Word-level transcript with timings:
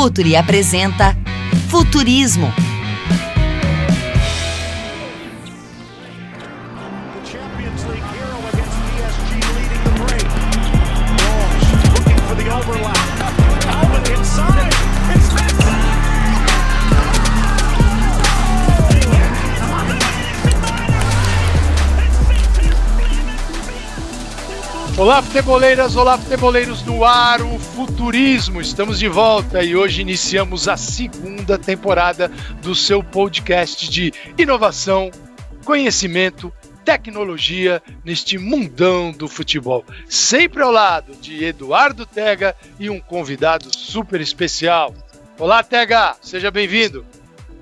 Futuri 0.00 0.34
apresenta 0.34 1.14
Futurismo. 1.68 2.50
Olá, 25.00 25.22
futeboleiras, 25.22 25.96
olá, 25.96 26.18
futeboleiros 26.18 26.82
no 26.84 27.06
ar, 27.06 27.40
o 27.40 27.58
Futurismo. 27.58 28.60
Estamos 28.60 28.98
de 28.98 29.08
volta 29.08 29.62
e 29.64 29.74
hoje 29.74 30.02
iniciamos 30.02 30.68
a 30.68 30.76
segunda 30.76 31.56
temporada 31.56 32.30
do 32.60 32.74
seu 32.74 33.02
podcast 33.02 33.88
de 33.88 34.12
inovação, 34.36 35.10
conhecimento, 35.64 36.52
tecnologia 36.84 37.82
neste 38.04 38.36
mundão 38.36 39.10
do 39.10 39.26
futebol. 39.26 39.86
Sempre 40.06 40.62
ao 40.62 40.70
lado 40.70 41.14
de 41.16 41.46
Eduardo 41.46 42.04
Tega 42.04 42.54
e 42.78 42.90
um 42.90 43.00
convidado 43.00 43.74
super 43.74 44.20
especial. 44.20 44.94
Olá, 45.38 45.62
Tega, 45.62 46.14
seja 46.20 46.50
bem-vindo. 46.50 47.06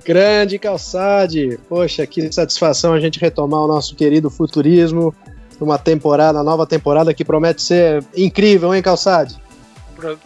Grande 0.05 0.59
Calçade! 0.59 1.57
Poxa, 1.69 2.05
que 2.05 2.33
satisfação 2.33 2.95
a 2.95 2.99
gente 2.99 3.21
retomar 3.21 3.61
o 3.61 3.69
nosso 3.69 3.95
querido 3.95 4.29
futurismo 4.29 5.15
numa 5.61 5.79
temporada, 5.79 6.43
nova 6.43 6.67
temporada 6.67 7.13
que 7.15 7.25
promete 7.25 7.63
ser 7.63 8.05
incrível, 8.17 8.75
hein, 8.75 8.83
Calçade? 8.83 9.37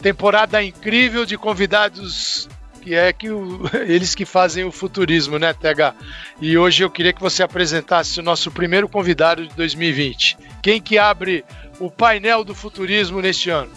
Temporada 0.03 0.63
incrível 0.63 1.25
de 1.25 1.39
convidados 1.39 2.49
que 2.83 2.95
é 2.95 3.13
que 3.13 3.31
o- 3.31 3.63
eles 3.87 4.15
que 4.15 4.25
fazem 4.27 4.65
o 4.65 4.73
futurismo, 4.73 5.39
né, 5.39 5.53
TH? 5.55 5.95
E 6.41 6.59
hoje 6.59 6.83
eu 6.85 6.91
queria 6.91 7.13
que 7.13 7.21
você 7.23 7.43
apresentasse 7.43 8.19
o 8.21 8.23
nosso 8.23 8.51
primeiro 8.51 8.89
convidado 8.89 9.47
de 9.47 9.55
2020. 9.55 10.37
Quem 10.61 10.81
que 10.81 10.99
abre 10.99 11.45
o 11.81 11.91
painel 11.91 12.45
do 12.45 12.55
futurismo 12.55 13.21
neste 13.21 13.51
ano? 13.51 13.71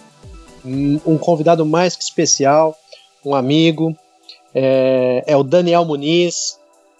Um 0.65 0.99
um 1.05 1.17
convidado 1.17 1.65
mais 1.65 1.95
que 1.95 2.03
especial, 2.03 2.75
um 3.23 3.33
amigo, 3.35 3.95
é, 4.53 5.23
é 5.27 5.37
o 5.37 5.43
Daniel 5.43 5.85
Muniz. 5.85 6.59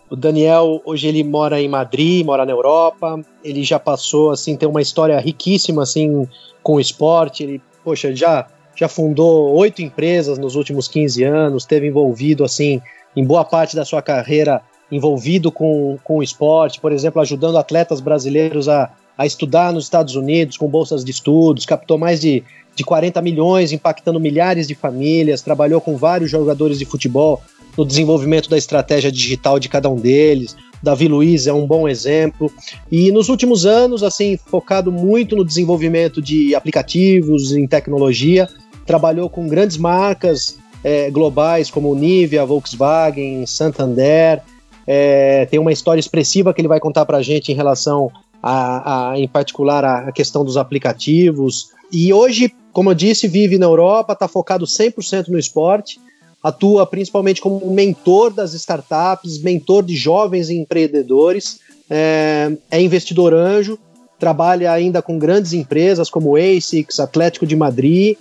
O 0.10 0.16
Daniel, 0.16 0.82
hoje 0.86 1.08
ele 1.08 1.24
mora 1.24 1.60
em 1.60 1.68
Madrid, 1.68 2.26
mora 2.26 2.46
na 2.46 2.52
Europa. 2.52 3.20
Ele 3.44 3.64
já 3.64 3.80
passou, 3.80 4.32
assim, 4.32 4.56
tem 4.56 4.70
uma 4.70 4.82
história 4.82 5.20
riquíssima, 5.20 5.84
assim, 5.84 6.28
com 6.62 6.76
o 6.76 6.80
esporte. 6.80 7.44
Ele, 7.44 7.62
poxa, 7.84 8.16
já, 8.16 8.48
já 8.76 8.88
fundou 8.88 9.56
oito 9.56 9.82
empresas 9.82 10.38
nos 10.38 10.56
últimos 10.56 10.88
15 10.88 11.24
anos, 11.24 11.64
esteve 11.64 11.88
envolvido, 11.88 12.44
assim, 12.44 12.82
em 13.16 13.26
boa 13.26 13.44
parte 13.44 13.76
da 13.76 13.84
sua 13.84 14.02
carreira, 14.02 14.62
envolvido 14.92 15.52
com, 15.52 15.98
com 16.04 16.18
o 16.18 16.24
esporte, 16.24 16.80
por 16.80 16.92
exemplo, 16.92 17.20
ajudando 17.22 17.58
atletas 17.58 18.00
brasileiros 18.00 18.70
a, 18.70 18.92
a 19.18 19.26
estudar 19.26 19.74
nos 19.74 19.86
Estados 19.86 20.16
Unidos 20.16 20.58
com 20.58 20.68
bolsas 20.68 21.04
de 21.04 21.10
estudos, 21.10 21.66
captou 21.66 21.98
mais 21.98 22.22
de, 22.22 22.44
de 22.76 22.84
40 22.84 23.22
milhões, 23.24 23.72
impactando 23.72 24.20
milhares 24.20 24.68
de 24.68 24.76
famílias, 24.76 25.42
trabalhou 25.42 25.82
com 25.82 25.98
vários 25.98 26.30
jogadores 26.30 26.78
de 26.78 26.86
futebol 26.86 27.42
no 27.78 27.86
desenvolvimento 27.86 28.50
da 28.50 28.58
estratégia 28.58 29.12
digital 29.12 29.60
de 29.60 29.70
cada 29.70 29.90
um 29.90 29.96
deles. 29.96 30.56
Davi 30.82 31.08
Luiz 31.08 31.48
é 31.48 31.54
um 31.54 31.66
bom 31.66 31.88
exemplo. 31.88 32.52
E 32.92 33.12
nos 33.12 33.30
últimos 33.30 33.66
anos, 33.66 34.04
assim, 34.04 34.38
focado 34.38 34.92
muito 34.92 35.36
no 35.36 35.44
desenvolvimento 35.44 36.22
de 36.22 36.54
aplicativos 36.54 37.52
em 37.52 37.68
tecnologia, 37.68 38.48
trabalhou 38.86 39.30
com 39.30 39.48
grandes 39.48 39.78
marcas 39.78 40.58
eh, 40.84 41.10
globais 41.10 41.72
como 41.72 41.96
Nivea, 41.96 42.46
Volkswagen, 42.46 43.46
Santander. 43.46 44.42
Eh, 44.86 45.48
tem 45.50 45.60
uma 45.60 45.72
história 45.72 46.00
expressiva 46.00 46.54
que 46.54 46.62
ele 46.62 46.68
vai 46.68 46.80
contar 46.80 47.06
para 47.06 47.18
a 47.18 47.24
gente 47.24 47.52
em 47.52 47.56
relação 47.56 48.12
a, 48.42 49.12
a, 49.12 49.20
em 49.20 49.28
particular, 49.28 49.84
a 49.84 50.12
questão 50.12 50.46
dos 50.46 50.56
aplicativos. 50.56 51.70
E 51.92 52.14
hoje, 52.14 52.54
como 52.72 52.92
eu 52.92 52.94
disse, 52.94 53.28
vive 53.28 53.58
na 53.58 53.66
Europa, 53.66 54.14
está 54.14 54.28
focado 54.28 54.66
100% 54.66 55.30
no 55.30 55.40
esporte, 55.40 56.00
atua 56.46 56.86
principalmente 56.86 57.42
como 57.42 57.72
mentor 57.72 58.32
das 58.32 58.54
startups, 58.54 59.42
mentor 59.42 59.84
de 59.84 59.96
jovens 59.96 60.52
empreendedores, 60.52 61.60
é, 61.90 62.52
é 62.70 62.80
investidor 62.80 63.34
anjo, 63.34 63.80
trabalha 64.20 64.72
ainda 64.72 65.02
com 65.02 65.18
grandes 65.18 65.54
empresas 65.54 66.08
como 66.08 66.36
ASICS, 66.36 67.00
Atlético 67.00 67.48
de 67.48 67.56
Madrid. 67.56 68.16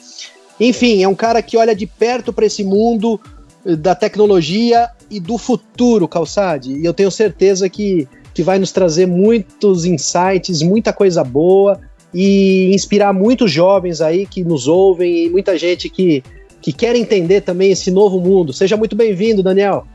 Enfim, 0.58 1.02
é 1.02 1.08
um 1.08 1.14
cara 1.14 1.42
que 1.42 1.58
olha 1.58 1.74
de 1.74 1.86
perto 1.86 2.32
para 2.32 2.46
esse 2.46 2.64
mundo 2.64 3.20
eh, 3.66 3.76
da 3.76 3.94
tecnologia 3.94 4.88
e 5.10 5.20
do 5.20 5.36
futuro, 5.36 6.08
Calçade. 6.08 6.72
E 6.78 6.82
eu 6.84 6.94
tenho 6.94 7.10
certeza 7.10 7.68
que, 7.68 8.08
que 8.32 8.42
vai 8.42 8.58
nos 8.58 8.72
trazer 8.72 9.04
muitos 9.04 9.84
insights, 9.84 10.62
muita 10.62 10.94
coisa 10.94 11.22
boa 11.22 11.78
e 12.14 12.72
inspirar 12.72 13.12
muitos 13.12 13.50
jovens 13.50 14.00
aí 14.00 14.24
que 14.24 14.42
nos 14.42 14.66
ouvem 14.66 15.26
e 15.26 15.28
muita 15.28 15.58
gente 15.58 15.90
que, 15.90 16.22
que 16.64 16.72
quer 16.72 16.96
entender 16.96 17.42
também 17.42 17.72
esse 17.72 17.90
novo 17.90 18.18
mundo. 18.18 18.50
Seja 18.50 18.74
muito 18.74 18.96
bem-vindo, 18.96 19.42
Daniel. 19.42 19.86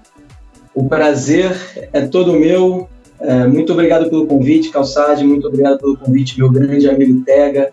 O 0.75 0.87
prazer 0.87 1.59
é 1.91 2.01
todo 2.01 2.39
meu. 2.39 2.87
É, 3.19 3.47
muito 3.47 3.73
obrigado 3.73 4.07
pelo 4.07 4.27
convite, 4.27 4.69
Calçade. 4.69 5.23
Muito 5.23 5.47
obrigado 5.47 5.79
pelo 5.79 5.97
convite, 5.97 6.37
meu 6.37 6.47
grande 6.51 6.87
amigo 6.87 7.23
Tega. 7.25 7.71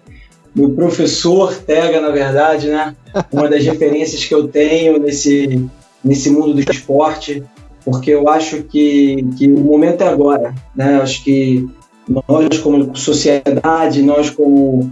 Meu 0.54 0.70
professor 0.70 1.54
Tega, 1.54 2.00
na 2.00 2.08
verdade, 2.08 2.68
né? 2.68 2.96
Uma 3.30 3.50
das 3.50 3.62
referências 3.68 4.24
que 4.24 4.34
eu 4.34 4.48
tenho 4.48 4.98
nesse, 4.98 5.62
nesse 6.02 6.30
mundo 6.30 6.54
do 6.54 6.60
esporte, 6.72 7.42
porque 7.84 8.12
eu 8.12 8.30
acho 8.30 8.62
que, 8.62 9.26
que 9.36 9.46
o 9.46 9.60
momento 9.60 10.00
é 10.00 10.08
agora, 10.08 10.54
né? 10.74 11.02
Acho 11.02 11.22
que 11.22 11.68
nós, 12.08 12.56
como 12.62 12.96
sociedade, 12.96 14.00
nós, 14.00 14.30
como 14.30 14.90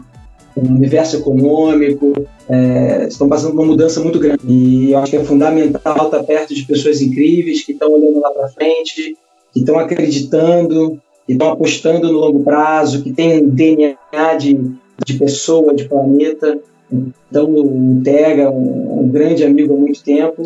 universo 0.57 1.17
econômico, 1.17 2.13
é, 2.49 3.07
estão 3.09 3.29
passando 3.29 3.53
por 3.53 3.61
uma 3.61 3.67
mudança 3.67 4.01
muito 4.01 4.19
grande. 4.19 4.41
E 4.47 4.93
eu 4.93 4.99
acho 4.99 5.11
que 5.11 5.17
é 5.17 5.25
fundamental 5.25 6.07
estar 6.07 6.23
perto 6.23 6.55
de 6.55 6.65
pessoas 6.65 7.01
incríveis 7.01 7.65
que 7.65 7.73
estão 7.73 7.93
olhando 7.93 8.21
lá 8.21 8.31
para 8.31 8.49
frente, 8.49 9.17
que 9.53 9.61
estão 9.61 9.79
acreditando, 9.79 11.01
que 11.27 11.33
estão 11.33 11.51
apostando 11.51 12.13
no 12.13 12.19
longo 12.19 12.43
prazo, 12.45 13.03
que 13.03 13.13
têm 13.13 13.47
DNA 13.49 14.35
de, 14.39 14.59
de 15.05 15.15
pessoa, 15.15 15.75
de 15.75 15.89
planeta. 15.89 16.59
Então, 16.93 17.51
o 17.51 18.01
Tega, 18.05 18.51
um, 18.51 19.01
um 19.01 19.09
grande 19.09 19.45
amigo 19.45 19.75
há 19.75 19.77
muito 19.77 20.03
tempo, 20.03 20.43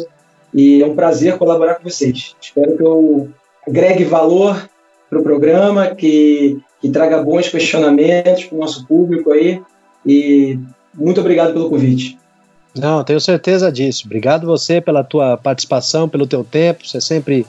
e 0.55 0.83
é 0.83 0.87
um 0.87 0.95
prazer 0.95 1.37
colaborar 1.37 1.77
com 1.77 1.89
vocês. 1.89 2.35
Espero 2.41 2.77
que 2.77 2.83
eu 2.83 3.29
agregue 3.67 4.05
valor 4.05 4.69
para 5.11 5.19
o 5.19 5.23
programa, 5.23 5.95
que, 5.95 6.59
que 6.81 6.91
traga 6.91 7.23
bons 7.23 7.49
questionamentos 7.49 8.45
para 8.45 8.57
o 8.57 8.61
nosso 8.61 8.87
público 8.87 9.33
aí. 9.33 9.61
E 10.09 10.59
muito 10.95 11.21
obrigado 11.21 11.53
pelo 11.53 11.69
convite. 11.69 12.19
Não, 12.75 13.05
tenho 13.05 13.21
certeza 13.21 13.71
disso. 13.71 14.05
Obrigado 14.07 14.47
você 14.47 14.81
pela 14.81 15.05
tua 15.05 15.37
participação, 15.37 16.09
pelo 16.09 16.27
teu 16.27 16.43
tempo. 16.43 16.87
Você 16.87 16.97
é 16.97 17.01
sempre 17.01 17.47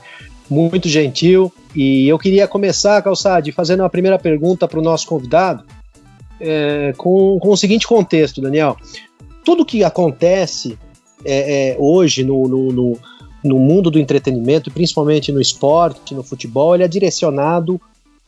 muito 0.49 0.89
gentil. 0.89 1.53
E 1.73 2.07
eu 2.07 2.19
queria 2.19 2.47
começar, 2.47 3.01
Calçade, 3.01 3.51
fazendo 3.53 3.81
uma 3.81 3.89
primeira 3.89 4.19
pergunta 4.19 4.67
para 4.67 4.79
o 4.79 4.83
nosso 4.83 5.07
convidado, 5.07 5.63
é, 6.39 6.93
com, 6.97 7.37
com 7.39 7.49
o 7.49 7.57
seguinte 7.57 7.87
contexto, 7.87 8.41
Daniel. 8.41 8.75
Tudo 9.45 9.65
que 9.65 9.83
acontece 9.83 10.77
é, 11.23 11.71
é, 11.71 11.77
hoje 11.79 12.23
no, 12.23 12.47
no, 12.47 12.71
no, 12.71 12.99
no 13.43 13.59
mundo 13.59 13.89
do 13.89 13.99
entretenimento, 13.99 14.71
principalmente 14.71 15.31
no 15.31 15.39
esporte, 15.39 16.13
no 16.13 16.23
futebol, 16.23 16.75
ele 16.75 16.83
é 16.83 16.87
direcionado 16.87 17.79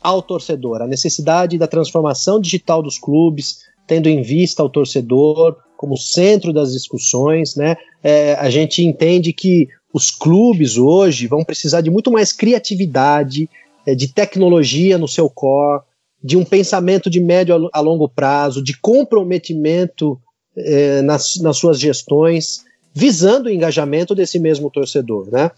ao 0.02 0.22
torcedor. 0.22 0.82
A 0.82 0.88
necessidade 0.88 1.58
da 1.58 1.68
transformação 1.68 2.40
digital 2.40 2.82
dos 2.82 2.98
clubes, 2.98 3.71
tendo 3.92 4.08
em 4.08 4.22
vista 4.22 4.64
o 4.64 4.70
torcedor 4.70 5.58
como 5.76 5.98
centro 5.98 6.54
das 6.54 6.72
discussões, 6.72 7.58
né? 7.58 7.76
É, 8.02 8.36
a 8.36 8.50
gente 8.50 8.82
entende 8.82 9.34
que 9.34 9.68
os 9.94 10.10
clubes 10.10 10.78
hoje 10.78 11.28
vão 11.28 11.44
precisar 11.44 11.82
de 11.82 11.92
muito 11.92 12.10
mais 12.10 12.32
criatividade, 12.32 13.50
é, 13.86 13.94
de 13.94 14.08
tecnologia 14.08 14.98
no 14.98 15.10
seu 15.10 15.30
core, 15.30 15.82
de 16.24 16.38
um 16.38 16.46
pensamento 16.46 17.10
de 17.10 17.20
médio 17.20 17.70
a 17.74 17.82
longo 17.82 18.08
prazo, 18.08 18.64
de 18.64 18.80
comprometimento 18.80 20.18
é, 20.56 21.02
nas, 21.02 21.36
nas 21.42 21.58
suas 21.58 21.78
gestões, 21.78 22.64
visando 22.94 23.50
o 23.50 23.52
engajamento 23.52 24.16
desse 24.16 24.40
mesmo 24.40 24.72
torcedor, 24.72 25.30
né? 25.30 25.52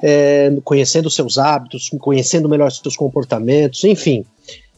É, 0.00 0.52
conhecendo 0.62 1.10
seus 1.10 1.36
hábitos, 1.36 1.90
conhecendo 1.98 2.48
melhor 2.48 2.70
seus 2.70 2.94
comportamentos, 2.94 3.82
enfim. 3.82 4.24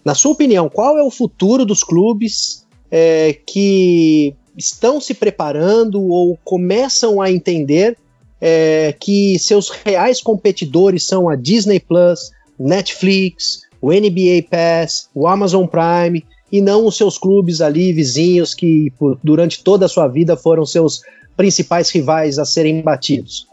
Na 0.02 0.14
sua 0.14 0.32
opinião, 0.32 0.70
qual 0.70 0.96
é 0.96 1.02
o 1.02 1.10
futuro 1.10 1.66
dos 1.66 1.84
clubes 1.84 2.63
é, 2.90 3.36
que 3.46 4.34
estão 4.56 5.00
se 5.00 5.14
preparando 5.14 6.02
ou 6.02 6.38
começam 6.44 7.20
a 7.20 7.30
entender 7.30 7.96
é, 8.40 8.94
que 8.98 9.38
seus 9.38 9.70
reais 9.70 10.20
competidores 10.20 11.06
são 11.06 11.28
a 11.28 11.36
Disney 11.36 11.80
Plus, 11.80 12.30
Netflix, 12.58 13.62
o 13.80 13.92
NBA 13.92 14.44
Pass, 14.50 15.08
o 15.14 15.26
Amazon 15.26 15.66
Prime 15.66 16.24
e 16.50 16.60
não 16.60 16.86
os 16.86 16.96
seus 16.96 17.18
clubes 17.18 17.60
ali 17.60 17.92
vizinhos 17.92 18.54
que 18.54 18.92
por, 18.98 19.18
durante 19.22 19.62
toda 19.62 19.86
a 19.86 19.88
sua 19.88 20.06
vida 20.06 20.36
foram 20.36 20.64
seus 20.64 21.02
principais 21.36 21.90
rivais 21.90 22.38
a 22.38 22.44
serem 22.44 22.80
batidos? 22.80 23.46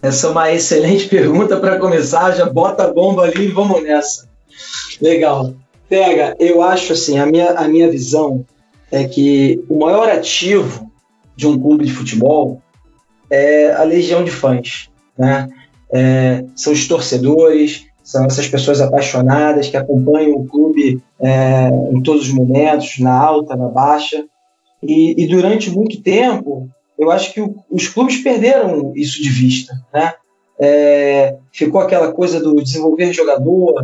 Essa 0.00 0.26
é 0.26 0.30
uma 0.30 0.52
excelente 0.52 1.06
pergunta 1.10 1.58
para 1.58 1.78
começar. 1.78 2.32
Já 2.32 2.46
bota 2.46 2.84
a 2.84 2.92
bomba 2.92 3.24
ali 3.24 3.44
e 3.44 3.48
vamos 3.48 3.82
nessa. 3.82 4.26
Legal. 5.00 5.54
Pega, 5.88 6.34
eu 6.40 6.62
acho 6.62 6.94
assim, 6.94 7.18
a 7.18 7.26
minha, 7.26 7.50
a 7.50 7.68
minha 7.68 7.90
visão 7.90 8.44
é 8.90 9.04
que 9.04 9.62
o 9.68 9.78
maior 9.78 10.08
ativo 10.08 10.90
de 11.36 11.46
um 11.46 11.58
clube 11.58 11.84
de 11.84 11.92
futebol 11.92 12.62
é 13.30 13.72
a 13.72 13.82
legião 13.82 14.24
de 14.24 14.30
fãs, 14.30 14.88
né? 15.18 15.48
É, 15.92 16.44
são 16.54 16.72
os 16.72 16.86
torcedores, 16.88 17.86
são 18.02 18.24
essas 18.24 18.48
pessoas 18.48 18.80
apaixonadas 18.80 19.68
que 19.68 19.76
acompanham 19.76 20.36
o 20.36 20.46
clube 20.46 21.02
é, 21.20 21.68
em 21.92 22.02
todos 22.02 22.22
os 22.22 22.32
momentos, 22.32 22.98
na 22.98 23.12
alta, 23.12 23.56
na 23.56 23.68
baixa. 23.68 24.24
E, 24.82 25.22
e 25.22 25.26
durante 25.26 25.70
muito 25.70 26.02
tempo, 26.02 26.68
eu 26.98 27.10
acho 27.10 27.32
que 27.32 27.40
o, 27.40 27.56
os 27.70 27.88
clubes 27.88 28.18
perderam 28.18 28.92
isso 28.94 29.22
de 29.22 29.28
vista, 29.28 29.74
né? 29.92 30.14
É, 30.58 31.36
ficou 31.52 31.80
aquela 31.80 32.12
coisa 32.12 32.40
do 32.40 32.62
desenvolver 32.62 33.12
jogador, 33.12 33.74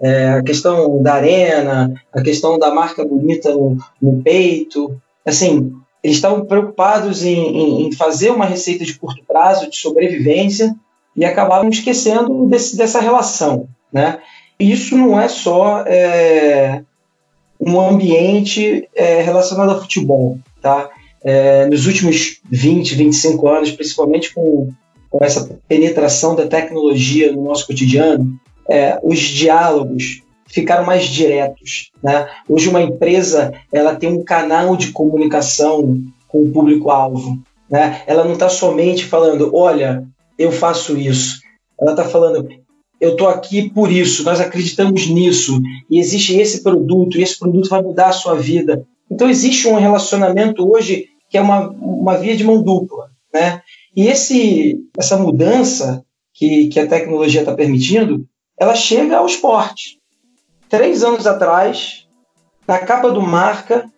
é, 0.00 0.28
a 0.30 0.42
questão 0.42 1.02
da 1.02 1.14
arena, 1.14 1.92
a 2.12 2.22
questão 2.22 2.58
da 2.58 2.72
marca 2.72 3.04
bonita 3.04 3.52
no, 3.52 3.76
no 4.00 4.22
peito. 4.22 5.00
Assim, 5.24 5.72
eles 6.02 6.16
estavam 6.16 6.44
preocupados 6.44 7.24
em, 7.24 7.36
em, 7.36 7.86
em, 7.86 7.92
fazer 7.92 8.30
uma 8.30 8.44
receita 8.44 8.84
de 8.84 8.94
curto 8.94 9.22
prazo, 9.26 9.68
de 9.68 9.76
sobrevivência, 9.76 10.74
e 11.16 11.24
acabavam 11.24 11.68
esquecendo 11.68 12.46
desse, 12.46 12.76
dessa 12.76 13.00
relação. 13.00 13.68
Né? 13.92 14.20
Isso 14.58 14.96
não 14.96 15.20
é 15.20 15.28
só 15.28 15.84
é, 15.86 16.82
um 17.60 17.80
ambiente 17.80 18.88
é, 18.94 19.20
relacionado 19.22 19.70
ao 19.70 19.80
futebol. 19.80 20.38
Tá? 20.62 20.88
É, 21.24 21.66
nos 21.66 21.86
últimos 21.86 22.40
20, 22.48 22.94
25 22.94 23.48
anos, 23.48 23.72
principalmente 23.72 24.32
com, 24.32 24.70
com 25.10 25.24
essa 25.24 25.58
penetração 25.66 26.36
da 26.36 26.46
tecnologia 26.46 27.32
no 27.32 27.42
nosso 27.42 27.66
cotidiano, 27.66 28.38
é, 28.68 28.98
os 29.02 29.18
diálogos 29.18 30.22
ficaram 30.46 30.84
mais 30.84 31.04
diretos. 31.04 31.90
Né? 32.02 32.28
Hoje 32.48 32.68
uma 32.68 32.82
empresa 32.82 33.52
ela 33.72 33.94
tem 33.94 34.10
um 34.10 34.24
canal 34.24 34.76
de 34.76 34.92
comunicação 34.92 36.02
com 36.26 36.42
o 36.42 36.50
público-alvo. 36.50 37.38
Né? 37.70 38.02
Ela 38.06 38.24
não 38.24 38.32
está 38.32 38.48
somente 38.48 39.04
falando, 39.04 39.54
olha, 39.54 40.04
eu 40.38 40.50
faço 40.50 40.96
isso. 40.96 41.40
Ela 41.80 41.92
está 41.92 42.04
falando, 42.04 42.48
eu 43.00 43.12
estou 43.12 43.28
aqui 43.28 43.70
por 43.70 43.92
isso, 43.92 44.24
nós 44.24 44.40
acreditamos 44.40 45.06
nisso, 45.06 45.60
e 45.88 46.00
existe 46.00 46.36
esse 46.36 46.62
produto, 46.62 47.16
e 47.16 47.22
esse 47.22 47.38
produto 47.38 47.68
vai 47.68 47.80
mudar 47.80 48.08
a 48.08 48.12
sua 48.12 48.34
vida. 48.34 48.84
Então 49.10 49.30
existe 49.30 49.68
um 49.68 49.76
relacionamento 49.76 50.68
hoje 50.68 51.06
que 51.30 51.36
é 51.36 51.40
uma, 51.40 51.68
uma 51.68 52.16
via 52.16 52.36
de 52.36 52.42
mão 52.42 52.62
dupla. 52.62 53.10
Né? 53.32 53.60
E 53.94 54.06
esse, 54.06 54.78
essa 54.96 55.16
mudança 55.16 56.04
que, 56.34 56.68
que 56.68 56.80
a 56.80 56.86
tecnologia 56.86 57.40
está 57.40 57.54
permitindo, 57.54 58.26
ela 58.58 58.74
chega 58.74 59.18
ao 59.18 59.26
esporte. 59.26 59.98
Três 60.68 61.02
anos 61.02 61.26
atrás, 61.26 62.06
na 62.66 62.78
capa 62.78 63.10
do 63.10 63.22
Marca, 63.22 63.88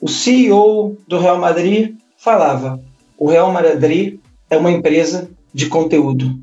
o 0.00 0.08
CEO 0.08 0.96
do 1.08 1.18
Real 1.18 1.38
Madrid 1.38 1.96
falava: 2.16 2.80
o 3.18 3.28
Real 3.28 3.52
Madrid 3.52 4.18
é 4.48 4.56
uma 4.56 4.70
empresa 4.70 5.30
de 5.52 5.66
conteúdo. 5.66 6.38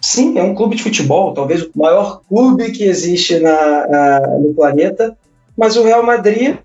Sim, 0.00 0.38
é 0.38 0.42
um 0.42 0.54
clube 0.54 0.76
de 0.76 0.82
futebol, 0.82 1.32
talvez 1.32 1.62
o 1.62 1.70
maior 1.74 2.20
clube 2.28 2.72
que 2.72 2.84
existe 2.84 3.38
na, 3.38 3.86
na, 3.86 4.20
no 4.38 4.52
planeta, 4.54 5.16
mas 5.56 5.76
o 5.76 5.82
Real 5.82 6.02
Madrid 6.02 6.56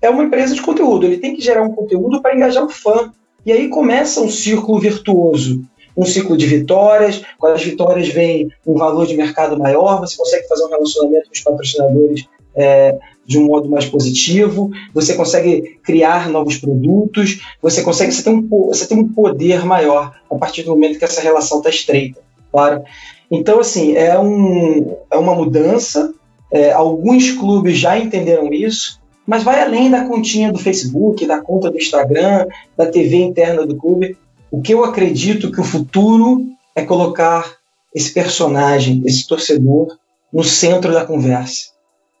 é 0.00 0.08
uma 0.08 0.22
empresa 0.22 0.54
de 0.54 0.62
conteúdo. 0.62 1.06
Ele 1.06 1.18
tem 1.18 1.34
que 1.34 1.42
gerar 1.42 1.62
um 1.62 1.72
conteúdo 1.72 2.20
para 2.20 2.36
engajar 2.36 2.64
o 2.64 2.68
fã. 2.68 3.12
E 3.44 3.52
aí 3.52 3.68
começa 3.68 4.20
um 4.20 4.30
círculo 4.30 4.78
virtuoso 4.78 5.64
um 5.96 6.04
ciclo 6.04 6.36
de 6.36 6.46
vitórias, 6.46 7.22
com 7.38 7.46
as 7.46 7.62
vitórias 7.62 8.08
vem 8.08 8.48
um 8.66 8.74
valor 8.74 9.06
de 9.06 9.16
mercado 9.16 9.58
maior, 9.58 10.00
você 10.00 10.16
consegue 10.16 10.48
fazer 10.48 10.64
um 10.64 10.68
relacionamento 10.68 11.26
com 11.26 11.32
os 11.32 11.40
patrocinadores 11.40 12.26
é, 12.54 12.98
de 13.26 13.38
um 13.38 13.46
modo 13.46 13.68
mais 13.68 13.86
positivo, 13.86 14.70
você 14.92 15.14
consegue 15.14 15.78
criar 15.82 16.28
novos 16.28 16.58
produtos, 16.58 17.40
você 17.60 17.82
consegue, 17.82 18.12
você 18.12 18.22
tem 18.22 18.34
um, 18.34 18.48
você 18.48 18.86
tem 18.86 18.98
um 18.98 19.08
poder 19.08 19.64
maior 19.64 20.14
a 20.30 20.34
partir 20.36 20.62
do 20.62 20.70
momento 20.70 20.98
que 20.98 21.04
essa 21.04 21.20
relação 21.20 21.58
está 21.58 21.70
estreita, 21.70 22.20
claro. 22.50 22.82
Então, 23.30 23.60
assim, 23.60 23.94
é, 23.94 24.18
um, 24.18 24.96
é 25.10 25.16
uma 25.16 25.34
mudança, 25.34 26.12
é, 26.50 26.72
alguns 26.72 27.32
clubes 27.32 27.78
já 27.78 27.98
entenderam 27.98 28.52
isso, 28.52 29.00
mas 29.26 29.42
vai 29.42 29.62
além 29.62 29.90
da 29.90 30.04
continha 30.04 30.52
do 30.52 30.58
Facebook, 30.58 31.24
da 31.26 31.40
conta 31.40 31.70
do 31.70 31.78
Instagram, 31.78 32.46
da 32.76 32.86
TV 32.86 33.16
interna 33.16 33.66
do 33.66 33.74
clube. 33.74 34.16
O 34.54 34.62
que 34.62 34.72
eu 34.72 34.84
acredito 34.84 35.50
que 35.50 35.60
o 35.60 35.64
futuro 35.64 36.46
é 36.76 36.84
colocar 36.84 37.56
esse 37.92 38.14
personagem, 38.14 39.02
esse 39.04 39.26
torcedor, 39.26 39.98
no 40.32 40.44
centro 40.44 40.92
da 40.92 41.04
conversa. 41.04 41.72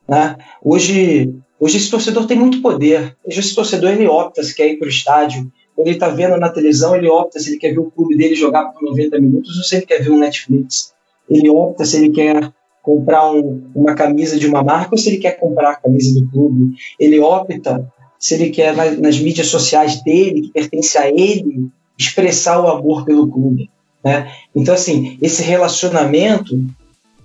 Né? 0.08 0.36
Hoje, 0.60 1.32
hoje 1.60 1.76
esse 1.76 1.88
torcedor 1.88 2.26
tem 2.26 2.36
muito 2.36 2.60
poder. 2.60 3.16
Hoje 3.24 3.38
esse 3.38 3.54
torcedor 3.54 3.92
ele 3.92 4.08
opta 4.08 4.42
se 4.42 4.52
quer 4.52 4.66
ir 4.66 4.80
para 4.80 4.86
o 4.86 4.90
estádio. 4.90 5.48
Quando 5.76 5.86
ele 5.86 5.94
está 5.94 6.08
vendo 6.08 6.36
na 6.36 6.48
televisão, 6.48 6.96
ele 6.96 7.08
opta 7.08 7.38
se 7.38 7.50
ele 7.50 7.58
quer 7.58 7.70
ver 7.70 7.78
o 7.78 7.90
clube 7.92 8.16
dele 8.16 8.34
jogar 8.34 8.64
por 8.64 8.82
90 8.82 9.20
minutos 9.20 9.56
ou 9.56 9.62
se 9.62 9.76
ele 9.76 9.86
quer 9.86 10.02
ver 10.02 10.10
um 10.10 10.18
Netflix. 10.18 10.92
Ele 11.30 11.48
opta 11.48 11.84
se 11.84 11.98
ele 11.98 12.10
quer 12.10 12.52
comprar 12.82 13.30
um, 13.30 13.70
uma 13.76 13.94
camisa 13.94 14.36
de 14.36 14.48
uma 14.48 14.64
marca 14.64 14.90
ou 14.90 14.98
se 14.98 15.08
ele 15.08 15.18
quer 15.18 15.38
comprar 15.38 15.70
a 15.70 15.76
camisa 15.76 16.20
do 16.20 16.28
clube. 16.28 16.74
Ele 16.98 17.20
opta 17.20 17.88
se 18.18 18.34
ele 18.34 18.50
quer 18.50 18.74
nas, 18.74 18.98
nas 18.98 19.20
mídias 19.20 19.46
sociais 19.46 20.02
dele, 20.02 20.42
que 20.42 20.52
pertence 20.52 20.98
a 20.98 21.08
ele, 21.08 21.70
expressar 21.98 22.60
o 22.60 22.68
amor 22.68 23.04
pelo 23.04 23.28
clube. 23.28 23.70
Né? 24.04 24.30
Então, 24.54 24.74
assim, 24.74 25.18
esse 25.22 25.42
relacionamento 25.42 26.62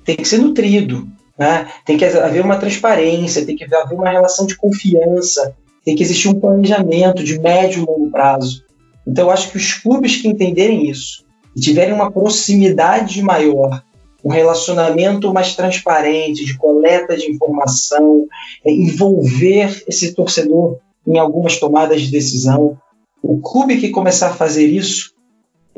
tem 0.06 0.16
que 0.16 0.28
ser 0.28 0.38
nutrido, 0.38 1.08
né? 1.38 1.68
tem 1.86 1.98
que 1.98 2.06
haver 2.06 2.44
uma 2.44 2.58
transparência, 2.58 3.46
tem 3.46 3.56
que 3.56 3.64
haver 3.64 3.96
uma 3.96 4.10
relação 4.10 4.46
de 4.46 4.56
confiança, 4.56 5.56
tem 5.84 5.96
que 5.96 6.04
existir 6.04 6.30
um 6.30 6.40
planejamento 6.40 7.24
de 7.24 7.40
médio 7.40 7.84
e 7.84 7.86
longo 7.86 8.10
prazo. 8.12 8.64
Então, 9.06 9.26
eu 9.26 9.32
acho 9.32 9.52
que 9.52 9.58
os 9.58 9.74
clubes 9.74 10.18
que 10.18 10.28
entenderem 10.28 10.90
isso 10.90 11.26
e 11.56 11.60
tiverem 11.60 11.94
uma 11.94 12.12
proximidade 12.12 13.22
maior, 13.22 13.84
um 14.24 14.30
relacionamento 14.30 15.34
mais 15.34 15.56
transparente, 15.56 16.46
de 16.46 16.58
coleta 16.58 17.16
de 17.16 17.32
informação, 17.32 18.28
é, 18.66 18.72
envolver 18.72 19.84
esse 19.88 20.14
torcedor 20.14 20.78
em 21.08 21.18
algumas 21.18 21.58
tomadas 21.58 22.02
de 22.02 22.12
decisão, 22.12 22.78
o 23.22 23.42
clube 23.42 23.80
que 23.80 23.90
começar 23.90 24.30
a 24.30 24.36
fazer 24.36 24.68
isso, 24.68 25.14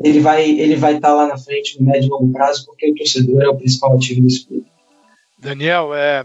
ele 0.02 0.20
vai 0.20 0.48
ele 0.48 0.76
vai 0.76 0.96
estar 0.96 1.08
tá 1.08 1.14
lá 1.14 1.26
na 1.26 1.38
frente 1.38 1.80
no 1.80 1.86
médio 1.86 2.06
e 2.06 2.10
longo 2.10 2.32
prazo, 2.32 2.66
porque 2.66 2.90
o 2.90 2.94
torcedor 2.94 3.42
é 3.42 3.48
o 3.48 3.56
principal 3.56 3.94
ativo 3.94 4.20
desse 4.22 4.46
clube. 4.46 4.66
Daniel, 5.38 5.94
é, 5.94 6.24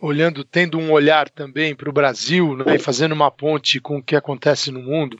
olhando, 0.00 0.44
tendo 0.44 0.78
um 0.78 0.90
olhar 0.90 1.28
também 1.28 1.74
para 1.74 1.90
o 1.90 1.92
Brasil, 1.92 2.56
né, 2.56 2.76
e 2.76 2.78
fazendo 2.78 3.12
uma 3.12 3.30
ponte 3.30 3.80
com 3.80 3.98
o 3.98 4.02
que 4.02 4.16
acontece 4.16 4.70
no 4.70 4.82
mundo, 4.82 5.18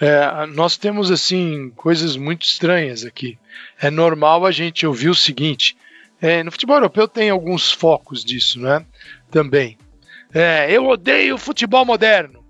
é, 0.00 0.46
nós 0.46 0.76
temos 0.76 1.10
assim 1.10 1.70
coisas 1.76 2.16
muito 2.16 2.42
estranhas 2.42 3.04
aqui. 3.04 3.38
É 3.80 3.90
normal 3.90 4.44
a 4.44 4.50
gente 4.50 4.86
ouvir 4.86 5.08
o 5.08 5.14
seguinte: 5.14 5.76
é, 6.20 6.42
no 6.42 6.50
futebol 6.50 6.76
europeu 6.76 7.06
tem 7.06 7.30
alguns 7.30 7.70
focos 7.70 8.24
disso, 8.24 8.60
né? 8.60 8.84
Também. 9.30 9.78
É, 10.34 10.70
eu 10.70 10.86
odeio 10.86 11.38
futebol 11.38 11.84
moderno. 11.84 12.44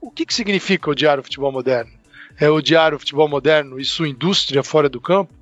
O 0.00 0.10
que, 0.10 0.24
que 0.24 0.34
significa 0.34 0.90
odiar 0.90 1.18
o 1.18 1.22
futebol 1.22 1.50
moderno? 1.50 1.90
É 2.38 2.48
odiar 2.48 2.94
o 2.94 2.98
futebol 2.98 3.28
moderno 3.28 3.80
e 3.80 3.84
sua 3.84 4.08
indústria 4.08 4.62
fora 4.62 4.88
do 4.88 5.00
campo? 5.00 5.32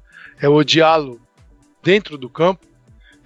É 0.40 0.48
odiá-lo 0.48 1.20
dentro 1.82 2.16
do 2.16 2.28
campo? 2.28 2.66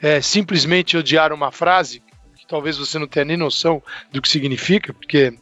É 0.02 0.20
simplesmente 0.20 0.96
odiar 0.96 1.32
uma 1.32 1.52
frase 1.52 2.02
que 2.36 2.46
talvez 2.48 2.78
você 2.78 2.98
não 2.98 3.06
tenha 3.06 3.24
nem 3.24 3.36
noção 3.36 3.82
do 4.10 4.20
que 4.20 4.28
significa, 4.28 4.92
porque 4.92 5.32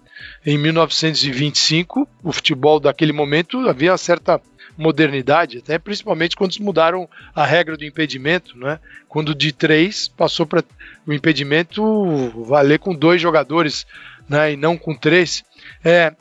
em 0.45 0.59
1925 0.59 2.09
o 2.23 2.33
futebol 2.33 2.78
daquele 2.80 3.12
momento 3.12 3.68
havia 3.68 3.92
uma 3.92 3.99
certa 3.99 4.40
modernidade, 4.76 5.59
até 5.59 5.78
principalmente 5.78 6.37
quando 6.37 6.54
mudaram 6.61 7.09
a 7.35 7.45
regra 7.45 7.76
do 7.76 7.85
impedimento, 7.85 8.57
né? 8.57 8.78
Quando 9.09 9.35
de 9.35 9.52
três 9.52 10.07
passou 10.07 10.47
para 10.47 10.62
o 11.04 11.12
impedimento 11.12 12.45
valer 12.45 12.78
com 12.78 12.95
dois 12.95 13.21
jogadores, 13.21 13.87
né? 14.28 14.52
E 14.52 14.56
não 14.56 14.76
com 14.76 14.94
três. 14.94 15.44
É, 15.85 16.14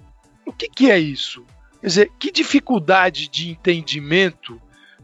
o 0.46 0.54
que, 0.54 0.70
que 0.70 0.92
é 0.92 0.98
isso? 0.98 1.46
Quer 1.82 1.88
dizer, 1.88 2.12
que 2.18 2.32
dificuldade 2.32 3.28
de 3.28 3.50
entendimento 3.50 4.60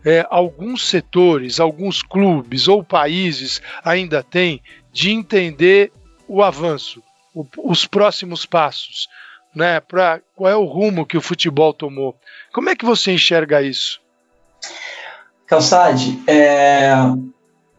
é, 0.06 0.26
alguns 0.30 0.88
setores, 0.88 1.60
alguns 1.60 2.02
clubes 2.02 2.68
ou 2.68 2.84
países 2.84 3.62
ainda 3.84 4.22
têm 4.22 4.62
de 4.92 5.12
entender 5.12 5.92
o 6.28 6.44
avanço, 6.44 7.02
o, 7.34 7.46
os 7.58 7.86
próximos 7.86 8.46
passos, 8.46 9.08
né? 9.56 9.80
Para 9.80 10.22
qual 10.36 10.52
é 10.52 10.56
o 10.56 10.66
rumo 10.66 11.06
que 11.06 11.18
o 11.18 11.22
futebol 11.22 11.74
tomou? 11.74 12.16
Como 12.52 12.70
é 12.70 12.76
que 12.76 12.86
você 12.86 13.12
enxerga 13.12 13.62
isso? 13.62 14.02
Calçade, 15.46 16.20
é, 16.28 16.94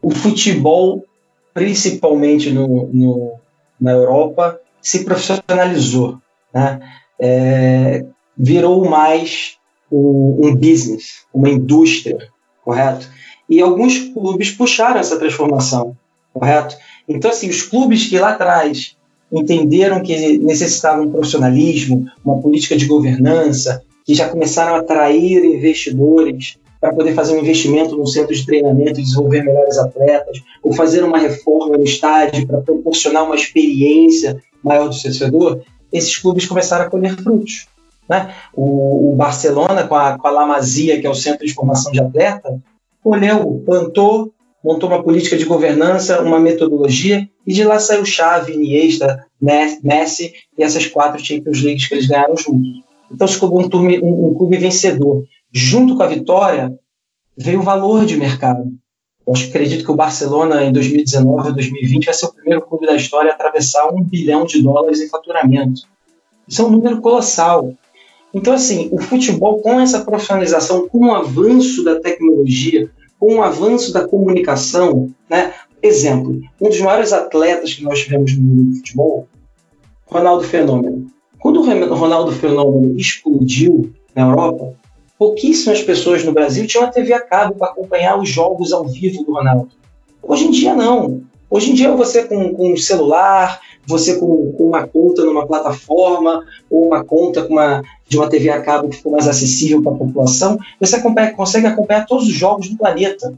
o 0.01 0.11
futebol, 0.11 1.05
principalmente 1.53 2.51
no, 2.51 2.89
no, 2.93 3.39
na 3.79 3.91
Europa, 3.91 4.59
se 4.85 5.03
profissionalizou 5.03 6.19
né? 6.55 6.79
É, 7.19 8.05
virou 8.37 8.85
mais 8.89 9.57
um, 9.91 10.55
business, 10.55 11.25
uma 11.33 11.49
indústria, 11.49 12.17
correto? 12.63 13.07
E 13.49 13.61
alguns 13.61 13.99
clubes 13.99 14.51
puxaram 14.51 14.99
essa 14.99 15.19
transformação, 15.19 15.97
correto? 16.33 16.77
Então, 17.07 17.29
assim, 17.29 17.49
os 17.49 17.61
clubes 17.61 18.07
que 18.07 18.17
lá 18.17 18.29
atrás 18.29 18.95
entenderam 19.31 20.01
que 20.01 20.37
necessitavam 20.37 21.05
um 21.05 21.11
profissionalismo, 21.11 22.05
uma 22.23 22.41
política 22.41 22.77
de 22.77 22.85
governança, 22.85 23.83
que 24.05 24.15
já 24.15 24.29
começaram 24.29 24.75
a 24.75 24.79
atrair 24.79 25.43
investidores 25.43 26.57
para 26.79 26.93
poder 26.93 27.13
fazer 27.13 27.35
um 27.35 27.39
investimento 27.39 27.95
no 27.97 28.05
centro 28.05 28.33
de 28.33 28.45
treinamento 28.45 28.99
e 28.99 29.03
desenvolver 29.03 29.43
melhores 29.43 29.77
atletas, 29.77 30.41
ou 30.61 30.73
fazer 30.73 31.03
uma 31.03 31.17
reforma 31.17 31.77
no 31.77 31.83
estádio 31.83 32.45
para 32.45 32.61
proporcionar 32.61 33.23
uma 33.25 33.35
experiência 33.35 34.41
maior 34.63 34.89
do 34.89 34.99
torcedor, 34.99 35.61
esses 35.91 36.17
clubes 36.17 36.45
começaram 36.45 36.85
a 36.85 36.89
colher 36.89 37.15
frutos. 37.15 37.67
Né? 38.09 38.33
O, 38.53 39.11
o, 39.11 39.15
Barcelona, 39.15 39.87
com 39.87 39.95
a, 39.95 40.17
com 40.17 40.27
a 40.27 40.31
La 40.31 40.45
Masia, 40.45 40.99
que 40.99 41.07
é 41.07 41.09
o 41.09 41.15
centro 41.15 41.45
de 41.45 41.53
formação 41.53 41.91
de 41.91 42.01
atleta, 42.01 42.61
colheu, 43.03 43.63
plantou, 43.65 44.33
montou 44.63 44.89
uma 44.89 45.03
política 45.03 45.37
de 45.37 45.45
governança, 45.45 46.21
uma 46.21 46.39
metodologia, 46.39 47.27
e 47.45 47.53
de 47.53 47.63
lá 47.63 47.79
saiu 47.79 48.05
Xavi, 48.05 48.53
Iniesta, 48.53 49.25
Messi 49.39 50.33
e 50.57 50.63
essas 50.63 50.87
quatro 50.87 51.23
Champions 51.23 51.61
Leagues 51.61 51.87
que 51.87 51.93
eles 51.93 52.07
ganharam 52.07 52.35
juntos. 52.35 52.83
Então 53.11 53.27
se 53.27 53.43
um, 53.43 53.47
um, 53.47 54.29
um 54.29 54.33
clube 54.33 54.57
vencedor. 54.57 55.23
Junto 55.57 55.95
com 55.95 56.03
a 56.03 56.07
vitória, 56.07 56.77
veio 57.37 57.61
o 57.61 57.63
valor 57.63 58.05
de 58.05 58.17
mercado. 58.17 58.73
Eu 59.25 59.33
acredito 59.33 59.85
que 59.85 59.91
o 59.91 59.95
Barcelona, 59.95 60.61
em 60.65 60.73
2019 60.73 61.47
ou 61.47 61.55
2020, 61.55 62.03
vai 62.03 62.13
ser 62.13 62.25
o 62.25 62.33
primeiro 62.33 62.61
clube 62.61 62.85
da 62.85 62.93
história 62.93 63.31
a 63.31 63.35
atravessar 63.35 63.87
um 63.87 64.03
bilhão 64.03 64.45
de 64.45 64.61
dólares 64.61 64.99
em 64.99 65.07
faturamento. 65.07 65.83
Isso 66.45 66.61
é 66.61 66.65
um 66.65 66.71
número 66.71 66.99
colossal. 66.99 67.73
Então, 68.33 68.53
assim, 68.53 68.89
o 68.91 68.99
futebol, 68.99 69.61
com 69.61 69.79
essa 69.79 70.03
profissionalização, 70.03 70.89
com 70.89 71.07
o 71.07 71.15
avanço 71.15 71.85
da 71.85 72.01
tecnologia, 72.01 72.91
com 73.17 73.35
o 73.35 73.41
avanço 73.41 73.93
da 73.93 74.05
comunicação, 74.05 75.09
né? 75.29 75.53
Exemplo, 75.81 76.41
um 76.59 76.67
dos 76.67 76.81
maiores 76.81 77.13
atletas 77.13 77.73
que 77.73 77.81
nós 77.81 77.99
tivemos 77.99 78.35
no 78.35 78.43
mundo 78.43 78.71
do 78.71 78.75
futebol, 78.75 79.25
Ronaldo 80.05 80.43
Fenômeno. 80.43 81.09
Quando 81.39 81.61
o 81.61 81.95
Ronaldo 81.95 82.33
Fenômeno 82.33 82.99
explodiu 82.99 83.93
na 84.13 84.23
Europa, 84.23 84.75
pouquíssimas 85.17 85.81
pessoas 85.81 86.23
no 86.23 86.33
Brasil 86.33 86.67
tinham 86.67 86.85
a 86.85 86.91
TV 86.91 87.13
a 87.13 87.21
cabo 87.21 87.55
para 87.55 87.69
acompanhar 87.69 88.19
os 88.19 88.29
jogos 88.29 88.73
ao 88.73 88.85
vivo 88.85 89.23
do 89.23 89.33
Ronaldo. 89.33 89.69
Hoje 90.21 90.45
em 90.45 90.51
dia, 90.51 90.73
não. 90.73 91.21
Hoje 91.49 91.71
em 91.71 91.73
dia, 91.73 91.91
você 91.91 92.23
com, 92.23 92.53
com 92.53 92.73
um 92.73 92.77
celular, 92.77 93.61
você 93.85 94.17
com, 94.17 94.51
com, 94.53 94.67
uma 94.67 94.87
conta 94.87 95.23
numa 95.23 95.45
plataforma, 95.45 96.43
ou 96.69 96.87
uma 96.87 97.03
conta 97.03 97.45
uma, 97.45 97.83
de 98.07 98.17
uma 98.17 98.27
TV 98.27 98.49
a 98.49 98.61
cabo 98.61 98.89
que 98.89 98.97
ficou 98.97 99.11
mais 99.11 99.27
acessível 99.27 99.81
para 99.81 99.93
a 99.93 99.97
população, 99.97 100.57
você 100.79 100.95
acompanha, 100.95 101.33
consegue 101.33 101.67
acompanhar 101.67 102.05
todos 102.05 102.27
os 102.27 102.33
jogos 102.33 102.67
do 102.67 102.77
planeta. 102.77 103.33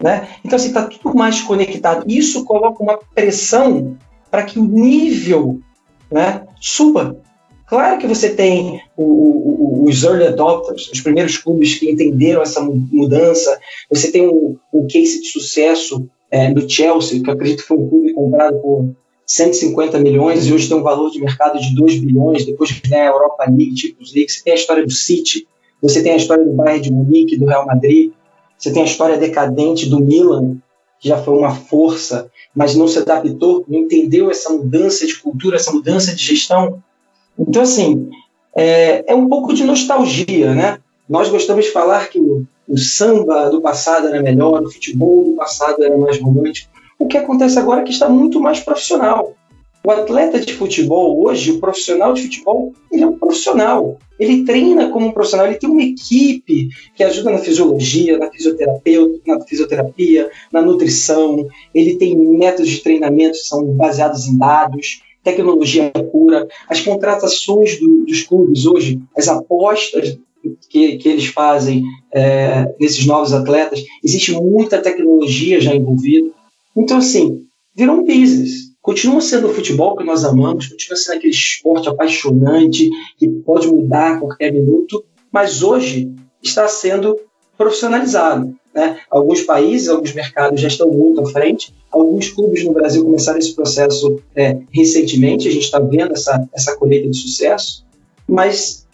Né? 0.00 0.28
Então, 0.44 0.56
assim, 0.56 0.68
está 0.68 0.82
tudo 0.82 1.16
mais 1.16 1.40
conectado. 1.40 2.04
Isso 2.08 2.44
coloca 2.44 2.82
uma 2.82 2.98
pressão 3.14 3.96
para 4.30 4.42
que 4.42 4.58
o 4.58 4.64
nível 4.64 5.60
né, 6.10 6.42
suba. 6.60 7.16
Claro 7.66 7.98
que 7.98 8.06
você 8.06 8.34
tem 8.34 8.82
o, 8.96 9.04
o, 9.04 9.84
os 9.88 10.02
early 10.04 10.26
adopters, 10.26 10.90
os 10.92 11.00
primeiros 11.00 11.36
clubes 11.36 11.78
que 11.78 11.90
entenderam 11.90 12.42
essa 12.42 12.60
mudança. 12.60 13.58
Você 13.90 14.10
tem 14.10 14.26
o, 14.26 14.58
o 14.72 14.86
case 14.86 15.22
de 15.22 15.28
sucesso 15.28 16.08
é, 16.30 16.52
do 16.52 16.68
Chelsea, 16.68 17.22
que 17.22 17.28
eu 17.28 17.34
acredito 17.34 17.62
que 17.62 17.68
foi 17.68 17.76
um 17.76 17.88
clube 17.88 18.12
comprado 18.12 18.58
por 18.60 18.94
150 19.26 19.98
milhões 19.98 20.46
e 20.46 20.52
hoje 20.52 20.68
tem 20.68 20.76
um 20.76 20.82
valor 20.82 21.10
de 21.10 21.20
mercado 21.20 21.58
de 21.58 21.74
2 21.74 22.00
bilhões, 22.00 22.44
depois 22.44 22.70
de 22.70 22.80
ganhar 22.88 23.10
a 23.10 23.14
Europa 23.14 23.44
League, 23.48 23.76
Champions 23.76 24.12
League. 24.14 24.30
Você 24.30 24.42
tem 24.42 24.52
a 24.52 24.56
história 24.56 24.84
do 24.84 24.90
City, 24.90 25.46
você 25.80 26.02
tem 26.02 26.12
a 26.12 26.16
história 26.16 26.44
do 26.44 26.52
Bayern 26.52 26.82
de 26.82 26.92
Munique, 26.92 27.36
do 27.36 27.46
Real 27.46 27.66
Madrid, 27.66 28.12
você 28.58 28.72
tem 28.72 28.82
a 28.82 28.86
história 28.86 29.18
decadente 29.18 29.88
do 29.88 30.00
Milan, 30.00 30.56
que 31.00 31.08
já 31.08 31.18
foi 31.18 31.36
uma 31.36 31.52
força, 31.52 32.30
mas 32.54 32.76
não 32.76 32.86
se 32.86 32.98
adaptou, 32.98 33.64
não 33.66 33.80
entendeu 33.80 34.30
essa 34.30 34.50
mudança 34.50 35.04
de 35.04 35.16
cultura, 35.16 35.56
essa 35.56 35.72
mudança 35.72 36.14
de 36.14 36.22
gestão. 36.22 36.82
Então, 37.38 37.62
assim, 37.62 38.10
é, 38.54 39.12
é 39.12 39.14
um 39.14 39.28
pouco 39.28 39.54
de 39.54 39.64
nostalgia, 39.64 40.54
né? 40.54 40.78
Nós 41.08 41.28
gostamos 41.28 41.64
de 41.64 41.70
falar 41.70 42.08
que 42.08 42.18
o, 42.18 42.44
o 42.68 42.78
samba 42.78 43.50
do 43.50 43.60
passado 43.60 44.08
era 44.08 44.22
melhor, 44.22 44.62
o 44.62 44.70
futebol 44.70 45.24
do 45.24 45.36
passado 45.36 45.82
era 45.82 45.96
mais 45.96 46.20
romântico. 46.20 46.70
O 46.98 47.06
que 47.06 47.18
acontece 47.18 47.58
agora 47.58 47.80
é 47.80 47.84
que 47.84 47.92
está 47.92 48.08
muito 48.08 48.40
mais 48.40 48.60
profissional. 48.60 49.34
O 49.84 49.90
atleta 49.90 50.38
de 50.38 50.52
futebol 50.54 51.24
hoje, 51.24 51.50
o 51.50 51.58
profissional 51.58 52.12
de 52.12 52.22
futebol, 52.22 52.72
ele 52.90 53.02
é 53.02 53.06
um 53.06 53.18
profissional. 53.18 53.98
Ele 54.16 54.44
treina 54.44 54.88
como 54.90 55.06
um 55.06 55.10
profissional, 55.10 55.48
ele 55.48 55.58
tem 55.58 55.68
uma 55.68 55.82
equipe 55.82 56.68
que 56.94 57.02
ajuda 57.02 57.32
na 57.32 57.38
fisiologia, 57.38 58.16
na 58.16 58.30
fisioterapia, 58.30 59.00
na 59.26 59.40
fisioterapia, 59.40 60.30
na 60.52 60.62
nutrição. 60.62 61.48
Ele 61.74 61.96
tem 61.96 62.16
métodos 62.16 62.70
de 62.70 62.78
treinamento 62.78 63.32
que 63.32 63.44
são 63.44 63.64
baseados 63.74 64.26
em 64.26 64.38
dados 64.38 65.02
tecnologia 65.22 65.90
pura, 66.10 66.46
as 66.68 66.80
contratações 66.80 67.78
do, 67.78 68.04
dos 68.04 68.22
clubes 68.22 68.66
hoje, 68.66 69.00
as 69.16 69.28
apostas 69.28 70.18
que, 70.68 70.96
que 70.96 71.08
eles 71.08 71.26
fazem 71.26 71.84
é, 72.12 72.74
nesses 72.80 73.06
novos 73.06 73.32
atletas, 73.32 73.84
existe 74.02 74.32
muita 74.32 74.82
tecnologia 74.82 75.60
já 75.60 75.74
envolvida. 75.74 76.30
Então, 76.76 76.98
assim, 76.98 77.46
virou 77.74 77.96
um 77.96 78.04
business. 78.04 78.72
Continua 78.80 79.20
sendo 79.20 79.46
o 79.46 79.54
futebol 79.54 79.96
que 79.96 80.04
nós 80.04 80.24
amamos, 80.24 80.66
continua 80.66 80.96
sendo 80.96 81.16
aquele 81.16 81.32
esporte 81.32 81.88
apaixonante 81.88 82.90
que 83.16 83.28
pode 83.28 83.68
mudar 83.68 84.14
a 84.14 84.18
qualquer 84.18 84.52
minuto, 84.52 85.04
mas 85.30 85.62
hoje 85.62 86.10
está 86.42 86.66
sendo 86.66 87.16
profissionalizado. 87.56 88.52
Né? 88.74 88.98
Alguns 89.10 89.42
países, 89.42 89.88
alguns 89.88 90.14
mercados 90.14 90.60
já 90.60 90.68
estão 90.68 90.88
muito 90.88 91.20
à 91.20 91.26
frente. 91.26 91.74
Alguns 91.90 92.30
clubes 92.30 92.64
no 92.64 92.72
Brasil 92.72 93.04
começaram 93.04 93.38
esse 93.38 93.54
processo 93.54 94.20
é, 94.34 94.58
recentemente, 94.72 95.48
a 95.48 95.50
gente 95.50 95.64
está 95.64 95.78
vendo 95.78 96.12
essa, 96.12 96.48
essa 96.54 96.76
colheita 96.76 97.08
de 97.08 97.16
sucesso, 97.16 97.84
mas 98.26 98.86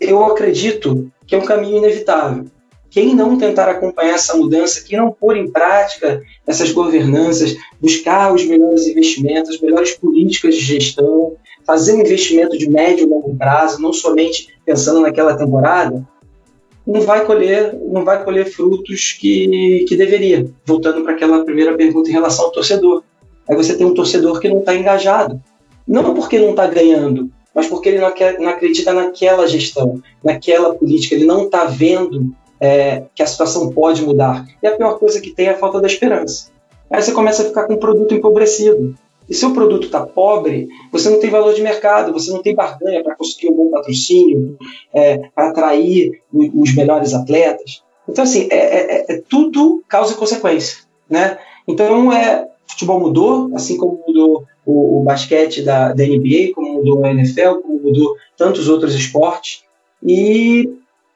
eu 0.00 0.24
acredito 0.24 1.10
que 1.26 1.34
é 1.34 1.38
um 1.38 1.44
caminho 1.44 1.78
inevitável. 1.78 2.44
Quem 2.88 3.14
não 3.14 3.36
tentar 3.36 3.68
acompanhar 3.68 4.14
essa 4.14 4.36
mudança, 4.36 4.82
quem 4.82 4.98
não 4.98 5.10
pôr 5.10 5.36
em 5.36 5.50
prática 5.50 6.22
essas 6.46 6.70
governanças, 6.70 7.56
buscar 7.80 8.32
os 8.32 8.44
melhores 8.46 8.86
investimentos, 8.86 9.50
as 9.50 9.60
melhores 9.60 9.94
políticas 9.96 10.54
de 10.54 10.62
gestão, 10.62 11.36
fazer 11.66 11.94
um 11.94 12.00
investimento 12.00 12.56
de 12.56 12.70
médio 12.70 13.04
e 13.04 13.10
longo 13.10 13.36
prazo, 13.36 13.82
não 13.82 13.92
somente 13.92 14.48
pensando 14.64 15.00
naquela 15.00 15.36
temporada, 15.36 16.06
não 16.86 17.00
vai 17.00 17.24
colher, 17.24 17.74
não 17.74 18.04
vai 18.04 18.22
colher 18.22 18.46
frutos 18.46 19.12
que, 19.12 19.84
que 19.88 19.96
deveria. 19.96 20.46
Voltando 20.64 21.02
para 21.02 21.14
aquela 21.14 21.44
primeira 21.44 21.74
pergunta 21.74 22.08
em 22.08 22.12
relação 22.12 22.44
ao 22.44 22.52
torcedor. 22.52 23.02
Aí 23.48 23.56
você 23.56 23.76
tem 23.76 23.86
um 23.86 23.94
torcedor 23.94 24.38
que 24.38 24.48
não 24.48 24.60
está 24.60 24.74
engajado. 24.74 25.40
Não 25.86 26.14
porque 26.14 26.38
não 26.38 26.50
está 26.50 26.66
ganhando, 26.66 27.30
mas 27.54 27.68
porque 27.68 27.88
ele 27.88 27.98
não, 27.98 28.10
quer, 28.10 28.38
não, 28.40 28.48
acredita 28.48 28.92
naquela 28.92 29.46
gestão, 29.46 30.02
naquela 30.22 30.74
política. 30.74 31.14
Ele 31.14 31.24
não 31.24 31.44
está 31.44 31.64
vendo 31.64 32.32
é, 32.60 33.04
que 33.14 33.22
a 33.22 33.26
situação 33.26 33.70
pode 33.70 34.02
mudar. 34.02 34.46
E 34.62 34.66
a 34.66 34.76
pior 34.76 34.98
coisa 34.98 35.20
que 35.20 35.30
tem 35.30 35.46
é 35.46 35.50
a 35.50 35.58
falta 35.58 35.80
da 35.80 35.86
esperança. 35.86 36.50
Aí 36.90 37.02
você 37.02 37.12
começa 37.12 37.42
a 37.42 37.46
ficar 37.46 37.64
com 37.64 37.74
um 37.74 37.78
produto 37.78 38.14
empobrecido. 38.14 38.96
E 39.28 39.34
se 39.34 39.44
o 39.44 39.52
produto 39.52 39.86
está 39.86 40.06
pobre, 40.06 40.68
você 40.92 41.10
não 41.10 41.18
tem 41.18 41.30
valor 41.30 41.52
de 41.52 41.62
mercado, 41.62 42.12
você 42.12 42.30
não 42.30 42.42
tem 42.42 42.54
barganha 42.54 43.02
para 43.02 43.16
conseguir 43.16 43.50
um 43.50 43.56
bom 43.56 43.70
patrocínio, 43.70 44.56
é, 44.94 45.18
para 45.34 45.48
atrair 45.48 46.22
os 46.32 46.74
melhores 46.74 47.12
atletas. 47.12 47.82
Então, 48.08 48.22
assim, 48.22 48.46
é, 48.50 48.56
é, 48.56 49.04
é, 49.08 49.22
tudo 49.28 49.82
causa 49.88 50.12
e 50.12 50.16
consequência. 50.16 50.78
Né? 51.10 51.38
Então, 51.66 52.12
é, 52.12 52.48
futebol 52.66 53.00
mudou, 53.00 53.50
assim 53.54 53.76
como 53.76 54.00
mudou 54.06 54.44
o, 54.64 55.00
o 55.00 55.04
basquete 55.04 55.62
da, 55.62 55.92
da, 55.92 56.04
NBA, 56.04 56.52
como 56.54 56.74
mudou 56.74 57.04
a 57.04 57.10
NFL, 57.10 57.60
como 57.62 57.80
mudou 57.80 58.16
tantos 58.36 58.68
outros 58.68 58.94
esportes. 58.94 59.64
E 60.02 60.70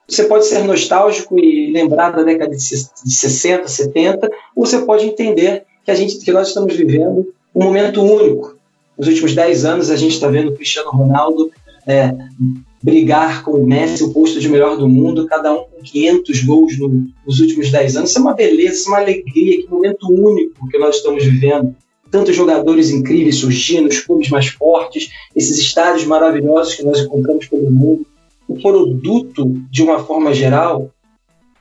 você 0.09 0.25
pode 0.25 0.47
ser 0.47 0.65
nostálgico 0.65 1.39
e 1.39 1.71
lembrar 1.71 2.11
da 2.11 2.25
década 2.25 2.57
de 2.57 2.63
60, 2.63 3.69
70, 3.69 4.31
ou 4.57 4.67
você 4.67 4.81
pode 4.81 5.07
entender 5.07 5.65
que, 5.85 5.91
a 5.91 5.95
gente, 5.95 6.19
que 6.19 6.33
nós 6.33 6.49
estamos 6.49 6.75
vivendo 6.75 7.33
um 7.55 7.65
momento 7.65 8.03
único. 8.03 8.57
Nos 8.99 9.09
últimos 9.09 9.35
10 9.35 9.65
anos, 9.65 9.91
a 9.91 9.97
gente 9.97 10.13
está 10.13 10.29
vendo 10.29 10.51
o 10.51 10.55
Cristiano 10.55 10.91
Ronaldo 10.91 11.51
é, 11.87 12.15
brigar 12.83 13.43
com 13.43 13.53
o 13.53 13.67
Messi, 13.67 14.05
o 14.05 14.13
posto 14.13 14.41
de 14.41 14.49
melhor 14.49 14.77
do 14.77 14.89
mundo, 14.89 15.27
cada 15.27 15.53
um 15.53 15.65
com 15.65 15.83
500 15.83 16.45
gols 16.45 16.79
no, 16.79 17.07
nos 17.27 17.41
últimos 17.41 17.71
10 17.71 17.97
anos. 17.97 18.11
Isso 18.11 18.19
é 18.19 18.23
uma 18.23 18.35
beleza, 18.35 18.75
isso 18.75 18.89
é 18.89 18.93
uma 18.93 19.01
alegria, 19.01 19.63
que 19.63 19.71
momento 19.71 20.11
único 20.11 20.69
que 20.69 20.79
nós 20.79 20.97
estamos 20.97 21.25
vivendo. 21.25 21.75
Tantos 22.11 22.35
jogadores 22.35 22.91
incríveis 22.91 23.37
surgindo, 23.37 23.89
os 23.89 24.01
clubes 24.01 24.31
mais 24.31 24.49
fortes, 24.49 25.11
esses 25.35 25.59
estádios 25.59 26.05
maravilhosos 26.05 26.75
que 26.75 26.83
nós 26.83 27.01
encontramos 27.01 27.47
pelo 27.47 27.71
mundo. 27.71 28.07
O 28.49 28.57
produto, 28.57 29.47
de 29.71 29.83
uma 29.83 30.01
forma 30.01 30.35
geral, 30.35 30.91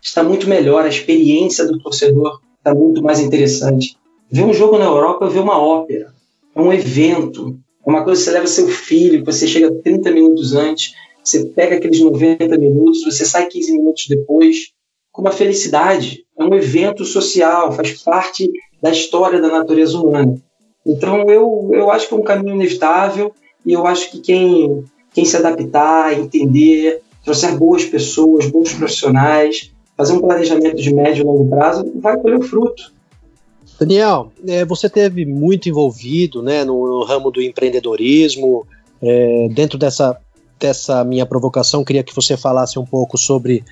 está 0.01 0.23
muito 0.23 0.47
melhor, 0.47 0.85
a 0.85 0.89
experiência 0.89 1.67
do 1.67 1.77
torcedor 1.79 2.39
está 2.57 2.73
muito 2.73 3.03
mais 3.03 3.19
interessante. 3.19 3.95
Ver 4.31 4.43
um 4.43 4.53
jogo 4.53 4.77
na 4.77 4.85
Europa 4.85 5.25
é 5.25 5.29
ver 5.29 5.39
uma 5.39 5.59
ópera. 5.59 6.13
É 6.55 6.61
um 6.61 6.71
evento. 6.71 7.57
É 7.85 7.89
uma 7.89 8.03
coisa 8.03 8.19
que 8.19 8.25
você 8.25 8.31
leva 8.31 8.47
seu 8.47 8.67
filho, 8.67 9.25
você 9.25 9.47
chega 9.47 9.71
30 9.71 10.11
minutos 10.11 10.53
antes, 10.55 10.93
você 11.23 11.45
pega 11.45 11.77
aqueles 11.77 11.99
90 11.99 12.57
minutos, 12.57 13.03
você 13.03 13.25
sai 13.25 13.47
15 13.47 13.71
minutos 13.71 14.05
depois 14.07 14.71
com 15.11 15.21
uma 15.21 15.31
felicidade. 15.31 16.25
É 16.37 16.43
um 16.43 16.53
evento 16.53 17.03
social, 17.05 17.71
faz 17.71 18.03
parte 18.03 18.51
da 18.81 18.91
história 18.91 19.41
da 19.41 19.47
natureza 19.47 19.97
humana. 19.97 20.39
Então 20.85 21.29
eu, 21.29 21.71
eu 21.73 21.89
acho 21.89 22.07
que 22.07 22.13
é 22.13 22.17
um 22.17 22.23
caminho 22.23 22.55
inevitável 22.55 23.33
e 23.65 23.73
eu 23.73 23.85
acho 23.85 24.11
que 24.11 24.19
quem, 24.19 24.83
quem 25.13 25.25
se 25.25 25.35
adaptar, 25.35 26.17
entender, 26.17 27.01
trouxer 27.23 27.57
boas 27.57 27.83
pessoas, 27.83 28.47
bons 28.47 28.73
profissionais, 28.73 29.71
fazer 29.97 30.13
um 30.13 30.21
planejamento 30.21 30.77
de 30.77 30.93
médio 30.93 31.23
e 31.23 31.25
longo 31.25 31.49
prazo, 31.49 31.91
vai 31.95 32.17
colher 32.17 32.37
o 32.37 32.43
fruto. 32.43 32.93
Daniel, 33.79 34.31
é, 34.47 34.65
você 34.65 34.89
teve 34.89 35.25
muito 35.25 35.69
envolvido 35.69 36.41
né, 36.41 36.63
no, 36.63 36.85
no 36.85 37.03
ramo 37.05 37.31
do 37.31 37.41
empreendedorismo. 37.41 38.65
É, 39.01 39.47
dentro 39.53 39.77
dessa, 39.77 40.17
dessa 40.59 41.03
minha 41.03 41.25
provocação, 41.25 41.85
queria 41.85 42.03
que 42.03 42.13
você 42.13 42.35
falasse 42.35 42.77
um 42.77 42.85
pouco 42.85 43.17
sobre 43.17 43.63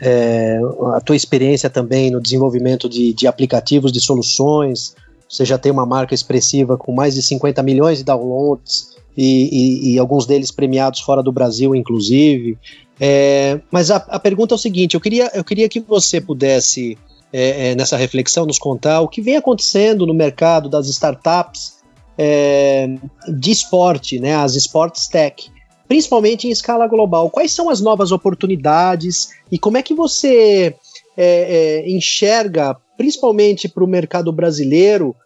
é, 0.00 0.58
a 0.94 1.00
tua 1.00 1.16
experiência 1.16 1.70
também 1.70 2.10
no 2.10 2.20
desenvolvimento 2.20 2.88
de, 2.88 3.12
de 3.12 3.26
aplicativos, 3.26 3.90
de 3.90 4.00
soluções. 4.00 4.94
Você 5.28 5.44
já 5.44 5.56
tem 5.56 5.72
uma 5.72 5.86
marca 5.86 6.14
expressiva 6.14 6.76
com 6.76 6.92
mais 6.92 7.14
de 7.14 7.22
50 7.22 7.62
milhões 7.62 7.98
de 7.98 8.04
downloads 8.04 8.94
e, 9.16 9.88
e, 9.90 9.94
e 9.94 9.98
alguns 9.98 10.26
deles 10.26 10.50
premiados 10.50 11.00
fora 11.00 11.22
do 11.22 11.32
Brasil, 11.32 11.74
inclusive. 11.74 12.58
É, 13.00 13.60
mas 13.70 13.90
a, 13.90 13.96
a, 13.96 14.18
pergunta 14.18 14.54
é 14.54 14.56
o 14.56 14.58
seguinte: 14.58 14.94
eu 14.94 15.00
queria, 15.00 15.30
eu 15.34 15.42
queria 15.42 15.68
que 15.68 15.80
você 15.80 16.20
pudesse, 16.20 16.96
é, 17.36 17.70
é, 17.70 17.74
nessa 17.74 17.96
reflexão, 17.96 18.46
nos 18.46 18.60
contar 18.60 19.00
o 19.00 19.08
que 19.08 19.20
vem 19.20 19.36
acontecendo 19.36 20.06
no 20.06 20.14
mercado 20.14 20.68
das 20.68 20.86
startups 20.86 21.78
é, 22.16 22.88
de 23.26 23.50
esporte, 23.50 24.20
né, 24.20 24.36
as 24.36 24.54
sports 24.54 25.08
tech, 25.08 25.50
principalmente 25.88 26.46
em 26.46 26.52
escala 26.52 26.86
global. 26.86 27.28
Quais 27.28 27.50
são 27.50 27.68
as 27.68 27.80
novas 27.80 28.12
oportunidades 28.12 29.30
e 29.50 29.58
como 29.58 29.76
é 29.76 29.82
que 29.82 29.92
você 29.92 30.76
é, 31.16 31.82
é, 31.82 31.90
enxerga, 31.90 32.76
principalmente 32.96 33.68
para 33.68 33.82
o 33.82 33.88
mercado 33.88 34.32
brasileiro, 34.32 35.16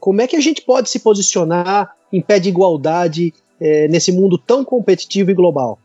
como 0.00 0.20
é 0.20 0.26
que 0.26 0.34
a 0.34 0.40
gente 0.40 0.62
pode 0.62 0.88
se 0.88 0.98
posicionar 0.98 1.92
em 2.12 2.20
pé 2.20 2.40
de 2.40 2.48
igualdade 2.48 3.32
nesse 3.88 4.10
mundo 4.10 4.36
tão 4.36 4.64
competitivo 4.64 5.30
e 5.30 5.34
global? 5.34 5.78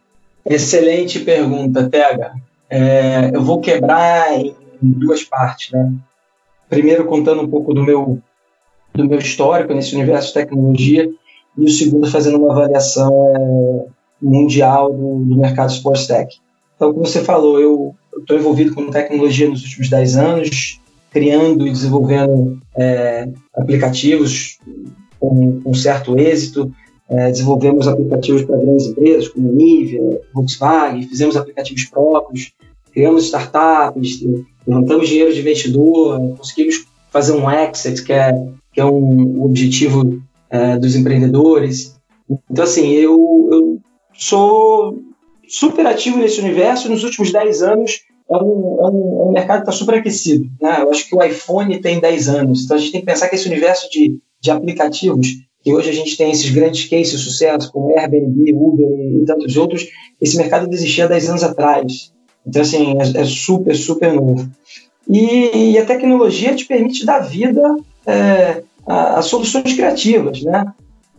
Excelente 0.43 1.19
pergunta, 1.19 1.87
Tega. 1.87 2.33
É, 2.69 3.31
eu 3.33 3.43
vou 3.43 3.59
quebrar 3.59 4.39
em 4.39 4.55
duas 4.81 5.23
partes, 5.23 5.71
né? 5.71 5.93
Primeiro 6.69 7.05
contando 7.05 7.41
um 7.41 7.47
pouco 7.47 7.73
do 7.73 7.83
meu 7.83 8.19
do 8.93 9.05
meu 9.05 9.19
histórico 9.19 9.73
nesse 9.73 9.95
universo 9.95 10.29
de 10.29 10.33
tecnologia 10.33 11.09
e 11.57 11.63
o 11.63 11.69
segundo 11.69 12.09
fazendo 12.09 12.37
uma 12.37 12.51
avaliação 12.51 13.11
é, 13.35 13.85
mundial 14.21 14.91
do, 14.91 15.19
do 15.19 15.37
mercado 15.37 15.71
Sports 15.71 16.07
Tech. 16.07 16.35
Então, 16.75 16.93
como 16.93 17.05
você 17.05 17.21
falou, 17.21 17.59
eu 17.59 17.95
estou 18.17 18.37
envolvido 18.37 18.73
com 18.73 18.89
tecnologia 18.89 19.49
nos 19.49 19.63
últimos 19.63 19.89
10 19.89 20.17
anos, 20.17 20.79
criando 21.11 21.67
e 21.67 21.71
desenvolvendo 21.71 22.59
é, 22.75 23.27
aplicativos 23.53 24.59
com, 25.19 25.59
com 25.61 25.73
certo 25.73 26.17
êxito, 26.17 26.71
é, 27.09 27.31
desenvolvemos 27.31 27.87
aplicativos 27.87 28.43
para 28.43 28.57
grandes 28.57 28.87
empresas 28.87 29.27
como 29.27 29.51
Nivea, 29.51 30.21
Volkswagen, 30.33 31.07
fizemos 31.07 31.35
aplicativos 31.35 31.85
próprios, 31.85 32.53
criamos 32.93 33.25
startups, 33.25 34.23
levantamos 34.69 35.09
dinheiro 35.09 35.33
de 35.33 35.39
investidor, 35.39 36.35
conseguimos 36.37 36.85
fazer 37.11 37.33
um 37.33 37.49
exit, 37.49 38.03
que 38.03 38.13
é, 38.13 38.31
que 38.71 38.79
é 38.79 38.85
um 38.85 39.43
objetivo 39.43 40.21
é, 40.49 40.77
dos 40.77 40.95
empreendedores. 40.95 41.95
Então, 42.49 42.63
assim, 42.63 42.91
eu, 42.91 43.49
eu 43.51 43.79
sou 44.13 44.99
super 45.47 45.85
ativo 45.87 46.19
nesse 46.19 46.39
universo. 46.39 46.89
Nos 46.89 47.03
últimos 47.03 47.31
10 47.31 47.63
anos, 47.63 48.01
é 48.29 48.37
um, 48.37 48.77
é 48.79 48.89
um, 48.89 49.21
é 49.21 49.25
um 49.25 49.31
mercado 49.31 49.63
que 49.63 49.69
está 49.69 49.71
super 49.71 49.95
aquecido. 49.95 50.45
Né? 50.61 50.81
Eu 50.81 50.91
acho 50.91 51.09
que 51.09 51.15
o 51.15 51.23
iPhone 51.23 51.81
tem 51.81 51.99
10 51.99 52.29
anos. 52.29 52.63
Então, 52.63 52.77
a 52.77 52.79
gente 52.79 52.91
tem 52.91 53.01
que 53.01 53.07
pensar 53.07 53.27
que 53.27 53.35
esse 53.35 53.47
universo 53.47 53.89
de, 53.89 54.19
de 54.39 54.51
aplicativos 54.51 55.27
e 55.65 55.73
hoje 55.73 55.89
a 55.89 55.93
gente 55.93 56.15
tem 56.15 56.31
esses 56.31 56.49
grandes 56.51 56.87
cases 56.87 57.11
de 57.11 57.17
sucesso, 57.17 57.71
como 57.71 57.97
Airbnb, 57.97 58.53
Uber 58.53 58.87
e 58.87 59.25
tantos 59.25 59.57
outros, 59.57 59.87
esse 60.21 60.37
mercado 60.37 60.71
existia 60.71 61.07
10 61.07 61.29
anos 61.29 61.43
atrás. 61.43 62.13
Então, 62.45 62.61
assim, 62.61 62.95
é, 62.99 63.21
é 63.21 63.25
super, 63.25 63.75
super 63.75 64.13
novo. 64.13 64.49
E, 65.07 65.71
e, 65.71 65.77
a 65.77 65.85
tecnologia 65.85 66.55
te 66.55 66.65
permite 66.65 67.05
dar 67.05 67.19
vida 67.19 67.61
é, 68.05 68.63
a, 68.85 69.19
a, 69.19 69.21
soluções 69.21 69.73
criativas, 69.73 70.43
né? 70.43 70.65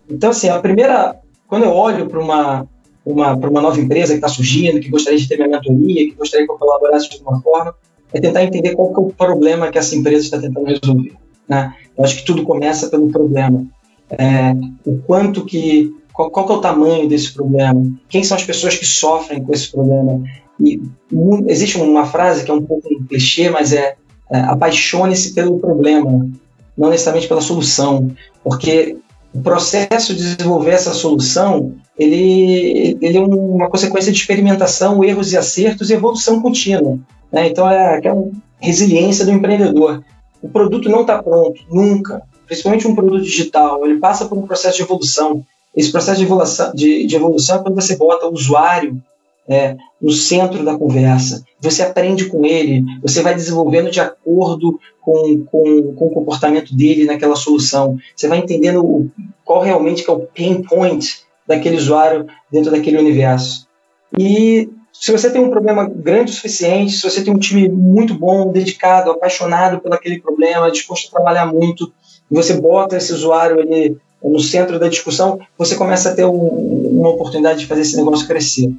Então, 0.08 0.30
assim, 0.30 0.48
a 0.48 0.58
primeira... 0.58 1.16
Quando 1.48 1.64
eu 1.64 1.72
olho 1.72 2.08
para 2.08 2.20
uma, 2.20 2.66
uma, 3.04 3.34
uma 3.34 3.60
nova 3.60 3.80
empresa 3.80 4.12
que 4.12 4.18
está 4.18 4.28
surgindo, 4.28 4.80
que 4.80 4.88
gostaria 4.88 5.18
de 5.18 5.26
ter 5.26 5.36
minha 5.36 5.48
mentoria, 5.48 6.08
que 6.08 6.14
gostaria 6.14 6.46
que 6.46 6.52
eu 6.52 6.58
colaborasse 6.58 7.10
de 7.10 7.16
alguma 7.18 7.42
forma, 7.42 7.74
é 8.12 8.20
tentar 8.20 8.44
entender 8.44 8.74
qual 8.74 8.92
é 8.92 9.00
o 9.00 9.12
problema 9.12 9.70
que 9.70 9.78
essa 9.78 9.96
empresa 9.96 10.24
está 10.24 10.40
tentando 10.40 10.66
resolver. 10.66 11.12
Né? 11.48 11.74
Eu 11.98 12.04
acho 12.04 12.16
que 12.18 12.24
tudo 12.24 12.44
começa 12.44 12.88
pelo 12.88 13.08
problema 13.08 13.66
é, 14.10 14.54
o 14.84 14.98
quanto 14.98 15.44
que 15.44 15.94
qual, 16.12 16.30
qual 16.30 16.46
que 16.46 16.52
é 16.52 16.56
o 16.56 16.60
tamanho 16.60 17.08
desse 17.08 17.32
problema, 17.32 17.82
quem 18.08 18.22
são 18.22 18.36
as 18.36 18.44
pessoas 18.44 18.76
que 18.76 18.84
sofrem 18.84 19.42
com 19.42 19.52
esse 19.52 19.70
problema. 19.70 20.22
E 20.60 20.80
um, 21.12 21.48
existe 21.48 21.78
uma 21.78 22.06
frase 22.06 22.44
que 22.44 22.50
é 22.50 22.54
um 22.54 22.62
pouco 22.62 22.88
um 22.92 23.04
clichê, 23.04 23.48
mas 23.50 23.72
é, 23.72 23.96
é 24.30 24.40
apaixone-se 24.40 25.32
pelo 25.32 25.58
problema, 25.58 26.28
não 26.76 26.90
necessariamente 26.90 27.28
pela 27.28 27.40
solução, 27.40 28.10
porque 28.44 28.96
o 29.32 29.40
processo 29.40 30.14
de 30.14 30.36
desenvolver 30.36 30.72
essa 30.72 30.92
solução 30.92 31.74
ele, 31.98 32.96
ele 33.00 33.16
é 33.16 33.20
uma 33.20 33.68
consequência 33.68 34.10
de 34.10 34.18
experimentação, 34.18 35.04
erros 35.04 35.32
e 35.32 35.36
acertos 35.36 35.90
e 35.90 35.94
evolução 35.94 36.40
contínua. 36.40 36.98
Né? 37.30 37.48
Então 37.48 37.70
é 37.70 37.96
aquela 37.96 38.28
resiliência 38.58 39.24
do 39.24 39.30
empreendedor. 39.30 40.02
O 40.42 40.48
produto 40.48 40.88
não 40.88 41.02
está 41.02 41.22
pronto, 41.22 41.60
nunca 41.70 42.22
principalmente 42.50 42.88
um 42.88 42.96
produto 42.96 43.22
digital, 43.22 43.86
ele 43.86 44.00
passa 44.00 44.24
por 44.24 44.36
um 44.36 44.42
processo 44.42 44.76
de 44.76 44.82
evolução. 44.82 45.46
Esse 45.74 45.92
processo 45.92 46.18
de 46.18 46.24
evolução, 46.24 46.72
de, 46.74 47.06
de 47.06 47.14
evolução 47.14 47.56
é 47.56 47.62
quando 47.62 47.76
você 47.76 47.96
bota 47.96 48.26
o 48.26 48.32
usuário 48.32 49.00
é, 49.48 49.76
no 50.00 50.10
centro 50.10 50.64
da 50.64 50.76
conversa. 50.76 51.44
Você 51.60 51.82
aprende 51.82 52.26
com 52.26 52.44
ele, 52.44 52.84
você 53.02 53.22
vai 53.22 53.34
desenvolvendo 53.34 53.90
de 53.90 54.00
acordo 54.00 54.78
com, 55.00 55.44
com, 55.50 55.94
com 55.94 56.06
o 56.06 56.10
comportamento 56.10 56.74
dele 56.74 57.04
naquela 57.04 57.36
solução. 57.36 57.96
Você 58.14 58.28
vai 58.28 58.38
entendendo 58.38 58.84
o, 58.84 59.10
qual 59.44 59.62
realmente 59.62 60.08
é 60.08 60.12
o 60.12 60.20
pain 60.20 60.62
point 60.62 61.22
daquele 61.46 61.76
usuário 61.76 62.26
dentro 62.50 62.70
daquele 62.70 62.98
universo. 62.98 63.66
E 64.18 64.68
se 64.92 65.12
você 65.12 65.30
tem 65.30 65.40
um 65.40 65.50
problema 65.50 65.88
grande 65.88 66.30
o 66.30 66.34
suficiente, 66.34 66.92
se 66.92 67.02
você 67.02 67.22
tem 67.22 67.32
um 67.32 67.38
time 67.38 67.68
muito 67.68 68.14
bom, 68.14 68.52
dedicado, 68.52 69.10
apaixonado 69.10 69.80
por 69.80 69.92
aquele 69.92 70.20
problema, 70.20 70.70
disposto 70.70 71.08
a 71.08 71.10
trabalhar 71.10 71.46
muito, 71.46 71.92
e 72.30 72.34
você 72.34 72.60
bota 72.60 72.96
esse 72.96 73.12
usuário 73.12 73.60
ali 73.60 73.96
no 74.22 74.38
centro 74.38 74.78
da 74.78 74.88
discussão, 74.88 75.40
você 75.56 75.74
começa 75.74 76.10
a 76.10 76.14
ter 76.14 76.24
um, 76.24 76.30
uma 77.00 77.08
oportunidade 77.08 77.60
de 77.60 77.66
fazer 77.66 77.80
esse 77.80 77.96
negócio 77.96 78.26
crescer. 78.26 78.70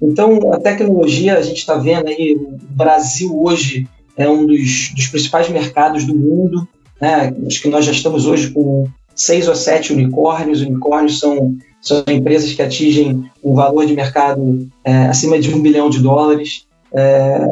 Então, 0.00 0.52
a 0.52 0.58
tecnologia, 0.58 1.38
a 1.38 1.42
gente 1.42 1.58
está 1.58 1.76
vendo 1.76 2.08
aí, 2.08 2.34
o 2.34 2.58
Brasil 2.70 3.34
hoje 3.42 3.88
é 4.16 4.28
um 4.28 4.46
dos, 4.46 4.92
dos 4.94 5.08
principais 5.08 5.48
mercados 5.48 6.04
do 6.04 6.14
mundo. 6.14 6.66
Né? 7.00 7.34
Acho 7.46 7.62
que 7.62 7.68
nós 7.68 7.84
já 7.84 7.92
estamos 7.92 8.26
hoje 8.26 8.50
com 8.50 8.86
seis 9.14 9.48
ou 9.48 9.54
sete 9.54 9.92
unicórnios. 9.92 10.60
Unicórnios 10.60 11.18
são, 11.18 11.56
são 11.80 12.04
empresas 12.08 12.52
que 12.52 12.62
atingem 12.62 13.30
um 13.42 13.54
valor 13.54 13.86
de 13.86 13.94
mercado 13.94 14.68
é, 14.84 15.06
acima 15.06 15.38
de 15.38 15.54
um 15.54 15.60
bilhão 15.60 15.88
de 15.88 16.00
dólares. 16.00 16.66
É, 16.92 17.48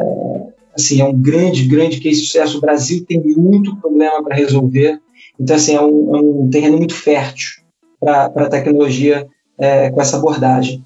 assim, 0.75 1.01
é 1.01 1.05
um 1.05 1.13
grande, 1.13 1.65
grande 1.65 1.99
case 1.99 2.21
de 2.21 2.27
sucesso. 2.27 2.57
O 2.57 2.61
Brasil 2.61 3.05
tem 3.07 3.21
muito 3.21 3.75
problema 3.77 4.23
para 4.23 4.35
resolver. 4.35 4.99
Então, 5.39 5.55
assim, 5.55 5.75
é 5.75 5.81
um, 5.81 6.15
é 6.15 6.19
um 6.19 6.49
terreno 6.49 6.77
muito 6.77 6.95
fértil 6.95 7.63
para 7.99 8.25
a 8.25 8.49
tecnologia 8.49 9.27
é, 9.57 9.89
com 9.89 10.01
essa 10.01 10.17
abordagem. 10.17 10.83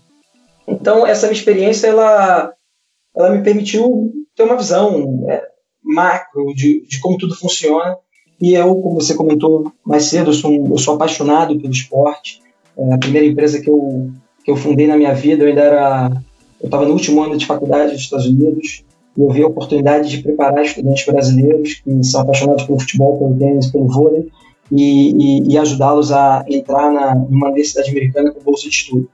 Então, 0.69 1.05
essa 1.05 1.27
minha 1.27 1.37
experiência, 1.37 1.87
ela, 1.87 2.53
ela 3.15 3.31
me 3.31 3.43
permitiu 3.43 4.13
ter 4.35 4.43
uma 4.43 4.55
visão 4.55 5.25
é, 5.27 5.43
macro 5.83 6.53
de, 6.55 6.85
de 6.87 6.99
como 6.99 7.17
tudo 7.17 7.35
funciona. 7.35 7.97
E 8.39 8.53
eu, 8.53 8.75
como 8.75 9.01
você 9.01 9.15
comentou 9.15 9.71
mais 9.85 10.03
cedo, 10.05 10.29
eu 10.29 10.33
sou, 10.33 10.53
eu 10.53 10.77
sou 10.77 10.95
apaixonado 10.95 11.59
pelo 11.59 11.73
esporte. 11.73 12.41
É, 12.77 12.93
a 12.93 12.97
primeira 12.97 13.27
empresa 13.27 13.59
que 13.59 13.69
eu, 13.69 14.09
que 14.45 14.51
eu 14.51 14.55
fundei 14.55 14.87
na 14.87 14.95
minha 14.95 15.13
vida, 15.13 15.43
eu 15.43 15.49
ainda 15.49 15.61
era... 15.61 16.11
Eu 16.61 16.65
estava 16.65 16.85
no 16.85 16.93
último 16.93 17.23
ano 17.23 17.37
de 17.37 17.45
faculdade 17.45 17.93
dos 17.93 18.01
Estados 18.01 18.25
Unidos 18.25 18.83
e 19.17 19.21
eu 19.21 19.29
vi 19.29 19.43
a 19.43 19.47
oportunidade 19.47 20.09
de 20.09 20.21
preparar 20.21 20.63
estudantes 20.63 21.05
brasileiros 21.05 21.75
que 21.75 22.03
são 22.03 22.21
apaixonados 22.21 22.63
pelo 22.63 22.79
futebol, 22.79 23.17
pelo 23.17 23.37
tênis, 23.37 23.71
pelo 23.71 23.87
vôlei, 23.87 24.29
e, 24.71 25.11
e, 25.11 25.53
e 25.53 25.57
ajudá-los 25.57 26.11
a 26.11 26.45
entrar 26.47 26.91
na, 26.91 27.15
numa 27.15 27.47
universidade 27.47 27.89
americana 27.89 28.31
com 28.31 28.43
bolsa 28.43 28.69
de 28.69 28.75
estudo. 28.75 29.09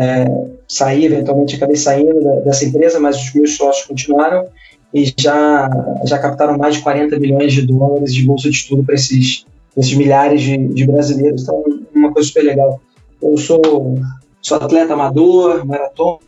É, 0.00 0.24
saí, 0.66 1.04
eventualmente 1.04 1.56
acabei 1.56 1.76
saindo 1.76 2.22
da, 2.22 2.40
dessa 2.40 2.64
empresa, 2.64 2.98
mas 2.98 3.16
os 3.16 3.34
meus 3.34 3.56
sócios 3.56 3.86
continuaram 3.86 4.46
e 4.94 5.12
já, 5.18 5.68
já 6.04 6.18
captaram 6.18 6.56
mais 6.56 6.76
de 6.76 6.82
40 6.82 7.18
milhões 7.18 7.52
de 7.52 7.66
dólares 7.66 8.14
de 8.14 8.24
bolsa 8.24 8.48
de 8.48 8.56
estudo 8.56 8.82
para 8.82 8.94
esses, 8.94 9.44
esses 9.76 9.94
milhares 9.94 10.40
de, 10.40 10.56
de 10.68 10.86
brasileiros. 10.86 11.42
Então, 11.42 11.62
uma 11.94 12.12
coisa 12.12 12.28
super 12.28 12.44
legal. 12.44 12.80
Eu 13.22 13.36
sou, 13.36 13.98
sou 14.40 14.56
atleta 14.56 14.94
amador, 14.94 15.64
maratona, 15.66 16.18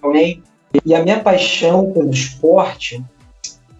também. 0.00 0.42
E 0.84 0.94
a 0.94 1.02
minha 1.02 1.20
paixão 1.20 1.92
pelo 1.92 2.10
esporte 2.10 3.02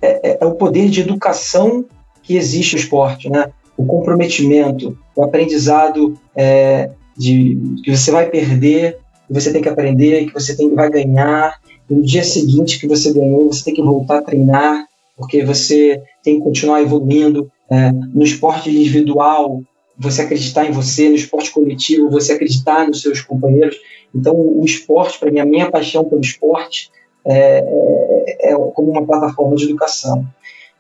é, 0.01 0.31
é, 0.31 0.39
é, 0.41 0.47
o 0.47 0.55
poder 0.55 0.89
de 0.89 1.01
educação 1.01 1.85
que 2.23 2.37
existe 2.37 2.75
no 2.75 2.81
esporte, 2.81 3.29
né? 3.29 3.51
O 3.77 3.85
comprometimento, 3.85 4.97
o 5.15 5.25
aprendizado 5.25 6.17
é, 6.35 6.91
de 7.17 7.59
que 7.83 7.95
você 7.95 8.11
vai 8.11 8.29
perder, 8.29 8.99
que 9.27 9.33
você 9.33 9.53
tem 9.53 9.63
que 9.63 9.69
aprender, 9.69 10.27
que 10.27 10.35
você 10.35 10.57
tem, 10.57 10.75
vai 10.75 10.91
ganhar. 10.91 11.59
E 11.89 11.95
no 11.95 12.03
dia 12.03 12.25
seguinte 12.25 12.79
que 12.79 12.87
você 12.87 13.13
ganhou, 13.13 13.53
você 13.53 13.65
tem 13.65 13.75
que 13.75 13.83
voltar 13.83 14.19
a 14.19 14.23
treinar, 14.23 14.87
porque 15.17 15.45
você 15.45 16.03
tem 16.23 16.37
que 16.37 16.45
continuar 16.45 16.83
evoluindo. 16.83 17.51
É, 17.71 17.91
no 17.93 18.23
esporte 18.23 18.71
individual, 18.71 19.63
você 19.99 20.23
acreditar 20.23 20.67
em 20.67 20.73
você, 20.73 21.09
no 21.09 21.15
esporte 21.15 21.51
coletivo, 21.51 22.11
você 22.11 22.33
acreditar 22.33 22.87
nos 22.87 23.01
seus 23.01 23.21
companheiros. 23.21 23.77
Então, 24.15 24.35
o 24.35 24.65
esporte, 24.65 25.19
para 25.19 25.31
mim, 25.31 25.41
a 25.41 25.47
minha 25.47 25.71
paixão 25.71 26.05
pelo 26.05 26.21
esporte 26.21 26.91
é, 27.25 27.59
é, 27.59 28.53
é, 28.53 28.55
como 28.75 28.91
uma 28.91 29.07
plataforma 29.07 29.57
de 29.57 29.65
educação. 29.65 30.25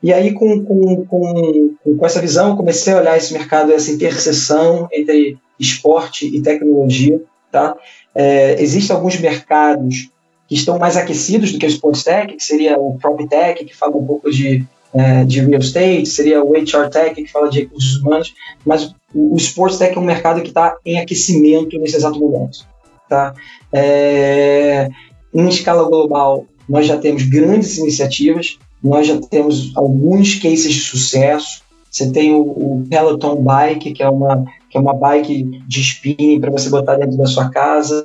E 0.02 0.12
aí, 0.12 0.34
com, 0.34 0.64
com, 0.64 1.04
com, 1.06 1.74
com 1.96 2.06
essa 2.06 2.20
visão, 2.20 2.56
comecei 2.56 2.92
a 2.92 2.98
olhar 2.98 3.16
esse 3.16 3.32
mercado, 3.32 3.72
essa 3.72 3.90
interseção 3.90 4.86
entre 4.92 5.38
esporte 5.58 6.26
e 6.26 6.42
tecnologia. 6.42 7.22
Tá? 7.50 7.76
É, 8.14 8.60
existem 8.62 8.94
alguns 8.94 9.18
mercados 9.18 10.08
que 10.48 10.54
estão 10.54 10.78
mais 10.78 10.96
aquecidos 10.96 11.52
do 11.52 11.58
que 11.58 11.66
o 11.66 11.68
Sports 11.68 12.04
Tech, 12.04 12.34
que 12.34 12.42
seria 12.42 12.78
o 12.78 12.98
Prop 12.98 13.18
Tech, 13.28 13.64
que 13.64 13.74
fala 13.74 13.96
um 13.96 14.04
pouco 14.04 14.30
de, 14.30 14.64
é, 14.92 15.24
de 15.24 15.40
real 15.40 15.60
estate, 15.60 16.06
seria 16.06 16.44
o 16.44 16.52
HR 16.52 16.90
Tech, 16.90 17.14
que 17.14 17.30
fala 17.30 17.48
de 17.48 17.60
recursos 17.60 17.96
humanos, 17.96 18.34
mas 18.64 18.94
o, 19.14 19.34
o 19.34 19.36
Sports 19.36 19.78
Tech 19.78 19.96
é 19.96 20.00
um 20.00 20.04
mercado 20.04 20.42
que 20.42 20.48
está 20.48 20.76
em 20.84 20.98
aquecimento 20.98 21.78
nesse 21.78 21.96
exato 21.96 22.18
momento. 22.18 22.66
Tá? 23.08 23.34
É, 23.72 24.88
em 25.32 25.48
escala 25.48 25.88
global, 25.88 26.46
nós 26.68 26.86
já 26.86 26.96
temos 26.96 27.24
grandes 27.24 27.76
iniciativas, 27.78 28.58
nós 28.82 29.06
já 29.06 29.18
temos 29.18 29.72
alguns 29.74 30.34
cases 30.36 30.72
de 30.72 30.80
sucesso. 30.80 31.62
Você 31.90 32.10
tem 32.10 32.32
o, 32.32 32.42
o 32.42 32.86
Peloton 32.88 33.36
Bike, 33.36 33.92
que 33.92 34.02
é 34.02 34.08
uma, 34.08 34.44
que 34.74 34.78
é 34.78 34.80
uma 34.80 34.92
bike 34.92 35.44
de 35.68 35.80
spinning 35.80 36.40
para 36.40 36.50
você 36.50 36.68
botar 36.68 36.96
dentro 36.96 37.16
da 37.16 37.26
sua 37.26 37.48
casa 37.48 38.04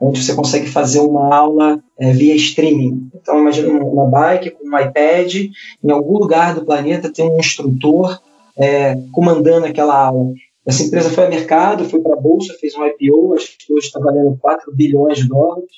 onde 0.00 0.22
você 0.22 0.34
consegue 0.34 0.66
fazer 0.66 1.00
uma 1.00 1.34
aula 1.34 1.78
é, 1.98 2.10
via 2.12 2.34
streaming. 2.34 3.10
Então, 3.14 3.38
imagina 3.38 3.82
uma 3.82 4.06
bike 4.06 4.50
com 4.50 4.66
um 4.66 4.78
iPad, 4.78 5.34
em 5.84 5.90
algum 5.90 6.18
lugar 6.18 6.54
do 6.54 6.64
planeta 6.64 7.12
tem 7.12 7.30
um 7.30 7.38
instrutor 7.38 8.18
é, 8.58 8.96
comandando 9.12 9.66
aquela 9.66 9.94
aula. 9.94 10.32
Essa 10.66 10.82
empresa 10.82 11.10
foi 11.10 11.24
ao 11.24 11.30
mercado, 11.30 11.84
foi 11.84 12.00
para 12.00 12.14
a 12.14 12.20
bolsa, 12.20 12.54
fez 12.60 12.74
um 12.74 12.84
IPO, 12.86 13.34
acho 13.34 13.56
que 13.58 13.72
hoje 13.72 13.86
está 13.86 14.00
valendo 14.00 14.36
4 14.40 14.74
bilhões 14.74 15.18
de 15.18 15.28
dólares. 15.28 15.70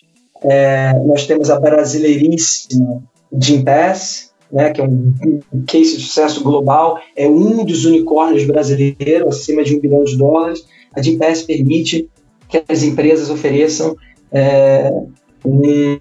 É, 0.42 0.92
nós 1.05 1.27
temos 1.27 1.51
a 1.51 1.59
brasileiríssima 1.59 3.03
Gympass, 3.33 4.27
né, 4.50 4.70
que 4.70 4.80
é 4.80 4.84
um, 4.84 5.12
um 5.52 5.62
case 5.62 5.96
de 5.96 6.02
sucesso 6.02 6.42
global, 6.42 6.98
é 7.16 7.28
um 7.28 7.64
dos 7.64 7.84
unicórnios 7.84 8.44
brasileiros, 8.44 9.37
acima 9.37 9.62
de 9.62 9.76
um 9.76 9.80
bilhão 9.80 10.04
de 10.04 10.16
dólares. 10.16 10.64
A 10.94 11.02
Gympass 11.02 11.42
permite 11.42 12.08
que 12.48 12.62
as 12.68 12.82
empresas 12.82 13.30
ofereçam 13.30 13.94
é, 14.32 14.90
um, 15.44 15.98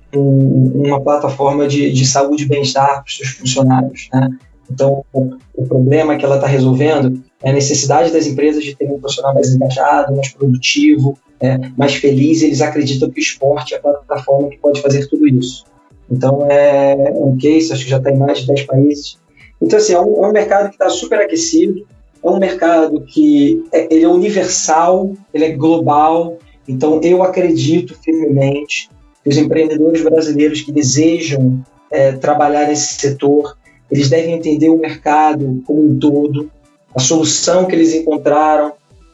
uma 0.85 1.01
plataforma 1.01 1.67
de, 1.67 1.91
de 1.91 2.05
saúde 2.05 2.43
e 2.43 2.47
bem-estar 2.47 2.87
para 2.87 3.03
os 3.05 3.17
seus 3.17 3.29
funcionários. 3.29 4.09
Né? 4.13 4.29
Então, 4.71 5.03
o, 5.13 5.35
o, 5.55 5.65
problema 5.65 6.17
que 6.17 6.25
ela 6.25 6.35
está 6.35 6.47
resolvendo 6.47 7.21
é 7.41 7.49
a 7.49 7.53
necessidade 7.53 8.11
das 8.11 8.27
empresas 8.27 8.63
de 8.63 8.75
ter 8.75 8.89
um 8.89 8.99
profissional 8.99 9.33
mais 9.33 9.53
engajado, 9.53 10.15
mais 10.15 10.29
produtivo, 10.29 11.17
é, 11.39 11.57
mais 11.77 11.95
feliz. 11.95 12.41
Eles 12.41 12.61
acreditam 12.61 13.09
que 13.09 13.19
o 13.19 13.21
esporte 13.21 13.73
é 13.73 13.77
a 13.77 13.81
plataforma 13.81 14.49
que 14.49 14.57
pode 14.57 14.81
fazer 14.81 15.07
tudo 15.07 15.27
isso. 15.27 15.65
Então, 16.09 16.45
é 16.49 17.11
um 17.15 17.37
case, 17.37 17.73
acho 17.73 17.83
que 17.83 17.89
já 17.89 17.97
está 17.97 18.11
em 18.11 18.17
mais 18.17 18.39
de 18.39 18.47
10 18.47 18.63
países. 18.63 19.17
Então, 19.61 19.77
assim, 19.77 19.93
é 19.93 19.99
um, 19.99 20.23
é 20.23 20.27
um 20.29 20.31
mercado 20.31 20.69
que 20.69 20.75
está 20.75 20.89
super 20.89 21.19
aquecido, 21.19 21.85
é 22.23 22.29
um 22.29 22.39
mercado 22.39 23.01
que 23.01 23.65
é, 23.71 23.93
ele 23.93 24.05
é 24.05 24.07
universal, 24.07 25.11
ele 25.33 25.45
é 25.45 25.51
global, 25.51 26.37
então, 26.67 26.99
eu 27.01 27.23
acredito 27.23 27.95
firmemente 28.03 28.89
que 29.23 29.29
os 29.29 29.37
empreendedores 29.37 30.03
brasileiros 30.03 30.61
que 30.61 30.71
desejam 30.71 31.63
é, 31.89 32.11
trabalhar 32.11 32.67
nesse 32.67 32.95
setor, 32.95 33.57
eles 33.89 34.09
devem 34.09 34.33
entender 34.33 34.69
o 34.69 34.77
mercado 34.77 35.63
como 35.65 35.81
um 35.81 35.97
todo, 35.97 36.51
a 36.93 36.99
solução 36.99 37.65
que 37.65 37.73
eles 37.73 37.93
encontraram 37.93 38.73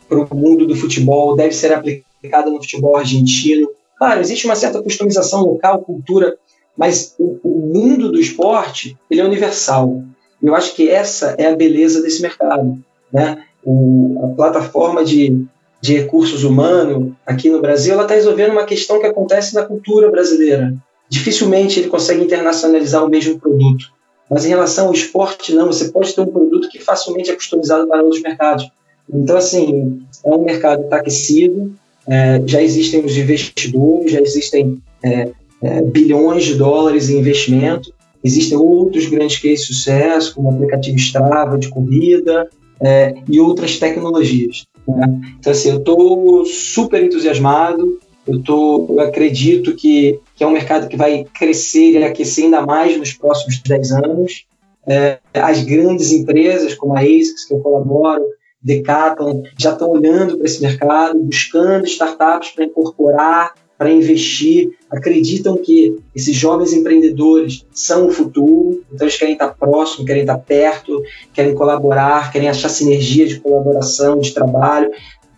para 0.09 0.19
o 0.19 0.35
mundo 0.35 0.65
do 0.65 0.75
futebol 0.75 1.35
deve 1.35 1.53
ser 1.53 1.73
aplicada 1.73 2.49
no 2.49 2.57
futebol 2.57 2.95
argentino. 2.95 3.69
Claro, 3.97 4.21
existe 4.21 4.45
uma 4.45 4.55
certa 4.55 4.81
customização 4.81 5.43
local, 5.43 5.81
cultura, 5.81 6.35
mas 6.77 7.15
o, 7.19 7.39
o 7.43 7.71
mundo 7.73 8.11
do 8.11 8.19
esporte 8.19 8.97
ele 9.09 9.21
é 9.21 9.25
universal. 9.25 10.03
Eu 10.41 10.55
acho 10.55 10.75
que 10.75 10.89
essa 10.89 11.35
é 11.37 11.47
a 11.47 11.55
beleza 11.55 12.01
desse 12.01 12.21
mercado, 12.21 12.77
né? 13.11 13.43
O, 13.63 14.19
a 14.23 14.35
plataforma 14.35 15.05
de 15.05 15.47
de 15.83 15.97
recursos 15.97 16.45
humanos 16.45 17.11
aqui 17.25 17.49
no 17.49 17.59
Brasil, 17.59 17.91
ela 17.91 18.03
está 18.03 18.15
resolvendo 18.15 18.51
uma 18.51 18.63
questão 18.63 19.01
que 19.01 19.05
acontece 19.05 19.53
na 19.53 19.65
cultura 19.65 20.09
brasileira. 20.09 20.73
Dificilmente 21.09 21.77
ele 21.77 21.89
consegue 21.89 22.23
internacionalizar 22.23 23.03
o 23.03 23.09
mesmo 23.09 23.37
produto. 23.37 23.91
Mas 24.29 24.45
em 24.45 24.47
relação 24.47 24.87
ao 24.87 24.93
esporte, 24.93 25.53
não. 25.53 25.67
Você 25.67 25.89
pode 25.89 26.15
ter 26.15 26.21
um 26.21 26.27
produto 26.27 26.69
que 26.69 26.79
facilmente 26.79 27.29
é 27.29 27.35
customizado 27.35 27.85
para 27.85 28.01
outros 28.01 28.21
mercados. 28.21 28.71
Então, 29.13 29.35
assim, 29.35 30.01
é 30.23 30.29
um 30.29 30.45
mercado 30.45 30.83
está 30.83 30.95
aquecido, 30.95 31.75
é, 32.07 32.41
já 32.45 32.61
existem 32.61 33.03
os 33.03 33.17
investidores, 33.17 34.09
já 34.09 34.21
existem 34.21 34.81
é, 35.03 35.31
é, 35.63 35.81
bilhões 35.81 36.43
de 36.43 36.55
dólares 36.55 37.09
em 37.09 37.19
investimento, 37.19 37.93
existem 38.23 38.57
outros 38.57 39.05
grandes 39.07 39.39
cases 39.39 39.61
de 39.61 39.73
sucesso, 39.73 40.35
como 40.35 40.49
o 40.49 40.53
aplicativo 40.53 40.97
Strava 40.97 41.57
de 41.57 41.69
corrida 41.69 42.49
é, 42.81 43.15
e 43.29 43.39
outras 43.39 43.79
tecnologias. 43.79 44.65
Né? 44.87 45.35
Então, 45.39 45.51
assim, 45.51 45.69
eu 45.69 45.77
estou 45.77 46.45
super 46.45 47.01
entusiasmado, 47.01 47.99
eu, 48.27 48.41
tô, 48.41 48.87
eu 48.89 48.99
acredito 49.01 49.75
que, 49.75 50.19
que 50.35 50.43
é 50.43 50.47
um 50.47 50.51
mercado 50.51 50.87
que 50.87 50.97
vai 50.97 51.25
crescer 51.33 51.91
e 51.91 52.03
aquecer 52.03 52.45
ainda 52.45 52.61
mais 52.61 52.97
nos 52.97 53.13
próximos 53.13 53.59
10 53.59 53.91
anos. 53.91 54.45
É, 54.85 55.19
as 55.33 55.63
grandes 55.63 56.11
empresas, 56.11 56.73
como 56.75 56.95
a 56.95 57.01
ASICS, 57.01 57.45
que 57.45 57.53
eu 57.53 57.59
colaboro, 57.59 58.23
Decathlon, 58.61 59.43
já 59.57 59.71
estão 59.71 59.89
olhando 59.89 60.37
para 60.37 60.45
esse 60.45 60.61
mercado, 60.61 61.19
buscando 61.19 61.85
startups 61.85 62.51
para 62.51 62.65
incorporar 62.65 63.53
para 63.83 63.91
investir, 63.91 64.71
acreditam 64.89 65.57
que 65.57 65.97
esses 66.15 66.33
jovens 66.33 66.71
empreendedores 66.71 67.65
são 67.73 68.07
o 68.07 68.11
futuro, 68.11 68.81
então 68.89 69.05
eles 69.05 69.17
querem 69.17 69.33
estar 69.33 69.49
próximo, 69.49 70.05
querem 70.05 70.21
estar 70.21 70.37
perto, 70.37 71.03
querem 71.33 71.53
colaborar, 71.53 72.31
querem 72.31 72.47
achar 72.47 72.69
sinergia 72.69 73.27
de 73.27 73.41
colaboração, 73.41 74.21
de 74.21 74.33
trabalho, 74.33 74.89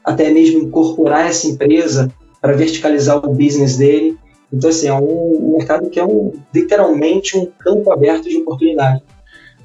até 0.03 0.29
mesmo 0.29 0.59
incorporar 0.59 1.25
essa 1.27 1.47
empresa 1.47 2.13
para 2.39 2.53
verticalizar 2.53 3.17
o 3.17 3.33
business 3.33 3.77
dele. 3.77 4.15
Então, 4.53 4.69
assim, 4.69 4.89
é 4.89 4.93
um 4.93 5.55
mercado 5.57 5.89
que 5.89 5.99
é 5.99 6.05
um, 6.05 6.31
literalmente 6.53 7.35
um 7.35 7.47
campo 7.47 7.91
aberto 7.91 8.29
de 8.29 8.37
oportunidade. 8.37 9.01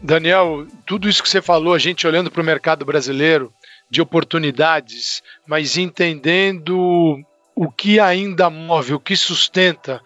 Daniel, 0.03 0.67
tudo 0.87 1.07
isso 1.07 1.23
que 1.23 1.29
você 1.29 1.43
falou, 1.43 1.75
a 1.75 1.79
gente 1.79 2.07
olhando 2.07 2.31
para 2.31 2.41
o 2.41 2.47
mercado 2.47 2.87
brasileiro, 2.87 3.53
de 3.91 4.01
oportunidades, 4.01 5.23
mas 5.47 5.77
entendendo 5.77 7.21
o 7.63 7.71
que 7.71 8.01
ainda 8.01 8.49
move, 8.49 8.95
o 8.95 8.99
que 8.99 9.15
sustenta 9.15 10.01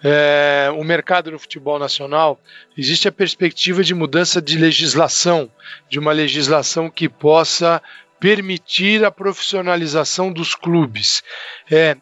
é, 0.00 0.70
o 0.76 0.84
mercado 0.84 1.28
do 1.28 1.40
futebol 1.40 1.76
nacional, 1.76 2.40
existe 2.78 3.08
a 3.08 3.12
perspectiva 3.12 3.82
de 3.82 3.92
mudança 3.96 4.40
de 4.40 4.56
legislação, 4.56 5.50
de 5.88 5.98
uma 5.98 6.12
legislação 6.12 6.88
que 6.88 7.08
possa 7.08 7.82
permitir 8.20 9.04
a 9.04 9.10
profissionalização 9.10 10.32
dos 10.32 10.54
clubes. 10.54 11.24
É, 11.68 11.96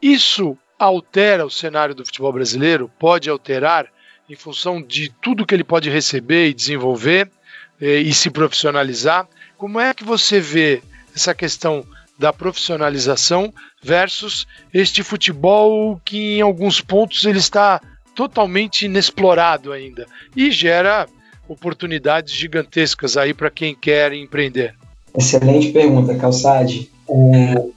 isso 0.00 0.56
altera 0.78 1.44
o 1.44 1.50
cenário 1.50 1.94
do 1.94 2.06
futebol 2.06 2.32
brasileiro? 2.32 2.90
Pode 2.98 3.28
alterar 3.28 3.86
em 4.30 4.34
função 4.34 4.80
de 4.80 5.10
tudo 5.20 5.44
que 5.44 5.54
ele 5.54 5.62
pode 5.62 5.90
receber 5.90 6.48
e 6.48 6.54
desenvolver 6.54 7.30
é, 7.78 7.96
e 7.96 8.14
se 8.14 8.30
profissionalizar? 8.30 9.28
Como 9.58 9.78
é 9.78 9.92
que 9.92 10.04
você 10.04 10.40
vê 10.40 10.82
essa 11.14 11.34
questão 11.34 11.86
da 12.18 12.32
profissionalização 12.32 13.52
versus 13.82 14.46
este 14.74 15.02
futebol 15.02 16.00
que 16.04 16.38
em 16.38 16.40
alguns 16.40 16.80
pontos 16.80 17.24
ele 17.24 17.38
está 17.38 17.80
totalmente 18.14 18.86
inexplorado 18.86 19.72
ainda 19.72 20.06
e 20.36 20.50
gera 20.50 21.06
oportunidades 21.48 22.34
gigantescas 22.34 23.16
aí 23.16 23.32
para 23.32 23.50
quem 23.50 23.74
quer 23.74 24.12
empreender. 24.12 24.74
Excelente 25.16 25.70
pergunta, 25.70 26.14
Calçade. 26.16 26.90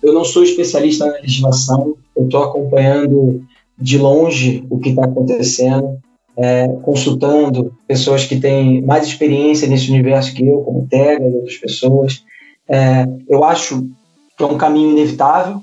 Eu 0.01 0.13
não 0.13 0.25
sou 0.25 0.43
especialista 0.43 1.05
na 1.05 1.13
legislação, 1.13 1.95
eu 2.17 2.25
estou 2.25 2.43
acompanhando 2.43 3.45
de 3.77 3.97
longe 3.97 4.65
o 4.69 4.77
que 4.77 4.89
está 4.89 5.05
acontecendo, 5.05 5.97
é, 6.35 6.67
consultando 6.83 7.73
pessoas 7.87 8.25
que 8.25 8.39
têm 8.39 8.81
mais 8.81 9.07
experiência 9.07 9.67
nesse 9.67 9.89
universo 9.89 10.33
que 10.33 10.45
eu, 10.45 10.59
como 10.61 10.87
Tega 10.87 11.25
e 11.25 11.33
outras 11.33 11.57
pessoas. 11.57 12.23
É, 12.67 13.05
eu 13.29 13.43
acho 13.43 13.87
que 14.41 14.51
é 14.51 14.55
um 14.55 14.57
caminho 14.57 14.91
inevitável. 14.91 15.61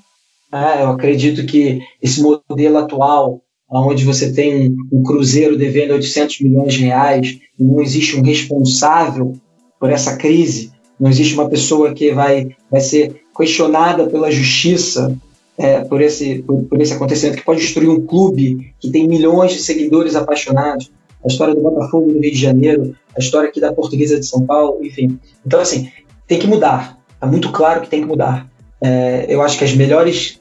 Né? 0.52 0.82
Eu 0.82 0.90
acredito 0.90 1.44
que 1.46 1.80
esse 2.00 2.22
modelo 2.22 2.78
atual 2.78 3.42
onde 3.70 4.04
você 4.04 4.32
tem 4.32 4.74
um, 4.90 5.02
Cruzeiro 5.02 5.58
devendo 5.58 5.92
800 5.92 6.40
milhões 6.40 6.72
de 6.72 6.84
reais 6.84 7.38
e 7.58 7.64
não 7.64 7.82
existe 7.82 8.16
um 8.16 8.22
responsável 8.22 9.34
por 9.78 9.90
essa 9.90 10.16
crise, 10.16 10.72
não 10.98 11.10
existe 11.10 11.34
uma 11.34 11.48
pessoa 11.48 11.92
que 11.92 12.12
vai, 12.12 12.48
vai 12.70 12.80
ser 12.80 13.22
questionada 13.36 14.06
pela 14.06 14.30
justiça 14.30 15.14
é, 15.56 15.84
por, 15.84 16.00
esse, 16.00 16.42
por, 16.42 16.64
por, 16.64 16.80
esse 16.80 16.94
acontecimento, 16.94 17.36
que 17.36 17.44
pode 17.44 17.60
destruir 17.60 17.90
um 17.90 18.04
clube 18.04 18.72
que 18.80 18.90
tem 18.90 19.06
milhões 19.06 19.52
de 19.52 19.58
seguidores 19.58 20.16
apaixonados. 20.16 20.90
A 21.22 21.28
história 21.28 21.54
do 21.54 21.60
Botafogo 21.60 22.12
no 22.12 22.20
Rio 22.20 22.32
de 22.32 22.38
Janeiro, 22.38 22.96
a 23.14 23.18
história 23.18 23.48
aqui 23.48 23.60
da 23.60 23.72
Portuguesa 23.72 24.18
de 24.18 24.26
São 24.26 24.46
Paulo, 24.46 24.84
enfim. 24.84 25.18
Então, 25.44 25.60
assim, 25.60 25.90
tem 26.26 26.38
que 26.38 26.46
mudar. 26.46 26.98
Está 27.12 27.26
muito 27.26 27.50
claro 27.50 27.80
que 27.80 27.88
tem 27.88 28.00
que 28.00 28.06
mudar. 28.06 28.48
É, 28.80 29.26
eu 29.28 29.42
acho 29.42 29.58
que 29.58 29.64
as 29.64 29.74
melhores 29.74 30.40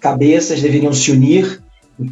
cabeças 0.00 0.60
deveriam 0.60 0.92
se 0.92 1.10
unir 1.10 1.62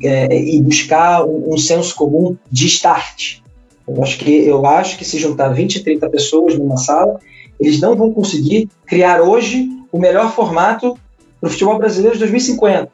é, 0.02 0.36
e 0.36 0.60
buscar 0.62 1.24
um, 1.24 1.54
um, 1.54 1.58
senso 1.58 1.94
comum 1.94 2.36
de 2.50 2.66
start. 2.66 3.38
Eu 3.86 4.02
acho, 4.02 4.18
que, 4.18 4.30
eu 4.30 4.64
acho 4.66 4.96
que 4.96 5.04
se 5.04 5.18
juntar 5.18 5.48
20, 5.48 5.84
30 5.84 6.08
pessoas 6.08 6.58
numa 6.58 6.76
sala, 6.76 7.18
eles 7.60 7.80
não 7.80 7.94
vão 7.94 8.12
conseguir 8.12 8.68
criar 8.86 9.20
hoje 9.20 9.68
o 9.92 9.98
melhor 9.98 10.34
formato 10.34 10.98
para 11.40 11.48
o 11.48 11.50
futebol 11.50 11.78
brasileiro 11.78 12.14
de 12.14 12.20
2050. 12.20 12.90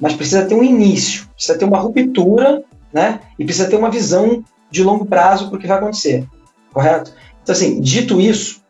Mas 0.00 0.14
precisa 0.14 0.44
ter 0.44 0.54
um 0.54 0.64
início, 0.64 1.26
precisa 1.34 1.58
ter 1.58 1.64
uma 1.64 1.78
ruptura, 1.78 2.64
né? 2.92 3.20
E 3.38 3.44
precisa 3.44 3.68
ter 3.68 3.76
uma 3.76 3.90
visão 3.90 4.44
de 4.70 4.82
longo 4.82 5.04
prazo 5.04 5.48
para 5.48 5.56
o 5.56 5.60
que 5.60 5.66
vai 5.66 5.78
acontecer, 5.78 6.26
correto? 6.72 7.12
Então, 7.42 7.54
assim, 7.54 7.80
dito 7.80 8.20
isso, 8.20 8.62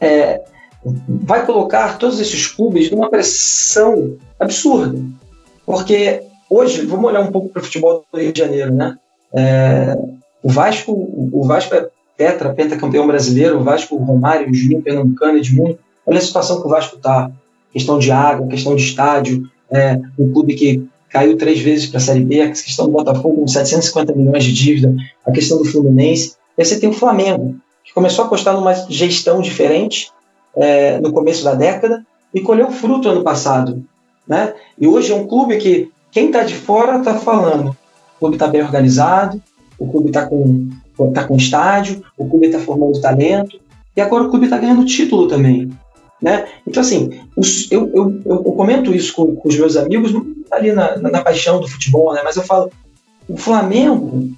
é, 0.00 0.42
vai 0.84 1.44
colocar 1.44 1.98
todos 1.98 2.20
esses 2.20 2.46
clubes 2.46 2.90
numa 2.90 3.10
pressão 3.10 4.16
absurda. 4.38 4.98
Porque 5.66 6.22
hoje, 6.48 6.84
vamos 6.86 7.06
olhar 7.06 7.20
um 7.20 7.30
pouco 7.30 7.48
para 7.50 7.60
o 7.60 7.64
futebol 7.64 8.04
do 8.12 8.18
Rio 8.18 8.32
de 8.32 8.38
Janeiro, 8.38 8.74
né? 8.74 8.96
É, 9.32 9.96
o 10.42 10.48
Vasco, 10.48 10.92
o 10.92 11.44
Vasco 11.44 11.74
é 11.74 11.88
tetra, 12.16 12.54
pentacampeão 12.54 13.06
brasileiro, 13.06 13.58
o 13.58 13.64
Vasco, 13.64 13.94
o 13.94 14.02
Romário, 14.02 14.50
o 14.50 14.54
Juninho 14.54 14.82
Pernambucano, 14.82 15.38
Edmundo. 15.38 15.78
Olha 16.06 16.18
a 16.18 16.22
situação 16.22 16.60
que 16.60 16.66
o 16.66 16.70
Vasco 16.70 16.96
está. 16.96 17.30
Questão 17.72 17.98
de 17.98 18.10
água, 18.10 18.48
questão 18.48 18.74
de 18.74 18.82
estádio, 18.82 19.48
é, 19.70 20.00
um 20.18 20.32
clube 20.32 20.54
que 20.54 20.88
caiu 21.08 21.36
três 21.36 21.60
vezes 21.60 21.86
para 21.86 21.98
a 21.98 22.00
Série 22.00 22.24
B, 22.24 22.40
a 22.40 22.48
questão 22.48 22.86
do 22.86 22.92
Botafogo 22.92 23.40
com 23.40 23.46
750 23.46 24.12
milhões 24.14 24.44
de 24.44 24.52
dívida, 24.52 24.94
a 25.24 25.30
questão 25.30 25.58
do 25.58 25.64
Fluminense. 25.64 26.34
E 26.58 26.62
aí 26.62 26.64
você 26.64 26.80
tem 26.80 26.88
o 26.88 26.92
Flamengo, 26.92 27.56
que 27.84 27.92
começou 27.92 28.24
a 28.24 28.26
apostar 28.26 28.54
numa 28.54 28.74
gestão 28.88 29.40
diferente 29.40 30.10
é, 30.56 30.98
no 31.00 31.12
começo 31.12 31.44
da 31.44 31.54
década 31.54 32.04
e 32.34 32.40
colheu 32.40 32.70
fruto 32.70 33.08
ano 33.08 33.22
passado. 33.22 33.84
Né? 34.26 34.54
E 34.78 34.86
hoje 34.86 35.12
é 35.12 35.14
um 35.16 35.26
clube 35.26 35.56
que 35.58 35.90
quem 36.10 36.26
está 36.26 36.42
de 36.42 36.54
fora 36.54 36.98
está 36.98 37.14
falando. 37.14 37.70
O 38.16 38.18
clube 38.20 38.36
está 38.36 38.46
bem 38.46 38.62
organizado, 38.62 39.40
o 39.78 39.86
clube 39.86 40.08
está 40.08 40.26
com, 40.26 40.68
tá 41.14 41.24
com 41.24 41.36
estádio, 41.36 42.04
o 42.16 42.28
clube 42.28 42.46
está 42.46 42.58
formando 42.58 43.00
talento, 43.00 43.58
e 43.96 44.00
agora 44.00 44.24
o 44.24 44.30
clube 44.30 44.44
está 44.44 44.58
ganhando 44.58 44.84
título 44.84 45.26
também. 45.26 45.70
Né? 46.20 46.46
Então, 46.66 46.82
assim, 46.82 47.18
os, 47.34 47.70
eu, 47.72 47.90
eu, 47.94 48.20
eu, 48.26 48.42
comento 48.52 48.94
isso 48.94 49.14
com, 49.14 49.34
com, 49.34 49.48
os 49.48 49.56
meus 49.56 49.76
amigos 49.76 50.12
ali 50.50 50.70
na, 50.70 50.98
na, 50.98 51.10
na 51.10 51.22
paixão 51.22 51.60
do 51.60 51.66
futebol, 51.66 52.12
né? 52.12 52.20
mas 52.22 52.36
eu 52.36 52.42
falo: 52.42 52.70
o 53.26 53.38
Flamengo 53.38 54.30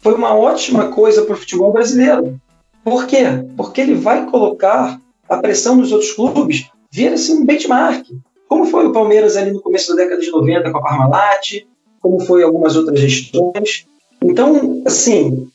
foi 0.00 0.14
uma 0.14 0.34
ótima 0.34 0.88
coisa 0.88 1.22
para 1.22 1.34
o 1.34 1.38
futebol 1.38 1.72
brasileiro. 1.72 2.40
Por 2.84 3.06
quê? 3.06 3.24
Porque 3.56 3.80
ele 3.80 3.94
vai 3.94 4.26
colocar 4.26 5.00
a 5.28 5.38
pressão 5.38 5.78
dos 5.78 5.90
outros 5.90 6.12
clubes, 6.12 6.68
vira 6.92 7.14
assim 7.14 7.40
um 7.40 7.46
benchmark. 7.46 8.06
Como 8.46 8.66
foi 8.66 8.86
o 8.86 8.92
Palmeiras 8.92 9.36
ali 9.36 9.50
no 9.50 9.62
começo 9.62 9.88
da 9.90 10.02
década 10.02 10.20
de 10.20 10.30
90 10.30 10.70
com 10.70 10.78
a 10.78 10.82
Parmalat, 10.82 11.64
como 12.00 12.20
foi 12.20 12.42
algumas 12.42 12.76
outras 12.76 13.00
gestões. 13.00 13.86
Então, 14.22 14.82
assim, 14.86 15.48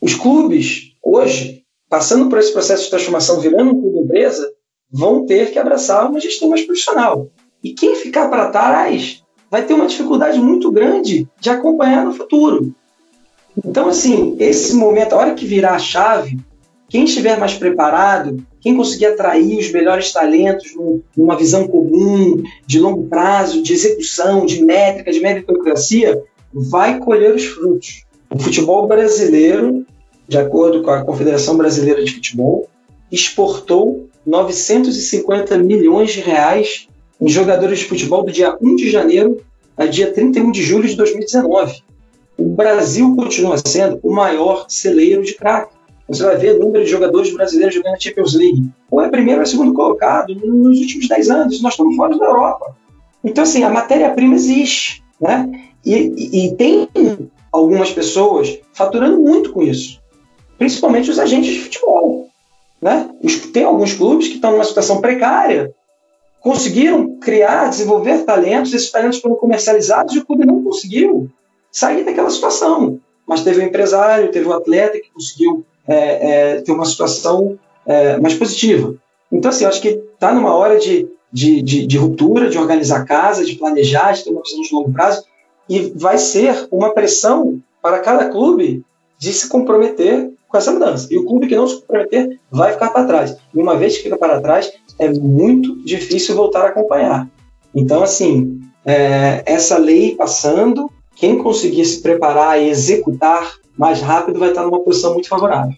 os 0.00 0.14
clubes 0.14 0.94
hoje, 1.02 1.62
passando 1.88 2.28
por 2.28 2.38
esse 2.38 2.52
processo 2.52 2.84
de 2.84 2.90
transformação, 2.90 3.40
virando 3.40 3.70
um 3.70 3.80
clube 3.80 3.98
empresa, 3.98 4.50
vão 4.90 5.26
ter 5.26 5.52
que 5.52 5.58
abraçar 5.58 6.08
uma 6.08 6.18
gestão 6.18 6.48
mais 6.48 6.62
profissional. 6.62 7.28
E 7.62 7.74
quem 7.74 7.94
ficar 7.94 8.28
para 8.28 8.50
trás 8.50 9.22
vai 9.50 9.64
ter 9.64 9.74
uma 9.74 9.86
dificuldade 9.86 10.40
muito 10.40 10.72
grande 10.72 11.28
de 11.38 11.50
acompanhar 11.50 12.04
no 12.04 12.14
futuro. 12.14 12.74
Então, 13.64 13.88
assim, 13.88 14.36
esse 14.38 14.74
momento, 14.74 15.12
a 15.12 15.18
hora 15.18 15.34
que 15.34 15.44
virar 15.44 15.74
a 15.74 15.78
chave, 15.78 16.38
quem 16.90 17.04
estiver 17.04 17.38
mais 17.38 17.54
preparado, 17.54 18.44
quem 18.60 18.76
conseguir 18.76 19.06
atrair 19.06 19.58
os 19.58 19.70
melhores 19.70 20.12
talentos 20.12 20.74
numa 21.16 21.36
visão 21.36 21.66
comum, 21.68 22.42
de 22.66 22.80
longo 22.80 23.04
prazo, 23.04 23.62
de 23.62 23.72
execução, 23.72 24.44
de 24.44 24.62
métrica, 24.62 25.12
de 25.12 25.20
meritocracia, 25.20 26.20
vai 26.52 26.98
colher 26.98 27.34
os 27.34 27.44
frutos. 27.44 28.04
O 28.28 28.38
futebol 28.38 28.88
brasileiro, 28.88 29.86
de 30.26 30.36
acordo 30.36 30.82
com 30.82 30.90
a 30.90 31.04
Confederação 31.04 31.56
Brasileira 31.56 32.04
de 32.04 32.12
Futebol, 32.12 32.68
exportou 33.10 34.08
950 34.26 35.58
milhões 35.58 36.12
de 36.12 36.20
reais 36.20 36.88
em 37.20 37.28
jogadores 37.28 37.78
de 37.78 37.84
futebol 37.84 38.24
do 38.24 38.32
dia 38.32 38.56
1 38.60 38.76
de 38.76 38.90
janeiro 38.90 39.40
a 39.76 39.86
dia 39.86 40.12
31 40.12 40.50
de 40.50 40.62
julho 40.62 40.88
de 40.88 40.96
2019. 40.96 41.82
O 42.36 42.48
Brasil 42.48 43.14
continua 43.14 43.56
sendo 43.58 44.00
o 44.02 44.12
maior 44.12 44.66
celeiro 44.68 45.22
de 45.22 45.34
craque. 45.34 45.74
Você 46.10 46.24
vai 46.24 46.36
ver 46.36 46.56
o 46.56 46.58
número 46.58 46.84
de 46.84 46.90
jogadores 46.90 47.32
brasileiros 47.32 47.72
jogando 47.72 47.92
na 47.92 48.00
Champions 48.00 48.34
League. 48.34 48.68
Ou 48.90 49.00
é 49.00 49.08
primeiro 49.08 49.38
ou 49.38 49.44
é 49.44 49.46
segundo 49.46 49.72
colocado 49.72 50.34
nos 50.34 50.80
últimos 50.80 51.06
10 51.06 51.30
anos. 51.30 51.62
Nós 51.62 51.74
estamos 51.74 51.94
fora 51.94 52.18
da 52.18 52.24
Europa. 52.24 52.74
Então, 53.22 53.44
assim, 53.44 53.62
a 53.62 53.70
matéria-prima 53.70 54.34
existe. 54.34 55.04
Né? 55.20 55.70
E, 55.86 55.94
e, 55.94 56.46
e 56.46 56.56
tem 56.56 56.88
algumas 57.52 57.92
pessoas 57.92 58.58
faturando 58.72 59.20
muito 59.20 59.52
com 59.52 59.62
isso. 59.62 60.00
Principalmente 60.58 61.12
os 61.12 61.18
agentes 61.20 61.54
de 61.54 61.60
futebol. 61.60 62.28
Né? 62.82 63.08
Tem 63.52 63.62
alguns 63.62 63.92
clubes 63.92 64.26
que 64.26 64.34
estão 64.34 64.50
numa 64.50 64.64
situação 64.64 65.00
precária, 65.00 65.72
conseguiram 66.40 67.18
criar, 67.20 67.68
desenvolver 67.68 68.24
talentos, 68.24 68.74
esses 68.74 68.90
talentos 68.90 69.20
foram 69.20 69.36
comercializados 69.36 70.16
e 70.16 70.18
o 70.18 70.26
clube 70.26 70.44
não 70.44 70.60
conseguiu 70.64 71.30
sair 71.70 72.04
daquela 72.04 72.30
situação. 72.30 72.98
Mas 73.24 73.44
teve 73.44 73.60
um 73.60 73.66
empresário, 73.66 74.32
teve 74.32 74.48
um 74.48 74.52
atleta 74.52 74.98
que 74.98 75.12
conseguiu 75.12 75.64
é, 75.86 76.30
é, 76.30 76.60
ter 76.60 76.72
uma 76.72 76.84
situação 76.84 77.58
é, 77.86 78.18
mais 78.18 78.34
positiva. 78.34 78.94
Então, 79.30 79.50
assim, 79.50 79.64
acho 79.64 79.80
que 79.80 79.88
está 79.88 80.32
numa 80.34 80.54
hora 80.54 80.78
de, 80.78 81.08
de, 81.32 81.62
de, 81.62 81.86
de, 81.86 81.98
ruptura, 81.98 82.50
de 82.50 82.58
organizar 82.58 83.00
a 83.00 83.04
casa, 83.04 83.44
de 83.44 83.56
planejar, 83.56 84.12
de 84.12 84.24
ter 84.24 84.30
uma 84.30 84.42
visão 84.42 84.60
de 84.60 84.74
longo 84.74 84.92
prazo, 84.92 85.24
e 85.68 85.92
vai 85.94 86.18
ser 86.18 86.66
uma 86.70 86.90
pressão 86.90 87.60
para 87.80 88.00
cada 88.00 88.28
clube 88.28 88.84
de 89.18 89.32
se 89.32 89.48
comprometer 89.48 90.30
com 90.48 90.58
essa 90.58 90.72
mudança. 90.72 91.06
E 91.10 91.16
o 91.16 91.24
clube 91.24 91.46
que 91.46 91.54
não 91.54 91.66
se 91.66 91.80
comprometer 91.80 92.40
vai 92.50 92.72
ficar 92.72 92.90
para 92.90 93.06
trás. 93.06 93.36
E 93.54 93.60
uma 93.60 93.76
vez 93.76 93.96
que 93.96 94.02
fica 94.02 94.16
para 94.16 94.40
trás, 94.40 94.72
é 94.98 95.12
muito 95.12 95.76
difícil 95.84 96.34
voltar 96.34 96.62
a 96.62 96.68
acompanhar. 96.68 97.28
Então, 97.74 98.02
assim, 98.02 98.60
é, 98.84 99.42
essa 99.46 99.78
lei 99.78 100.16
passando, 100.16 100.90
quem 101.20 101.36
conseguir 101.36 101.84
se 101.84 102.00
preparar 102.00 102.60
e 102.60 102.70
executar 102.70 103.52
mais 103.76 104.00
rápido 104.00 104.40
vai 104.40 104.48
estar 104.48 104.62
numa 104.62 104.80
posição 104.80 105.12
muito 105.12 105.28
favorável. 105.28 105.74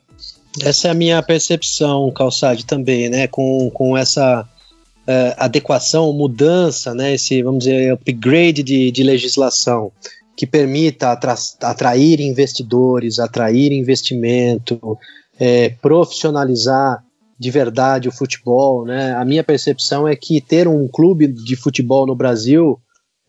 Essa 0.63 0.89
é 0.89 0.91
a 0.93 0.95
minha 0.95 1.21
percepção, 1.21 2.11
Calçade, 2.13 2.65
também, 2.65 3.09
né? 3.09 3.27
Com, 3.27 3.69
com 3.71 3.97
essa 3.97 4.43
uh, 4.43 5.35
adequação, 5.37 6.13
mudança, 6.13 6.95
né? 6.95 7.15
Esse, 7.15 7.43
vamos 7.43 7.65
dizer, 7.65 7.93
upgrade 7.93 8.63
de, 8.63 8.93
de 8.93 9.03
legislação 9.03 9.91
que 10.37 10.47
permita 10.47 11.11
atra 11.11 11.35
atrair 11.63 12.21
investidores, 12.21 13.19
atrair 13.19 13.73
investimento, 13.73 14.97
é, 15.39 15.71
profissionalizar 15.71 17.03
de 17.39 17.51
verdade 17.51 18.09
o 18.09 18.13
futebol, 18.13 18.85
né? 18.85 19.13
A 19.15 19.25
minha 19.25 19.43
percepção 19.43 20.07
é 20.07 20.15
que 20.15 20.41
ter 20.41 20.69
um 20.69 20.87
clube 20.87 21.27
de 21.27 21.57
futebol 21.57 22.07
no 22.07 22.15
Brasil 22.15 22.79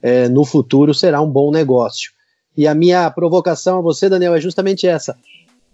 é, 0.04 0.28
no 0.28 0.44
futuro 0.44 0.94
será 0.94 1.22
um 1.22 1.30
bom 1.30 1.50
negócio. 1.50 2.12
E 2.56 2.68
a 2.68 2.76
minha 2.76 3.10
provocação 3.10 3.80
a 3.80 3.82
você, 3.82 4.10
Daniel, 4.10 4.36
é 4.36 4.42
justamente 4.42 4.86
essa. 4.86 5.18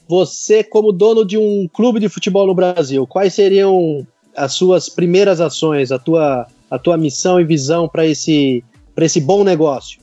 Você, 0.07 0.63
como 0.63 0.91
dono 0.91 1.25
de 1.25 1.37
um 1.37 1.67
clube 1.73 1.99
de 1.99 2.07
futebol 2.07 2.45
no 2.45 2.53
Brasil, 2.53 3.05
quais 3.07 3.33
seriam 3.33 4.05
as 4.35 4.53
suas 4.53 4.87
primeiras 4.87 5.41
ações, 5.41 5.91
a 5.91 5.99
tua, 5.99 6.47
a 6.69 6.79
tua 6.79 6.97
missão 6.97 7.41
e 7.41 7.43
visão 7.43 7.89
para 7.89 8.05
esse, 8.05 8.63
esse 8.97 9.19
bom 9.19 9.43
negócio? 9.43 9.99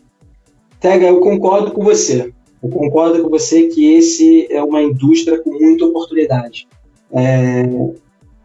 Tega, 0.80 1.06
eu 1.06 1.20
concordo 1.20 1.70
com 1.70 1.82
você. 1.82 2.32
Eu 2.62 2.68
concordo 2.68 3.22
com 3.22 3.30
você 3.30 3.68
que 3.68 3.94
esse 3.94 4.46
é 4.50 4.62
uma 4.62 4.82
indústria 4.82 5.40
com 5.42 5.50
muita 5.50 5.86
oportunidade. 5.86 6.68
É, 7.12 7.64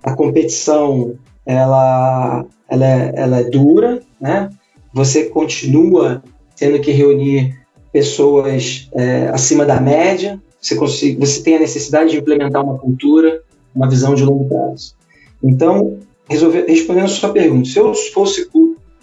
a 0.04 0.15
competição 0.15 1.15
ela, 1.46 2.46
ela, 2.70 2.86
é, 2.86 3.13
ela 3.15 3.39
é 3.39 3.44
dura, 3.44 4.00
né? 4.20 4.50
Você 4.93 5.25
continua 5.25 6.23
tendo 6.58 6.80
que 6.80 6.91
reunir 6.91 7.60
pessoas 7.91 8.89
é, 8.93 9.30
acima 9.30 9.65
da 9.65 9.80
média, 9.80 10.41
você, 10.60 10.75
consegue, 10.75 11.17
você 11.19 11.41
tem 11.41 11.56
a 11.56 11.60
necessidade 11.60 12.12
de 12.12 12.17
implementar 12.17 12.63
uma 12.63 12.77
cultura, 12.77 13.41
uma 13.75 13.89
visão 13.89 14.13
de 14.13 14.23
longo 14.23 14.47
prazo. 14.47 14.95
Então, 15.43 15.97
resolver, 16.30 16.65
respondendo 16.67 17.06
a 17.06 17.10
sua 17.10 17.32
pergunta, 17.32 17.67
se 17.67 17.80
eu 17.80 17.93
fosse 17.93 18.47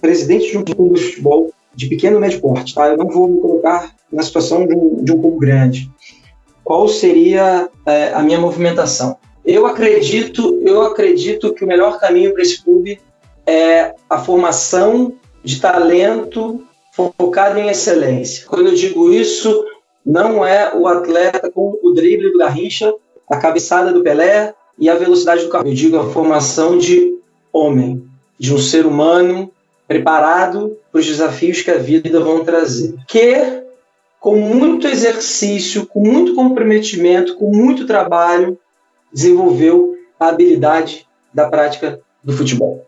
presidente 0.01 0.51
de 0.51 0.59
um 0.59 0.65
clube 0.65 0.95
de 0.95 1.07
futebol 1.07 1.51
de 1.75 1.87
pequeno 1.87 2.21
médio 2.21 2.41
porte, 2.41 2.75
tá? 2.75 2.89
Eu 2.89 2.97
não 2.97 3.09
vou 3.09 3.29
me 3.29 3.41
colocar 3.41 3.95
na 4.13 4.23
situação 4.23 4.67
de 4.67 4.75
um, 4.75 5.03
de 5.03 5.13
um 5.13 5.21
clube 5.21 5.39
grande. 5.39 5.91
Qual 6.65 6.89
seria 6.89 7.69
é, 7.87 8.13
a 8.13 8.23
minha 8.23 8.39
movimentação? 8.39 9.17
Eu 9.45 9.67
acredito, 9.67 10.61
eu 10.65 10.83
acredito 10.83 11.55
que 11.55 11.65
o 11.65 11.69
melhor 11.69 11.99
caminho 11.99 12.33
para 12.33 12.43
esse 12.43 12.63
clube 12.63 13.01
é 13.47 13.95
a 14.09 14.19
formação 14.19 15.15
de 15.49 15.63
talento 15.63 16.63
focado 16.93 17.59
em 17.59 17.71
excelência. 17.71 18.47
Quando 18.47 18.67
eu 18.67 18.75
digo 18.75 19.11
isso, 19.11 19.65
não 20.05 20.45
é 20.45 20.77
o 20.77 20.87
atleta 20.87 21.51
com 21.51 21.75
o 21.83 21.95
drible 21.95 22.31
do 22.31 22.39
Garrincha, 22.39 22.93
a 23.31 23.39
cabeçada 23.39 23.91
do 23.91 24.03
Pelé 24.03 24.55
e 24.79 24.91
a 24.91 24.95
velocidade 24.95 25.45
do 25.45 25.49
carro. 25.49 25.67
Eu 25.67 25.73
digo 25.73 25.97
a 25.97 26.11
formação 26.11 26.77
de 26.77 27.17
homem, 27.51 28.07
de 28.39 28.53
um 28.53 28.59
ser 28.59 28.85
humano 28.85 29.51
preparado 29.87 30.77
para 30.93 31.01
os 31.01 31.07
desafios 31.07 31.63
que 31.63 31.71
a 31.71 31.79
vida 31.79 32.21
vão 32.21 32.45
trazer. 32.45 32.95
Que, 33.07 33.63
com 34.21 34.37
muito 34.37 34.87
exercício, 34.87 35.87
com 35.87 36.01
muito 36.01 36.35
comprometimento, 36.35 37.37
com 37.37 37.51
muito 37.51 37.87
trabalho, 37.87 38.59
desenvolveu 39.11 39.97
a 40.21 40.29
habilidade 40.29 41.09
da 41.33 41.49
prática 41.49 42.01
do 42.23 42.35
futebol. 42.35 42.88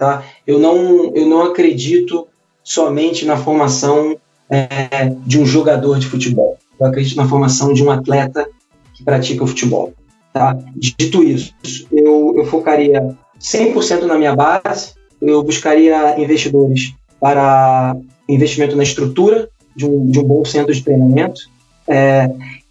Tá? 0.00 0.24
Eu, 0.46 0.58
não, 0.58 1.14
eu 1.14 1.26
não 1.26 1.42
acredito 1.42 2.26
somente 2.64 3.26
na 3.26 3.36
formação 3.36 4.16
é, 4.48 5.12
de 5.26 5.38
um 5.38 5.44
jogador 5.44 5.98
de 5.98 6.06
futebol. 6.06 6.56
Eu 6.80 6.86
acredito 6.86 7.18
na 7.18 7.28
formação 7.28 7.74
de 7.74 7.84
um 7.84 7.90
atleta 7.90 8.48
que 8.94 9.04
pratica 9.04 9.44
o 9.44 9.46
futebol. 9.46 9.92
Tá? 10.32 10.56
Dito 10.74 11.22
isso, 11.22 11.52
eu, 11.92 12.32
eu 12.34 12.46
focaria 12.46 13.14
100% 13.38 14.04
na 14.04 14.16
minha 14.16 14.34
base, 14.34 14.94
eu 15.20 15.42
buscaria 15.42 16.18
investidores 16.18 16.94
para 17.20 17.94
investimento 18.26 18.74
na 18.76 18.82
estrutura 18.82 19.50
de 19.76 19.84
um, 19.84 20.06
de 20.06 20.18
um 20.18 20.24
bom 20.24 20.46
centro 20.46 20.72
de 20.72 20.82
treinamento, 20.82 21.42
é, 21.86 22.30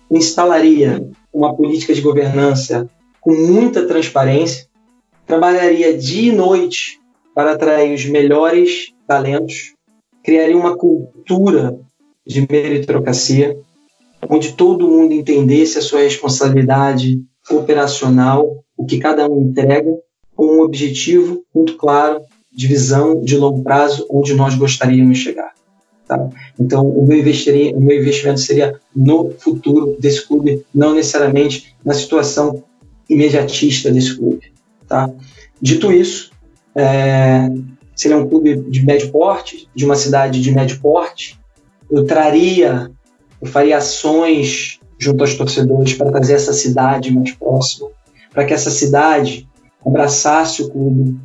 instalaria 0.10 1.08
uma 1.32 1.54
política 1.54 1.94
de 1.94 2.02
governança 2.02 2.90
com 3.22 3.36
muita 3.36 3.86
transparência, 3.86 4.66
trabalharia 5.28 5.96
dia 5.96 6.32
e 6.32 6.36
noite 6.36 6.99
para 7.40 7.54
atrair 7.54 7.96
os 7.96 8.04
melhores 8.04 8.94
talentos, 9.08 9.74
criaria 10.22 10.58
uma 10.58 10.76
cultura 10.76 11.80
de 12.28 12.46
meritocracia, 12.52 13.58
onde 14.30 14.52
todo 14.58 14.90
mundo 14.90 15.14
entendesse 15.14 15.78
a 15.78 15.82
sua 15.82 16.02
responsabilidade 16.02 17.24
operacional, 17.50 18.62
o 18.76 18.86
que 18.86 19.00
cada 19.00 19.26
um 19.26 19.42
entrega, 19.42 19.90
com 20.36 20.58
um 20.58 20.62
objetivo 20.64 21.42
muito 21.56 21.78
claro 21.78 22.20
de 22.52 22.68
visão 22.68 23.22
de 23.24 23.38
longo 23.38 23.64
prazo 23.64 24.06
onde 24.10 24.34
nós 24.34 24.56
gostaríamos 24.56 25.18
de 25.18 25.24
chegar. 25.24 25.54
Tá? 26.06 26.30
Então, 26.60 26.86
o 26.86 27.08
meu, 27.08 27.20
o 27.20 27.80
meu 27.80 28.00
investimento 28.02 28.42
seria 28.42 28.78
no 28.94 29.32
futuro 29.40 29.96
desse 29.98 30.28
clube, 30.28 30.66
não 30.76 30.94
necessariamente 30.94 31.74
na 31.86 31.94
situação 31.94 32.62
imediatista 33.10 33.90
desse 33.90 34.18
clube. 34.18 34.52
Tá? 34.86 35.10
Dito 35.62 35.90
isso, 35.90 36.32
é, 36.76 37.50
seria 37.96 38.18
um 38.18 38.28
clube 38.28 38.56
de 38.70 38.86
médio 38.86 39.12
porte, 39.12 39.68
de 39.76 39.86
uma 39.86 39.96
cidade 39.96 40.42
de 40.42 40.52
médio 40.52 40.80
porte. 40.80 41.40
Eu 41.90 42.06
traria, 42.06 42.92
eu 43.42 43.48
faria 43.48 43.78
ações 43.78 44.80
junto 44.98 45.22
aos 45.22 45.36
torcedores 45.36 45.94
para 45.94 46.12
trazer 46.12 46.34
essa 46.34 46.54
cidade 46.54 47.14
mais 47.14 47.32
próxima, 47.32 47.90
para 48.32 48.46
que 48.46 48.54
essa 48.54 48.70
cidade 48.70 49.48
abraçasse 49.86 50.62
o 50.62 50.70
clube. 50.70 51.18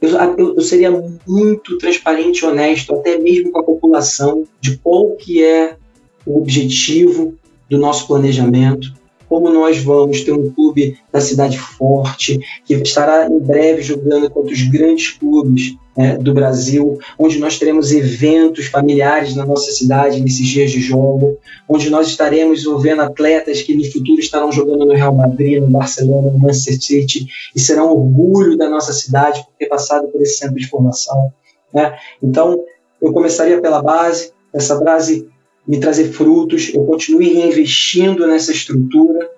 Eu, 0.00 0.10
eu, 0.10 0.54
eu, 0.56 0.60
seria 0.60 0.90
muito 1.26 1.76
transparente 1.78 2.38
e 2.38 2.46
honesto, 2.46 2.94
até 2.94 3.18
mesmo 3.18 3.50
com 3.50 3.58
a 3.58 3.64
população, 3.64 4.44
de 4.60 4.78
qual 4.78 5.16
que 5.16 5.42
é 5.42 5.76
o 6.24 6.38
objetivo 6.38 7.34
do 7.68 7.78
nosso 7.78 8.06
planejamento, 8.06 8.94
como 9.28 9.50
nós 9.50 9.78
vamos 9.78 10.22
ter 10.22 10.32
um 10.32 10.50
clube 10.50 10.96
da 11.12 11.20
cidade 11.20 11.58
forte, 11.58 12.40
que 12.64 12.74
estará 12.74 13.26
em 13.26 13.38
breve 13.38 13.82
jogando 13.82 14.30
contra 14.30 14.52
os 14.52 14.62
grandes 14.62 15.10
clubes 15.10 15.76
né, 15.96 16.16
do 16.16 16.32
Brasil, 16.32 16.96
onde 17.18 17.38
nós 17.38 17.58
teremos 17.58 17.90
eventos 17.90 18.66
familiares 18.66 19.34
na 19.34 19.44
nossa 19.44 19.72
cidade 19.72 20.20
nesses 20.20 20.46
dias 20.46 20.70
de 20.70 20.80
jogo, 20.80 21.38
onde 21.68 21.90
nós 21.90 22.06
estaremos 22.06 22.62
envolvendo 22.62 23.02
atletas 23.02 23.62
que 23.62 23.74
no 23.74 23.84
futuro 23.84 24.20
estarão 24.20 24.52
jogando 24.52 24.86
no 24.86 24.94
Real 24.94 25.14
Madrid, 25.14 25.60
no 25.60 25.70
Barcelona, 25.70 26.30
no 26.30 26.38
Manchester 26.38 26.80
City, 26.80 27.26
e 27.54 27.58
serão 27.58 27.90
orgulho 27.90 28.56
da 28.56 28.70
nossa 28.70 28.92
cidade 28.92 29.42
por 29.42 29.52
ter 29.58 29.66
passado 29.66 30.06
por 30.08 30.22
esse 30.22 30.38
centro 30.38 30.56
de 30.56 30.68
formação. 30.68 31.32
Né? 31.74 31.96
Então, 32.22 32.62
eu 33.02 33.12
começaria 33.12 33.60
pela 33.60 33.82
base, 33.82 34.32
essa 34.54 34.76
base 34.76 35.28
me 35.68 35.78
trazer 35.78 36.10
frutos, 36.12 36.72
eu 36.74 36.82
continue 36.84 37.34
reinvestindo 37.34 38.26
nessa 38.26 38.50
estrutura 38.50 39.30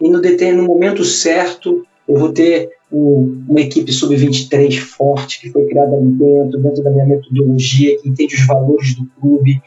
e 0.00 0.08
no, 0.08 0.62
momento 0.62 1.04
certo 1.04 1.84
eu 2.08 2.16
vou 2.16 2.32
ter 2.32 2.70
um, 2.90 3.44
uma 3.48 3.60
equipe 3.60 3.92
sub-23 3.92 4.78
forte 4.78 5.40
que 5.40 5.50
foi 5.50 5.66
criada 5.66 5.96
ali 5.96 6.12
dentro, 6.12 6.60
dentro 6.60 6.82
da 6.84 6.90
minha 6.90 7.06
metodologia, 7.06 7.98
que 7.98 8.08
entende 8.08 8.34
os 8.34 8.46
valores 8.46 8.94
do 8.94 9.06
clube. 9.20 9.60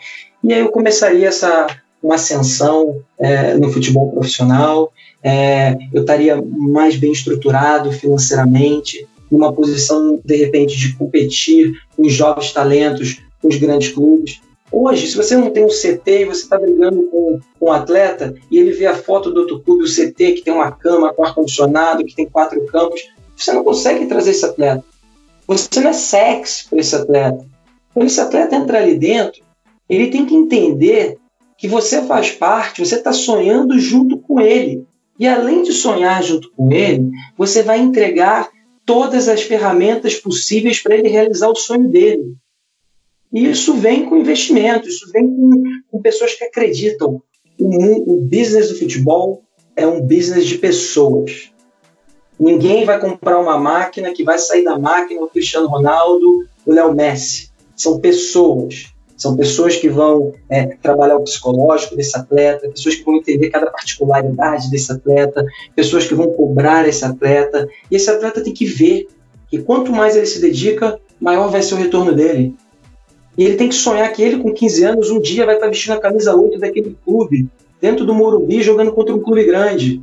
E 0.43 0.53
aí 0.53 0.59
eu 0.59 0.69
começaria 0.69 1.27
essa 1.27 1.67
uma 2.01 2.15
ascensão 2.15 3.01
é, 3.19 3.55
no 3.55 3.71
futebol 3.71 4.11
profissional, 4.11 4.93
é, 5.23 5.75
eu 5.91 6.01
estaria 6.01 6.39
mais 6.39 6.95
bem 6.95 7.11
estruturado 7.11 7.91
financeiramente, 7.91 9.07
numa 9.31 9.51
posição, 9.51 10.21
de 10.23 10.35
repente, 10.35 10.77
de 10.77 10.93
competir 10.93 11.73
com 11.95 12.03
os 12.03 12.13
jovens 12.13 12.51
talentos, 12.51 13.19
com 13.41 13.47
os 13.47 13.57
grandes 13.57 13.89
clubes. 13.89 14.39
Hoje, 14.77 15.07
se 15.07 15.15
você 15.15 15.37
não 15.37 15.51
tem 15.51 15.63
um 15.63 15.69
CT 15.69 16.03
e 16.05 16.25
você 16.25 16.41
está 16.41 16.57
brigando 16.57 17.03
com, 17.03 17.39
com 17.57 17.67
um 17.67 17.71
atleta 17.71 18.35
e 18.51 18.59
ele 18.59 18.71
vê 18.71 18.85
a 18.85 18.93
foto 18.93 19.31
do 19.31 19.39
outro 19.39 19.61
clube, 19.61 19.85
o 19.85 19.87
CT 19.89 20.33
que 20.33 20.41
tem 20.41 20.53
uma 20.53 20.69
cama 20.69 21.13
com 21.13 21.23
ar-condicionado, 21.23 22.03
que 22.03 22.13
tem 22.13 22.29
quatro 22.29 22.61
campos, 22.65 23.09
você 23.37 23.53
não 23.53 23.63
consegue 23.63 24.05
trazer 24.05 24.31
esse 24.31 24.43
atleta. 24.43 24.83
Você 25.47 25.79
não 25.79 25.91
é 25.91 25.93
sexy 25.93 26.67
para 26.67 26.79
esse 26.79 26.93
atleta. 26.93 27.45
Quando 27.93 28.07
esse 28.07 28.19
atleta 28.19 28.57
entrar 28.57 28.79
ali 28.79 28.99
dentro, 28.99 29.41
ele 29.87 30.07
tem 30.07 30.25
que 30.25 30.35
entender 30.35 31.17
que 31.57 31.69
você 31.69 32.01
faz 32.01 32.31
parte, 32.31 32.85
você 32.85 32.95
está 32.95 33.13
sonhando 33.13 33.79
junto 33.79 34.17
com 34.17 34.41
ele. 34.41 34.85
E 35.17 35.25
além 35.25 35.63
de 35.63 35.71
sonhar 35.71 36.21
junto 36.21 36.51
com 36.51 36.69
ele, 36.69 37.11
você 37.37 37.63
vai 37.63 37.79
entregar 37.79 38.49
todas 38.85 39.29
as 39.29 39.41
ferramentas 39.41 40.15
possíveis 40.15 40.83
para 40.83 40.97
ele 40.97 41.07
realizar 41.07 41.47
o 41.47 41.55
sonho 41.55 41.87
dele. 41.87 42.35
E 43.35 43.51
isso 43.51 43.73
vem 43.73 44.05
com 44.05 44.15
investimento, 44.15 44.87
isso 44.87 45.11
vem 45.11 45.27
com, 45.27 45.61
com 45.91 46.01
pessoas 46.01 46.33
que 46.33 46.45
acreditam. 46.45 47.21
O, 47.59 48.13
o 48.13 48.21
business 48.21 48.69
do 48.69 48.79
futebol 48.79 49.43
é 49.75 49.85
um 49.85 49.99
business 49.99 50.45
de 50.45 50.57
pessoas. 50.57 51.51
Ninguém 52.39 52.85
vai 52.85 52.97
comprar 52.97 53.37
uma 53.37 53.57
máquina 53.57 54.13
que 54.13 54.23
vai 54.23 54.39
sair 54.39 54.63
da 54.63 54.79
máquina 54.79 55.21
o 55.21 55.27
Cristiano 55.27 55.67
Ronaldo, 55.67 56.45
o 56.65 56.71
Léo 56.71 56.95
Messi. 56.95 57.51
São 57.75 57.99
pessoas. 57.99 58.93
São 59.17 59.35
pessoas 59.35 59.75
que 59.75 59.89
vão 59.89 60.33
é, 60.49 60.67
trabalhar 60.81 61.17
o 61.17 61.23
psicológico 61.23 61.93
desse 61.97 62.17
atleta, 62.17 62.69
pessoas 62.69 62.95
que 62.95 63.03
vão 63.03 63.17
entender 63.17 63.49
cada 63.49 63.69
particularidade 63.69 64.71
desse 64.71 64.93
atleta, 64.93 65.45
pessoas 65.75 66.07
que 66.07 66.15
vão 66.15 66.31
cobrar 66.31 66.87
esse 66.87 67.03
atleta. 67.03 67.67
E 67.91 67.97
esse 67.97 68.09
atleta 68.09 68.41
tem 68.41 68.53
que 68.53 68.65
ver 68.65 69.09
que 69.49 69.61
quanto 69.61 69.91
mais 69.91 70.15
ele 70.15 70.25
se 70.25 70.39
dedica, 70.39 70.97
maior 71.19 71.49
vai 71.49 71.61
ser 71.61 71.75
o 71.75 71.77
retorno 71.77 72.13
dele. 72.13 72.55
E 73.37 73.43
ele 73.43 73.55
tem 73.55 73.67
que 73.67 73.75
sonhar 73.75 74.11
que 74.13 74.21
ele, 74.21 74.41
com 74.41 74.53
15 74.53 74.83
anos, 74.83 75.11
um 75.11 75.19
dia 75.19 75.45
vai 75.45 75.55
estar 75.55 75.67
vestindo 75.67 75.93
a 75.93 75.99
camisa 75.99 76.35
8 76.35 76.57
daquele 76.57 76.95
clube, 77.03 77.49
dentro 77.81 78.05
do 78.05 78.13
Morumbi, 78.13 78.61
jogando 78.61 78.93
contra 78.93 79.13
um 79.13 79.21
clube 79.21 79.43
grande. 79.43 80.01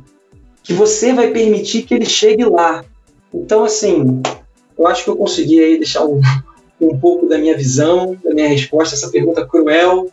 Que 0.63 0.73
você 0.73 1.13
vai 1.13 1.31
permitir 1.31 1.83
que 1.83 1.93
ele 1.93 2.05
chegue 2.05 2.45
lá. 2.45 2.85
Então, 3.33 3.63
assim, 3.63 4.21
eu 4.77 4.87
acho 4.87 5.03
que 5.03 5.09
eu 5.09 5.15
consegui 5.15 5.59
aí 5.59 5.77
deixar 5.77 6.05
um, 6.05 6.21
um 6.79 6.97
pouco 6.97 7.27
da 7.27 7.37
minha 7.37 7.57
visão, 7.57 8.15
da 8.23 8.33
minha 8.33 8.47
resposta 8.47 8.95
a 8.95 8.97
essa 8.97 9.09
pergunta 9.09 9.45
cruel, 9.47 10.07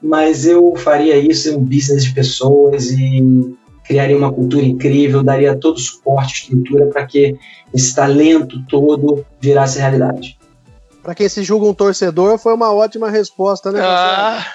mas 0.00 0.46
eu 0.46 0.76
faria 0.76 1.16
isso 1.16 1.48
em 1.48 1.56
um 1.56 1.64
business 1.64 2.04
de 2.04 2.12
pessoas 2.12 2.90
e 2.90 3.56
criaria 3.82 4.16
uma 4.16 4.32
cultura 4.32 4.64
incrível, 4.64 5.22
daria 5.22 5.56
todo 5.56 5.76
o 5.76 5.80
suporte, 5.80 6.42
estrutura 6.42 6.86
para 6.86 7.06
que 7.06 7.34
esse 7.74 7.94
talento 7.94 8.62
todo 8.68 9.24
virasse 9.40 9.78
realidade 9.78 10.37
para 11.08 11.14
quem 11.14 11.26
se 11.26 11.42
julga 11.42 11.64
um 11.64 11.72
torcedor, 11.72 12.38
foi 12.38 12.52
uma 12.52 12.70
ótima 12.70 13.08
resposta, 13.08 13.72
né? 13.72 13.80
Ah. 13.82 14.46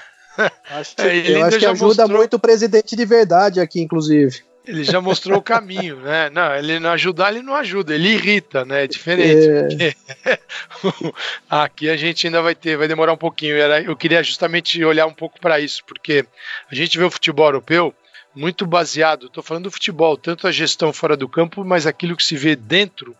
Acho 0.70 0.94
que, 0.94 1.02
eu 1.32 1.44
acho 1.44 1.58
que 1.58 1.66
ajuda 1.66 2.02
mostrou... 2.02 2.18
muito 2.18 2.34
o 2.34 2.38
presidente 2.38 2.94
de 2.94 3.04
verdade 3.04 3.58
aqui, 3.58 3.80
inclusive. 3.80 4.44
Ele 4.64 4.84
já 4.84 5.00
mostrou 5.00 5.38
o 5.38 5.42
caminho, 5.42 5.96
né? 5.96 6.30
Não, 6.30 6.54
ele 6.54 6.78
não 6.78 6.90
ajudar, 6.90 7.32
ele 7.32 7.42
não 7.42 7.56
ajuda, 7.56 7.92
ele 7.92 8.10
irrita, 8.10 8.64
né? 8.64 8.84
É 8.84 8.86
diferente. 8.86 9.96
É. 10.24 10.38
aqui 11.50 11.90
a 11.90 11.96
gente 11.96 12.28
ainda 12.28 12.40
vai 12.40 12.54
ter, 12.54 12.76
vai 12.76 12.86
demorar 12.86 13.14
um 13.14 13.18
pouquinho. 13.18 13.56
Eu 13.56 13.96
queria 13.96 14.22
justamente 14.22 14.84
olhar 14.84 15.06
um 15.06 15.12
pouco 15.12 15.40
para 15.40 15.58
isso, 15.58 15.82
porque 15.84 16.24
a 16.70 16.74
gente 16.76 16.96
vê 16.96 17.02
o 17.02 17.10
futebol 17.10 17.46
europeu 17.46 17.92
muito 18.32 18.64
baseado, 18.64 19.26
estou 19.26 19.42
falando 19.42 19.64
do 19.64 19.72
futebol, 19.72 20.16
tanto 20.16 20.46
a 20.46 20.52
gestão 20.52 20.92
fora 20.92 21.16
do 21.16 21.28
campo, 21.28 21.64
mas 21.64 21.84
aquilo 21.84 22.16
que 22.16 22.24
se 22.24 22.36
vê 22.36 22.54
dentro, 22.54 23.16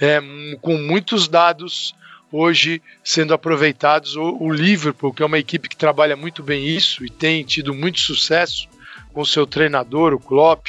é, 0.00 0.22
com 0.62 0.78
muitos 0.78 1.28
dados 1.28 1.94
hoje 2.30 2.82
sendo 3.02 3.34
aproveitados. 3.34 4.16
O, 4.16 4.36
o 4.40 4.52
Liverpool, 4.52 5.12
que 5.12 5.22
é 5.22 5.26
uma 5.26 5.38
equipe 5.38 5.68
que 5.68 5.76
trabalha 5.76 6.16
muito 6.16 6.42
bem 6.42 6.66
isso 6.66 7.04
e 7.04 7.10
tem 7.10 7.44
tido 7.44 7.74
muito 7.74 8.00
sucesso 8.00 8.68
com 9.12 9.24
seu 9.24 9.46
treinador, 9.46 10.12
o 10.12 10.20
Klopp, 10.20 10.68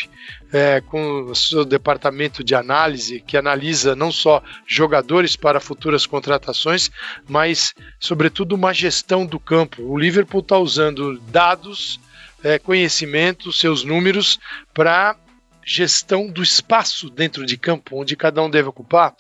é, 0.52 0.82
com 0.82 1.24
o 1.24 1.36
seu 1.36 1.64
departamento 1.64 2.44
de 2.44 2.56
análise, 2.56 3.20
que 3.20 3.38
analisa 3.38 3.96
não 3.96 4.12
só 4.12 4.42
jogadores 4.66 5.36
para 5.36 5.60
futuras 5.60 6.06
contratações, 6.06 6.90
mas, 7.28 7.76
sobretudo, 8.00 8.56
uma 8.56 8.74
gestão 8.74 9.26
do 9.26 9.40
campo. 9.40 9.84
O 9.84 9.98
Liverpool 9.98 10.42
está 10.42 10.58
usando 10.58 11.20
dados, 11.28 12.00
é, 12.44 12.58
conhecimento, 12.58 13.54
seus 13.54 13.84
números, 13.84 14.40
para 14.74 15.16
gestão 15.64 16.28
do 16.28 16.42
espaço 16.42 17.10
dentro 17.10 17.46
de 17.46 17.58
campo, 17.58 18.00
onde 18.02 18.16
cada 18.16 18.42
um 18.42 18.50
deve 18.50 18.70
ocupar. 18.70 19.16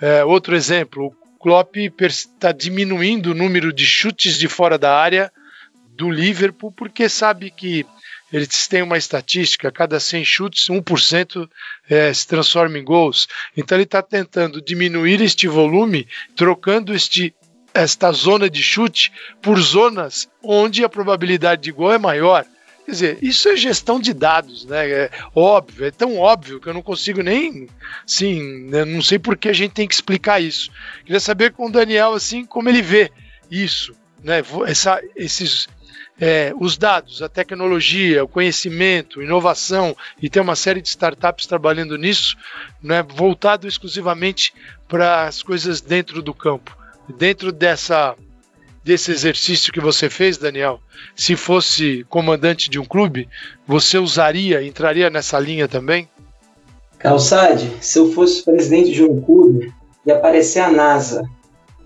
É, 0.00 0.24
outro 0.24 0.56
exemplo, 0.56 1.14
Klopp 1.42 1.76
está 2.00 2.52
diminuindo 2.52 3.32
o 3.32 3.34
número 3.34 3.72
de 3.72 3.84
chutes 3.84 4.38
de 4.38 4.46
fora 4.46 4.78
da 4.78 4.96
área 4.96 5.30
do 5.96 6.08
Liverpool, 6.08 6.70
porque 6.70 7.08
sabe 7.08 7.50
que 7.50 7.84
eles 8.32 8.68
têm 8.68 8.82
uma 8.82 8.96
estatística, 8.96 9.70
cada 9.70 9.98
100 9.98 10.24
chutes, 10.24 10.68
1% 10.68 11.50
é, 11.90 12.14
se 12.14 12.26
transforma 12.28 12.78
em 12.78 12.84
gols. 12.84 13.26
Então 13.56 13.76
ele 13.76 13.82
está 13.82 14.00
tentando 14.00 14.62
diminuir 14.62 15.20
este 15.20 15.48
volume, 15.48 16.06
trocando 16.36 16.94
este, 16.94 17.34
esta 17.74 18.12
zona 18.12 18.48
de 18.48 18.62
chute 18.62 19.12
por 19.42 19.60
zonas 19.60 20.28
onde 20.42 20.84
a 20.84 20.88
probabilidade 20.88 21.62
de 21.62 21.72
gol 21.72 21.92
é 21.92 21.98
maior. 21.98 22.46
Quer 22.84 22.90
dizer, 22.90 23.18
isso 23.22 23.48
é 23.48 23.56
gestão 23.56 24.00
de 24.00 24.12
dados, 24.12 24.64
né? 24.64 24.90
É 24.90 25.10
óbvio, 25.34 25.86
é 25.86 25.90
tão 25.90 26.18
óbvio 26.18 26.60
que 26.60 26.68
eu 26.68 26.74
não 26.74 26.82
consigo 26.82 27.22
nem, 27.22 27.68
sim, 28.04 28.64
né? 28.68 28.84
não 28.84 29.00
sei 29.00 29.18
por 29.18 29.36
que 29.36 29.48
a 29.48 29.52
gente 29.52 29.72
tem 29.72 29.86
que 29.86 29.94
explicar 29.94 30.40
isso. 30.40 30.70
Queria 31.04 31.20
saber 31.20 31.52
com 31.52 31.66
o 31.66 31.72
Daniel 31.72 32.12
assim 32.12 32.44
como 32.44 32.68
ele 32.68 32.82
vê 32.82 33.10
isso, 33.50 33.94
né? 34.22 34.42
Essa, 34.66 35.00
esses 35.14 35.68
é, 36.20 36.52
os 36.58 36.76
dados, 36.76 37.22
a 37.22 37.28
tecnologia, 37.28 38.24
o 38.24 38.28
conhecimento, 38.28 39.22
inovação 39.22 39.96
e 40.20 40.28
tem 40.28 40.42
uma 40.42 40.54
série 40.54 40.80
de 40.80 40.88
startups 40.88 41.46
trabalhando 41.46 41.96
nisso, 41.96 42.36
né, 42.80 43.02
voltado 43.02 43.66
exclusivamente 43.66 44.54
para 44.86 45.24
as 45.24 45.42
coisas 45.42 45.80
dentro 45.80 46.22
do 46.22 46.34
campo. 46.34 46.76
Dentro 47.18 47.50
dessa 47.50 48.14
desse 48.84 49.10
exercício 49.10 49.72
que 49.72 49.80
você 49.80 50.10
fez, 50.10 50.36
Daniel, 50.36 50.80
se 51.14 51.36
fosse 51.36 52.04
comandante 52.08 52.68
de 52.68 52.78
um 52.78 52.84
clube, 52.84 53.28
você 53.66 53.98
usaria, 53.98 54.62
entraria 54.62 55.08
nessa 55.08 55.38
linha 55.38 55.68
também? 55.68 56.08
Calçade, 56.98 57.70
se 57.80 57.98
eu 57.98 58.12
fosse 58.12 58.44
presidente 58.44 58.92
de 58.92 59.02
um 59.02 59.20
clube, 59.20 59.72
ia 60.06 60.16
aparecer 60.16 60.60
a 60.60 60.70
NASA. 60.70 61.28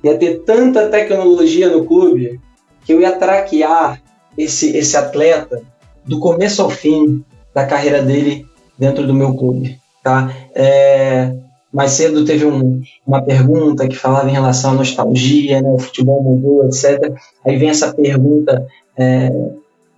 Ia 0.05 0.16
ter 0.16 0.40
tanta 0.44 0.88
tecnologia 0.88 1.68
no 1.68 1.84
clube 1.84 2.40
que 2.84 2.92
eu 2.92 3.01
ia 3.01 3.12
traquear 3.12 4.01
esse, 4.36 4.76
esse 4.76 4.97
atleta 4.97 5.62
do 6.05 6.20
começo 6.20 6.62
ao 6.62 6.70
fim 6.70 7.24
da 7.55 7.66
carreira 7.66 8.03
dele 8.03 8.47
dentro 8.78 9.07
do 9.07 9.14
meu 9.14 9.34
clube. 9.34 9.78
Tá? 10.03 10.30
É, 10.55 11.32
mais 11.77 11.93
cedo 11.93 12.24
teve 12.24 12.47
um, 12.47 12.83
uma 13.07 13.22
pergunta 13.22 13.87
que 13.87 13.95
falava 13.95 14.29
em 14.31 14.33
relação 14.33 14.70
à 14.70 14.74
nostalgia, 14.74 15.61
né? 15.61 15.68
o 15.70 15.79
futebol 15.79 16.22
mudou, 16.22 16.64
etc. 16.64 17.12
Aí 17.45 17.59
vem 17.59 17.68
essa 17.68 17.93
pergunta 17.93 18.66
é, 18.97 19.31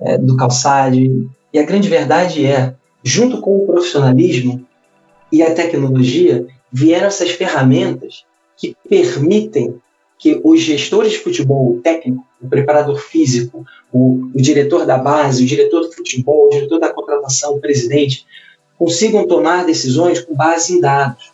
é, 0.00 0.18
do 0.18 0.36
Calçade. 0.36 1.08
E 1.52 1.58
a 1.58 1.62
grande 1.62 1.88
verdade 1.88 2.44
é, 2.44 2.74
junto 3.04 3.40
com 3.40 3.56
o 3.56 3.66
profissionalismo 3.66 4.66
e 5.30 5.40
a 5.40 5.54
tecnologia, 5.54 6.46
vieram 6.72 7.06
essas 7.06 7.30
ferramentas 7.30 8.24
que 8.56 8.74
permitem 8.88 9.76
que 10.18 10.40
os 10.42 10.60
gestores 10.60 11.12
de 11.12 11.18
futebol, 11.18 11.76
o 11.76 11.80
técnico, 11.80 12.26
o 12.42 12.48
preparador 12.48 12.98
físico, 12.98 13.64
o, 13.92 14.30
o 14.34 14.42
diretor 14.42 14.84
da 14.84 14.98
base, 14.98 15.44
o 15.44 15.46
diretor 15.46 15.82
do 15.82 15.92
futebol, 15.92 16.48
o 16.48 16.50
diretor 16.50 16.80
da 16.80 16.92
contratação, 16.92 17.54
o 17.54 17.60
presidente, 17.60 18.26
consigam 18.76 19.26
tomar 19.26 19.64
decisões 19.64 20.20
com 20.20 20.34
base 20.34 20.74
em 20.74 20.80
dados. 20.80 21.30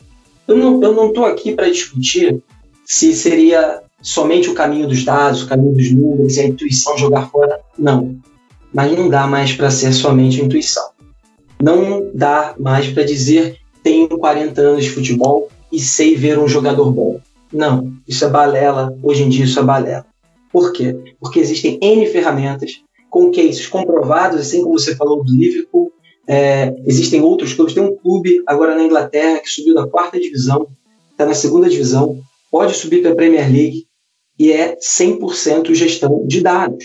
Eu 0.46 0.56
não 0.56 1.08
estou 1.08 1.24
aqui 1.24 1.54
para 1.54 1.70
discutir 1.70 2.42
se 2.84 3.14
seria 3.14 3.82
somente 4.02 4.50
o 4.50 4.54
caminho 4.54 4.86
dos 4.86 5.04
dados, 5.04 5.42
o 5.42 5.48
caminho 5.48 5.72
dos 5.72 5.90
números 5.92 6.36
e 6.36 6.40
a 6.40 6.46
intuição 6.46 6.98
jogar 6.98 7.30
fora. 7.30 7.60
Não. 7.78 8.16
Mas 8.72 8.92
não 8.96 9.08
dá 9.08 9.26
mais 9.26 9.52
para 9.52 9.70
ser 9.70 9.92
somente 9.92 10.40
a 10.40 10.44
intuição. 10.44 10.90
Não 11.62 12.10
dá 12.12 12.54
mais 12.58 12.88
para 12.88 13.04
dizer 13.04 13.58
tenho 13.82 14.08
40 14.08 14.60
anos 14.60 14.84
de 14.84 14.90
futebol 14.90 15.48
e 15.70 15.78
sei 15.78 16.16
ver 16.16 16.38
um 16.38 16.48
jogador 16.48 16.90
bom. 16.90 17.20
Não, 17.52 17.92
isso 18.06 18.24
é 18.24 18.28
balela. 18.28 18.96
Hoje 19.02 19.22
em 19.22 19.28
dia 19.28 19.44
isso 19.44 19.58
é 19.58 19.62
balela. 19.62 20.06
Por 20.52 20.72
quê? 20.72 21.14
Porque 21.20 21.38
existem 21.38 21.78
N 21.80 22.06
ferramentas 22.06 22.82
com 23.08 23.30
cases 23.30 23.66
comprovados, 23.66 24.40
assim 24.40 24.62
como 24.62 24.78
você 24.78 24.96
falou 24.96 25.22
do 25.22 25.32
Liverpool, 25.32 25.92
é, 26.26 26.74
existem 26.86 27.20
outros 27.20 27.52
clubes. 27.52 27.74
Tem 27.74 27.82
um 27.82 27.96
clube 27.96 28.42
agora 28.46 28.74
na 28.74 28.82
Inglaterra 28.82 29.40
que 29.40 29.50
subiu 29.50 29.74
da 29.74 29.86
quarta 29.86 30.18
divisão, 30.18 30.68
está 31.10 31.26
na 31.26 31.34
segunda 31.34 31.68
divisão, 31.68 32.20
pode 32.50 32.74
subir 32.74 33.02
para 33.02 33.12
a 33.12 33.14
Premier 33.14 33.50
League 33.50 33.86
e 34.38 34.52
é 34.52 34.76
100% 34.76 35.74
gestão 35.74 36.26
de 36.26 36.40
dados. 36.40 36.84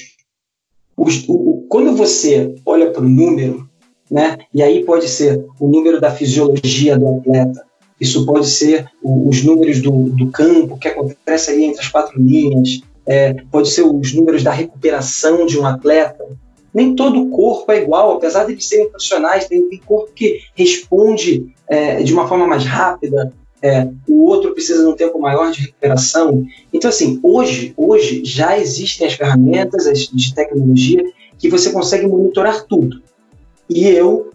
Os, 0.96 1.24
o, 1.28 1.66
quando 1.70 1.96
você 1.96 2.56
olha 2.66 2.92
para 2.92 3.02
o 3.02 3.10
número, 3.10 3.68
né, 4.12 4.38
e 4.54 4.62
aí 4.62 4.84
pode 4.84 5.08
ser 5.08 5.46
o 5.60 5.68
número 5.68 6.00
da 6.02 6.12
fisiologia 6.12 6.98
do 6.98 7.08
atleta, 7.16 7.66
isso 8.00 8.26
pode 8.26 8.48
ser 8.48 8.90
o, 9.02 9.30
os 9.30 9.44
números 9.44 9.82
do, 9.82 10.10
do 10.10 10.30
campo, 10.32 10.78
que 10.78 10.88
acontece 10.88 11.52
ali 11.52 11.66
entre 11.66 11.82
as 11.82 11.88
quatro 11.88 12.22
linhas, 12.22 12.82
é, 13.06 13.34
pode 13.52 13.70
ser 13.70 13.84
os 13.84 14.14
números 14.14 14.44
da 14.44 14.52
recuperação 14.52 15.46
de 15.46 15.58
um 15.58 15.66
atleta, 15.66 16.24
nem 16.74 16.96
todo 16.96 17.30
corpo 17.30 17.72
é 17.72 17.82
igual, 17.82 18.14
apesar 18.14 18.46
de 18.46 18.54
eles 18.54 18.66
serem 18.66 18.90
profissionais, 18.90 19.48
tem, 19.48 19.62
tem 19.70 19.80
corpo 19.80 20.12
que 20.14 20.42
responde 20.56 21.54
é, 21.68 22.02
de 22.04 22.14
uma 22.14 22.28
forma 22.28 22.48
mais 22.48 22.66
rápida, 22.66 23.34
é, 23.62 23.88
o 24.08 24.24
outro 24.24 24.54
precisa 24.54 24.84
de 24.84 24.90
um 24.90 24.96
tempo 24.96 25.20
maior 25.20 25.52
de 25.52 25.62
recuperação. 25.62 26.46
Então, 26.72 26.90
assim, 26.90 27.20
hoje, 27.22 27.74
hoje 27.76 28.24
já 28.24 28.58
existem 28.58 29.06
as 29.06 29.14
ferramentas 29.14 29.84
de 30.10 30.34
tecnologia 30.34 31.04
que 31.38 31.50
você 31.50 31.72
consegue 31.72 32.08
monitorar 32.08 32.66
tudo. 32.66 33.02
E 33.70 33.86
eu, 33.86 34.32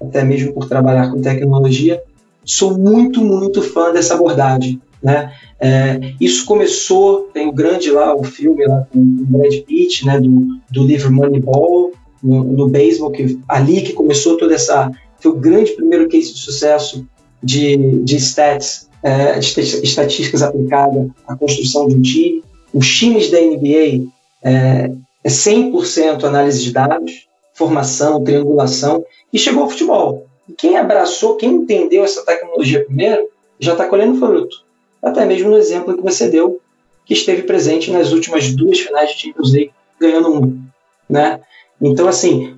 até 0.00 0.24
mesmo 0.24 0.52
por 0.52 0.68
trabalhar 0.68 1.10
com 1.10 1.20
tecnologia, 1.20 2.02
sou 2.44 2.78
muito, 2.78 3.20
muito 3.22 3.62
fã 3.62 3.92
dessa 3.92 4.14
abordagem. 4.14 4.80
Né? 5.02 5.32
É, 5.58 5.98
isso 6.20 6.44
começou, 6.44 7.30
tem 7.32 7.48
o 7.48 7.52
grande 7.52 7.90
lá, 7.90 8.14
o 8.14 8.22
filme 8.22 8.66
lá 8.66 8.86
com 8.92 8.98
o 8.98 9.26
Brad 9.26 9.54
Pitt, 9.62 10.06
né, 10.06 10.20
do, 10.20 10.58
do 10.70 10.84
livro 10.84 11.12
Moneyball, 11.12 11.92
no, 12.22 12.44
no 12.44 12.68
beisebol, 12.68 13.10
que 13.10 13.38
ali 13.48 13.82
que 13.82 13.92
começou 13.92 14.36
toda 14.36 14.54
essa, 14.54 14.90
foi 15.18 15.32
o 15.32 15.36
grande 15.36 15.72
primeiro 15.72 16.08
case 16.08 16.34
de 16.34 16.40
sucesso 16.40 17.06
de, 17.42 17.76
de 18.02 18.16
stats, 18.16 18.88
é, 19.02 19.38
de 19.38 19.60
estatísticas 19.82 20.42
aplicadas 20.42 21.08
à 21.26 21.34
construção 21.34 21.88
de 21.88 21.94
um 21.94 22.02
time. 22.02 22.44
Os 22.72 22.86
times 22.94 23.30
da 23.30 23.40
NBA 23.40 24.06
é, 24.42 24.90
é 25.24 25.28
100% 25.28 26.24
análise 26.24 26.62
de 26.62 26.72
dados, 26.72 27.26
formação, 27.54 28.22
triangulação, 28.22 29.02
e 29.32 29.38
chegou 29.38 29.62
ao 29.62 29.70
futebol. 29.70 30.26
Quem 30.58 30.76
abraçou, 30.76 31.36
quem 31.36 31.50
entendeu 31.50 32.04
essa 32.04 32.24
tecnologia 32.24 32.84
primeiro, 32.84 33.28
já 33.58 33.72
está 33.72 33.86
colhendo 33.86 34.18
fruto 34.18 34.69
até 35.02 35.24
mesmo 35.24 35.50
no 35.50 35.56
exemplo 35.56 35.96
que 35.96 36.02
você 36.02 36.28
deu, 36.28 36.60
que 37.04 37.14
esteve 37.14 37.42
presente 37.42 37.90
nas 37.90 38.12
últimas 38.12 38.54
duas 38.54 38.78
finais 38.80 39.10
de 39.10 39.20
Champions 39.20 39.52
League, 39.52 39.72
ganhando 39.98 40.32
um. 40.32 40.62
Né? 41.08 41.40
Então, 41.80 42.06
assim, 42.06 42.56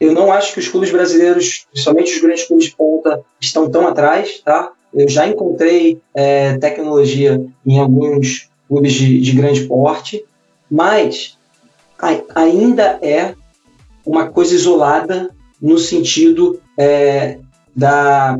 eu 0.00 0.12
não 0.12 0.32
acho 0.32 0.52
que 0.52 0.60
os 0.60 0.68
clubes 0.68 0.90
brasileiros, 0.90 1.66
principalmente 1.70 2.14
os 2.14 2.20
grandes 2.20 2.44
clubes 2.44 2.66
de 2.66 2.76
ponta, 2.76 3.24
estão 3.40 3.70
tão 3.70 3.86
atrás. 3.86 4.40
Tá? 4.44 4.70
Eu 4.92 5.08
já 5.08 5.26
encontrei 5.26 6.00
é, 6.14 6.58
tecnologia 6.58 7.42
em 7.64 7.78
alguns 7.78 8.50
clubes 8.68 8.92
de, 8.92 9.20
de 9.20 9.32
grande 9.32 9.64
porte, 9.64 10.24
mas 10.70 11.38
ainda 12.34 12.98
é 13.00 13.34
uma 14.04 14.28
coisa 14.28 14.54
isolada 14.54 15.30
no 15.60 15.78
sentido 15.78 16.60
é, 16.78 17.38
da, 17.74 18.38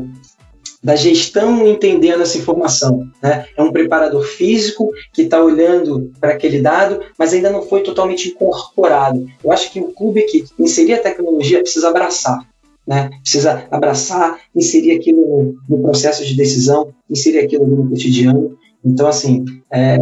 da 0.83 0.95
gestão 0.95 1.67
entendendo 1.67 2.21
essa 2.21 2.37
informação. 2.37 3.07
Né? 3.21 3.45
É 3.55 3.61
um 3.61 3.71
preparador 3.71 4.23
físico 4.23 4.91
que 5.13 5.23
está 5.23 5.43
olhando 5.43 6.11
para 6.19 6.33
aquele 6.33 6.61
dado, 6.61 7.01
mas 7.17 7.33
ainda 7.33 7.49
não 7.49 7.63
foi 7.63 7.81
totalmente 7.81 8.29
incorporado. 8.29 9.27
Eu 9.43 9.51
acho 9.51 9.71
que 9.71 9.79
o 9.79 9.91
clube 9.91 10.23
que 10.23 10.45
inserir 10.59 10.93
a 10.93 11.01
tecnologia 11.01 11.61
precisa 11.61 11.89
abraçar. 11.89 12.47
Né? 12.85 13.09
Precisa 13.21 13.67
abraçar, 13.69 14.39
inserir 14.55 14.91
aquilo 14.91 15.55
no, 15.67 15.77
no 15.77 15.83
processo 15.83 16.25
de 16.25 16.35
decisão, 16.35 16.93
inserir 17.09 17.39
aquilo 17.39 17.65
no 17.67 17.89
cotidiano. 17.89 18.57
Então, 18.85 19.07
assim, 19.07 19.43
é, 19.71 19.97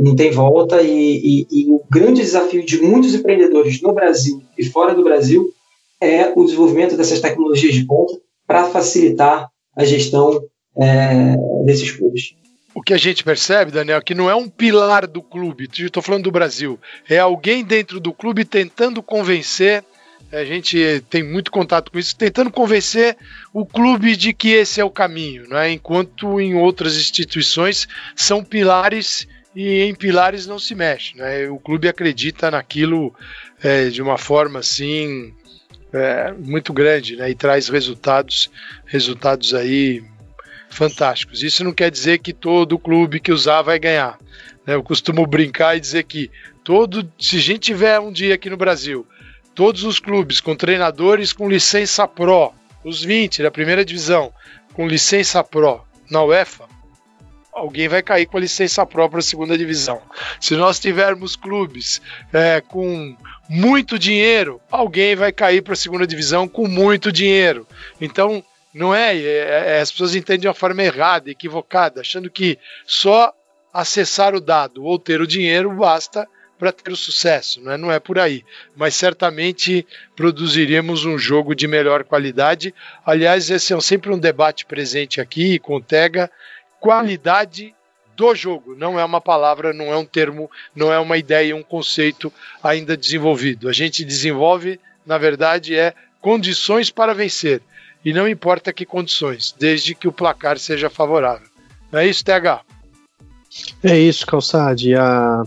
não 0.00 0.16
tem 0.16 0.30
volta 0.30 0.80
e, 0.80 0.88
e, 1.18 1.46
e 1.50 1.70
o 1.70 1.82
grande 1.90 2.22
desafio 2.22 2.64
de 2.64 2.80
muitos 2.80 3.14
empreendedores 3.14 3.82
no 3.82 3.92
Brasil 3.92 4.40
e 4.56 4.64
fora 4.64 4.94
do 4.94 5.04
Brasil 5.04 5.52
é 6.00 6.32
o 6.34 6.44
desenvolvimento 6.44 6.96
dessas 6.96 7.20
tecnologias 7.20 7.74
de 7.74 7.84
ponta 7.84 8.18
para 8.46 8.64
facilitar 8.64 9.50
a 9.76 9.84
gestão 9.84 10.42
é, 10.80 11.36
desses 11.64 11.90
clubes. 11.90 12.34
o 12.74 12.82
que 12.82 12.94
a 12.94 12.98
gente 12.98 13.24
percebe, 13.24 13.70
Daniel, 13.70 13.98
é 13.98 14.02
que 14.02 14.14
não 14.14 14.30
é 14.30 14.34
um 14.34 14.48
pilar 14.48 15.06
do 15.06 15.22
clube, 15.22 15.68
estou 15.72 16.02
falando 16.02 16.24
do 16.24 16.32
Brasil, 16.32 16.78
é 17.08 17.18
alguém 17.18 17.64
dentro 17.64 17.98
do 18.00 18.12
clube 18.12 18.44
tentando 18.44 19.02
convencer, 19.02 19.84
a 20.32 20.44
gente 20.44 21.02
tem 21.10 21.24
muito 21.24 21.50
contato 21.50 21.90
com 21.90 21.98
isso, 21.98 22.16
tentando 22.16 22.50
convencer 22.50 23.16
o 23.52 23.66
clube 23.66 24.14
de 24.14 24.32
que 24.32 24.50
esse 24.50 24.80
é 24.80 24.84
o 24.84 24.90
caminho, 24.90 25.48
né? 25.48 25.72
enquanto 25.72 26.40
em 26.40 26.54
outras 26.54 26.96
instituições 26.96 27.88
são 28.14 28.44
pilares 28.44 29.26
e 29.56 29.82
em 29.82 29.94
pilares 29.94 30.46
não 30.46 30.58
se 30.58 30.74
mexe. 30.74 31.16
Né? 31.16 31.48
O 31.48 31.58
clube 31.58 31.88
acredita 31.88 32.48
naquilo 32.48 33.12
é, 33.60 33.88
de 33.88 34.00
uma 34.00 34.16
forma 34.16 34.60
assim 34.60 35.34
é, 35.92 36.32
muito 36.32 36.72
grande 36.72 37.16
né? 37.16 37.30
e 37.30 37.34
traz 37.34 37.68
resultados, 37.68 38.50
resultados 38.86 39.54
aí 39.54 40.02
fantásticos. 40.68 41.42
Isso 41.42 41.64
não 41.64 41.72
quer 41.72 41.90
dizer 41.90 42.18
que 42.18 42.32
todo 42.32 42.78
clube 42.78 43.20
que 43.20 43.32
usar 43.32 43.62
vai 43.62 43.78
ganhar. 43.78 44.18
Né? 44.66 44.74
Eu 44.74 44.82
costumo 44.82 45.26
brincar 45.26 45.76
e 45.76 45.80
dizer 45.80 46.04
que 46.04 46.30
todo, 46.62 47.10
se 47.18 47.36
a 47.36 47.40
gente 47.40 47.60
tiver 47.60 47.98
um 47.98 48.12
dia 48.12 48.34
aqui 48.34 48.48
no 48.48 48.56
Brasil, 48.56 49.06
todos 49.54 49.84
os 49.84 49.98
clubes 49.98 50.40
com 50.40 50.54
treinadores 50.54 51.32
com 51.32 51.48
licença 51.48 52.06
Pro, 52.06 52.52
os 52.84 53.02
20 53.02 53.42
da 53.42 53.50
primeira 53.50 53.84
divisão, 53.84 54.32
com 54.72 54.86
licença 54.86 55.42
Pro 55.42 55.82
na 56.10 56.22
UEFA, 56.22 56.68
alguém 57.52 57.88
vai 57.88 58.02
cair 58.02 58.26
com 58.26 58.36
a 58.36 58.40
licença 58.40 58.86
Pro 58.86 59.08
para 59.08 59.18
a 59.18 59.22
segunda 59.22 59.58
divisão. 59.58 60.00
Se 60.40 60.54
nós 60.54 60.78
tivermos 60.78 61.36
clubes 61.36 62.00
é, 62.32 62.60
com 62.60 63.16
muito 63.52 63.98
dinheiro, 63.98 64.60
alguém 64.70 65.16
vai 65.16 65.32
cair 65.32 65.60
para 65.60 65.72
a 65.72 65.76
segunda 65.76 66.06
divisão 66.06 66.46
com 66.46 66.68
muito 66.68 67.10
dinheiro. 67.10 67.66
Então, 68.00 68.44
não 68.72 68.94
é, 68.94 69.16
é, 69.16 69.38
é, 69.76 69.80
as 69.80 69.90
pessoas 69.90 70.14
entendem 70.14 70.42
de 70.42 70.46
uma 70.46 70.54
forma 70.54 70.84
errada, 70.84 71.28
equivocada, 71.28 72.00
achando 72.00 72.30
que 72.30 72.56
só 72.86 73.34
acessar 73.74 74.36
o 74.36 74.40
dado 74.40 74.84
ou 74.84 75.00
ter 75.00 75.20
o 75.20 75.26
dinheiro 75.26 75.68
basta 75.72 76.28
para 76.60 76.70
ter 76.70 76.92
o 76.92 76.96
sucesso, 76.96 77.60
não 77.60 77.72
é? 77.72 77.76
não 77.76 77.90
é 77.90 77.98
por 77.98 78.20
aí. 78.20 78.44
Mas 78.76 78.94
certamente 78.94 79.84
produziríamos 80.14 81.04
um 81.04 81.18
jogo 81.18 81.52
de 81.52 81.66
melhor 81.66 82.04
qualidade. 82.04 82.72
Aliás, 83.04 83.50
esse 83.50 83.74
é 83.74 83.80
sempre 83.80 84.12
um 84.12 84.18
debate 84.18 84.64
presente 84.64 85.20
aqui 85.20 85.58
com 85.58 85.74
o 85.74 85.82
Tega. 85.82 86.30
Qualidade 86.78 87.74
do 88.20 88.34
jogo, 88.34 88.74
não 88.76 89.00
é 89.00 89.04
uma 89.04 89.20
palavra, 89.20 89.72
não 89.72 89.86
é 89.86 89.96
um 89.96 90.04
termo, 90.04 90.50
não 90.76 90.92
é 90.92 90.98
uma 90.98 91.16
ideia, 91.16 91.56
um 91.56 91.62
conceito 91.62 92.30
ainda 92.62 92.94
desenvolvido. 92.94 93.66
A 93.66 93.72
gente 93.72 94.04
desenvolve, 94.04 94.78
na 95.06 95.16
verdade, 95.16 95.74
é 95.74 95.94
condições 96.20 96.90
para 96.90 97.14
vencer 97.14 97.62
e 98.04 98.12
não 98.12 98.28
importa 98.28 98.74
que 98.74 98.84
condições, 98.84 99.54
desde 99.58 99.94
que 99.94 100.06
o 100.06 100.12
placar 100.12 100.58
seja 100.58 100.90
favorável. 100.90 101.46
Não 101.90 101.98
é 101.98 102.06
isso, 102.06 102.22
TH? 102.22 102.60
É 103.82 103.98
isso, 103.98 104.26
Calçade. 104.26 104.94
A, 104.94 105.42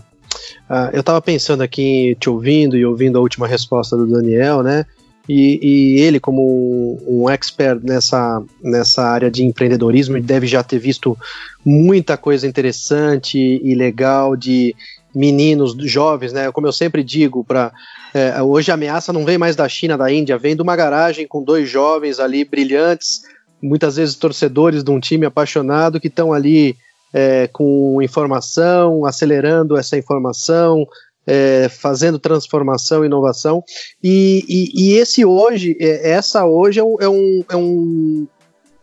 a, 0.68 0.90
eu 0.92 1.00
estava 1.00 1.22
pensando 1.22 1.62
aqui, 1.62 2.16
te 2.18 2.28
ouvindo 2.28 2.76
e 2.76 2.84
ouvindo 2.84 3.18
a 3.18 3.20
última 3.20 3.46
resposta 3.46 3.96
do 3.96 4.06
Daniel, 4.06 4.64
né? 4.64 4.84
E, 5.28 5.58
e, 5.62 6.00
ele, 6.00 6.20
como 6.20 6.98
um, 7.06 7.30
expert 7.30 7.80
nessa, 7.82 8.42
nessa 8.62 9.02
área 9.02 9.30
de 9.30 9.42
empreendedorismo, 9.44 10.20
deve 10.20 10.46
já 10.46 10.62
ter 10.62 10.78
visto 10.78 11.16
muita 11.64 12.16
coisa 12.16 12.46
interessante 12.46 13.38
e 13.38 13.74
legal 13.74 14.36
de 14.36 14.74
meninos 15.14 15.74
jovens, 15.90 16.32
né? 16.32 16.50
Como 16.52 16.66
eu 16.66 16.72
sempre 16.72 17.02
digo 17.02 17.44
para 17.44 17.72
é, 18.12 18.42
hoje 18.42 18.70
a 18.70 18.74
ameaça 18.74 19.12
não 19.12 19.24
vem 19.24 19.38
mais 19.38 19.56
da 19.56 19.68
China, 19.68 19.96
da 19.96 20.12
Índia, 20.12 20.36
vem 20.36 20.54
de 20.54 20.62
uma 20.62 20.76
garagem 20.76 21.26
com 21.26 21.42
dois 21.42 21.68
jovens 21.68 22.20
ali 22.20 22.44
brilhantes, 22.44 23.22
muitas 23.62 23.96
vezes 23.96 24.16
torcedores 24.16 24.84
de 24.84 24.90
um 24.90 25.00
time 25.00 25.24
apaixonado 25.24 26.00
que 26.00 26.08
estão 26.08 26.32
ali 26.32 26.76
é, 27.12 27.48
com 27.52 28.02
informação, 28.02 29.06
acelerando 29.06 29.76
essa 29.76 29.96
informação, 29.96 30.86
é, 31.26 31.68
fazendo 31.68 32.18
transformação 32.18 33.04
inovação. 33.04 33.62
E, 34.02 34.44
e, 34.48 34.82
e, 34.82 34.98
esse 34.98 35.24
hoje, 35.24 35.76
é, 35.80 36.10
essa 36.10 36.44
hoje 36.44 36.80
é 36.80 36.84
um, 36.84 36.96
é 37.00 37.08
um, 37.08 37.44
é 37.50 37.56
um, 37.56 38.26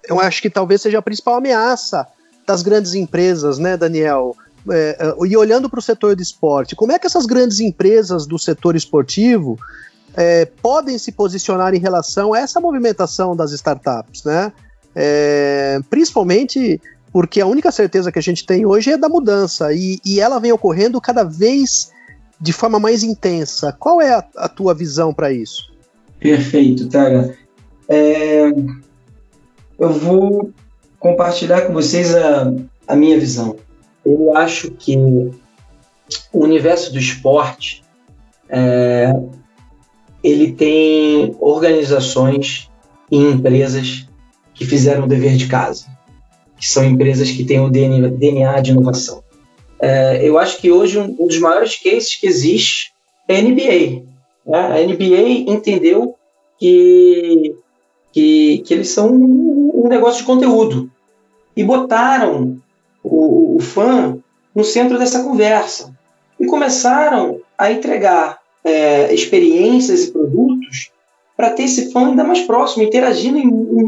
eu 0.08 0.20
acho 0.20 0.42
que 0.42 0.50
talvez 0.50 0.82
seja 0.82 1.00
a 1.00 1.02
principal 1.02 1.36
ameaça 1.36 2.08
das 2.46 2.62
grandes 2.62 2.94
empresas, 2.96 3.60
né, 3.60 3.78
Daniel? 3.78 4.36
é, 4.70 4.98
é 5.00 5.26
e 5.26 5.38
olhando 5.38 5.70
para 5.70 5.80
o 5.80 5.82
setor 5.82 6.16
de 6.16 6.22
esporte, 6.22 6.76
como 6.76 6.92
é 6.92 7.00
que 7.00 7.08
essas 7.08 7.26
grandes 7.26 7.60
empresas 7.60 8.28
do 8.28 8.38
setor 8.38 8.76
esportivo 8.76 9.58
é, 10.16 10.46
podem 10.46 10.98
se 10.98 11.12
posicionar 11.12 11.74
em 11.74 11.80
relação 11.80 12.34
a 12.34 12.40
essa 12.40 12.60
movimentação 12.60 13.36
das 13.36 13.52
startups, 13.52 14.24
né? 14.24 14.52
É, 14.94 15.80
principalmente 15.90 16.82
porque 17.14 17.40
a 17.40 17.46
única 17.46 17.72
certeza 17.72 18.12
que 18.12 18.20
a 18.20 18.22
gente 18.22 18.46
tem 18.46 18.66
hoje 18.66 18.92
é 18.92 18.98
da 18.98 19.08
mudança 19.08 19.74
e, 19.74 20.00
e 20.06 20.20
ela 20.20 20.40
vem 20.40 20.52
ocorrendo 20.52 21.00
cada 21.00 21.24
vez 21.24 21.92
de 22.42 22.52
forma 22.52 22.80
mais 22.80 23.04
intensa. 23.04 23.72
Qual 23.72 24.02
é 24.02 24.14
a, 24.14 24.26
a 24.36 24.50
tua 24.50 24.74
visão 24.74 25.14
para 25.14 25.32
isso? 25.32 25.72
Perfeito, 26.20 26.90
Tara. 26.90 27.38
É, 27.88 28.48
eu 29.80 29.94
vou 29.94 30.52
compartilhar 31.00 31.62
com 31.62 31.74
vocês 31.74 32.16
a, 32.16 32.52
a 32.88 32.96
minha 32.96 33.20
visão 33.20 33.56
eu 34.06 34.36
acho 34.36 34.72
que 34.72 34.98
o 34.98 36.44
universo 36.44 36.92
do 36.92 37.00
esporte 37.00 37.84
é, 38.50 39.14
ele 40.24 40.52
tem 40.54 41.36
organizações 41.40 42.70
e 43.10 43.18
empresas 43.18 44.08
que 44.54 44.66
fizeram 44.66 45.06
o 45.06 45.08
dever 45.08 45.36
de 45.36 45.48
casa, 45.48 45.86
que 46.58 46.68
são 46.68 46.84
empresas 46.84 47.32
que 47.32 47.44
têm 47.44 47.60
o 47.60 47.70
DNA 47.70 48.62
de 48.62 48.72
inovação. 48.72 49.24
É, 49.82 50.20
eu 50.22 50.38
acho 50.38 50.58
que 50.58 50.72
hoje 50.72 51.00
um, 51.00 51.26
dos 51.26 51.40
maiores 51.40 51.76
cases 51.76 52.16
que 52.16 52.28
existe 52.28 52.94
é 53.28 53.38
a 53.38 53.42
NBA. 53.42 54.04
Né? 54.46 54.60
A 54.60 54.86
NBA 54.86 55.52
entendeu 55.52 56.16
que, 56.60 57.56
que, 58.12 58.60
que 58.60 58.74
eles 58.74 58.90
são 58.90 59.12
um 59.12 59.88
negócio 59.90 60.20
de 60.20 60.28
conteúdo 60.28 60.90
e 61.58 61.64
botaram 61.64 62.58
o, 63.04 63.56
o 63.56 63.60
fã 63.60 64.18
no 64.54 64.64
centro 64.64 65.00
dessa 65.00 65.24
conversa. 65.24 65.92
E 66.40 66.46
começaram 66.46 67.40
a 67.58 67.72
entregar 67.72 68.40
é, 68.64 69.14
experiências 69.14 70.04
e 70.04 70.12
produtos 70.12 70.92
para 71.36 71.50
ter 71.50 71.64
esse 71.64 71.92
fã 71.92 72.10
ainda 72.10 72.24
mais 72.24 72.42
próximo, 72.42 72.84
interagindo 72.84 73.40
em, 73.40 73.48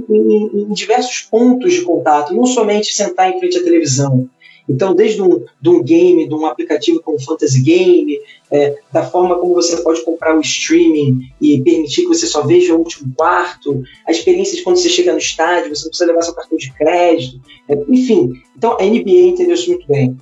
em, 0.09 0.61
em, 0.61 0.73
diversos 0.73 1.21
pontos 1.21 1.73
de 1.73 1.81
contato, 1.81 2.33
não 2.33 2.47
somente 2.47 2.93
sentar 2.93 3.29
em 3.29 3.39
frente 3.39 3.59
à 3.59 3.63
televisão, 3.63 4.27
então, 4.67 4.95
desde 4.95 5.21
um, 5.21 5.43
de 5.61 5.69
um 5.69 5.83
game, 5.83 6.27
de 6.27 6.33
um 6.33 6.45
aplicativo 6.45 7.01
como 7.01 7.19
Fantasy 7.19 7.61
Game, 7.61 8.17
é, 8.51 8.77
da 8.91 9.03
forma 9.03 9.37
como 9.37 9.53
você 9.53 9.77
pode 9.77 10.03
comprar 10.03 10.37
o 10.37 10.41
streaming 10.41 11.29
e 11.41 11.61
permitir 11.61 12.03
que 12.03 12.07
você 12.07 12.25
só 12.25 12.45
veja 12.45 12.73
o 12.73 12.79
último 12.79 13.13
quarto, 13.15 13.83
a 14.07 14.11
experiência 14.11 14.55
de 14.55 14.63
quando 14.63 14.77
você 14.77 14.89
chega 14.89 15.11
no 15.11 15.17
estádio, 15.17 15.75
você 15.75 15.83
não 15.83 15.89
precisa 15.89 16.05
levar 16.05 16.21
seu 16.21 16.33
cartão 16.33 16.57
de 16.57 16.71
crédito, 16.73 17.41
é, 17.67 17.77
enfim. 17.89 18.33
Então, 18.55 18.77
a 18.79 18.83
NBA 18.83 19.27
entendeu 19.27 19.55
isso 19.55 19.69
muito 19.69 19.87
bem. 19.87 20.17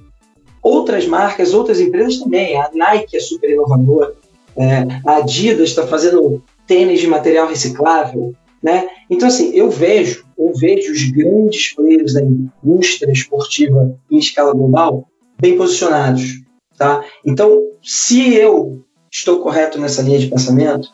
Outras 0.62 1.06
marcas, 1.06 1.54
outras 1.54 1.80
empresas 1.80 2.20
também. 2.20 2.56
A 2.56 2.70
Nike 2.74 3.18
é 3.18 3.20
super 3.20 3.50
inovadora, 3.50 4.16
é, 4.56 4.86
a 5.06 5.18
Adidas 5.18 5.70
está 5.70 5.88
fazendo 5.88 6.44
tênis 6.68 7.00
de 7.00 7.08
material 7.08 7.48
reciclável, 7.48 8.34
né? 8.62 8.88
Então, 9.10 9.28
assim, 9.28 9.52
eu 9.56 9.70
vejo, 9.70 10.26
eu 10.38 10.54
vejo 10.54 10.92
os 10.92 11.10
grandes 11.12 11.74
players 11.74 12.14
da 12.14 12.22
indústria 12.22 13.12
esportiva 13.12 13.98
em 14.10 14.18
escala 14.18 14.54
global 14.54 15.08
bem 15.40 15.58
posicionados. 15.58 16.42
Tá? 16.78 17.04
Então, 17.26 17.64
se 17.84 18.34
eu 18.36 18.86
estou 19.12 19.42
correto 19.42 19.80
nessa 19.80 20.02
linha 20.02 20.20
de 20.20 20.28
pensamento, 20.28 20.88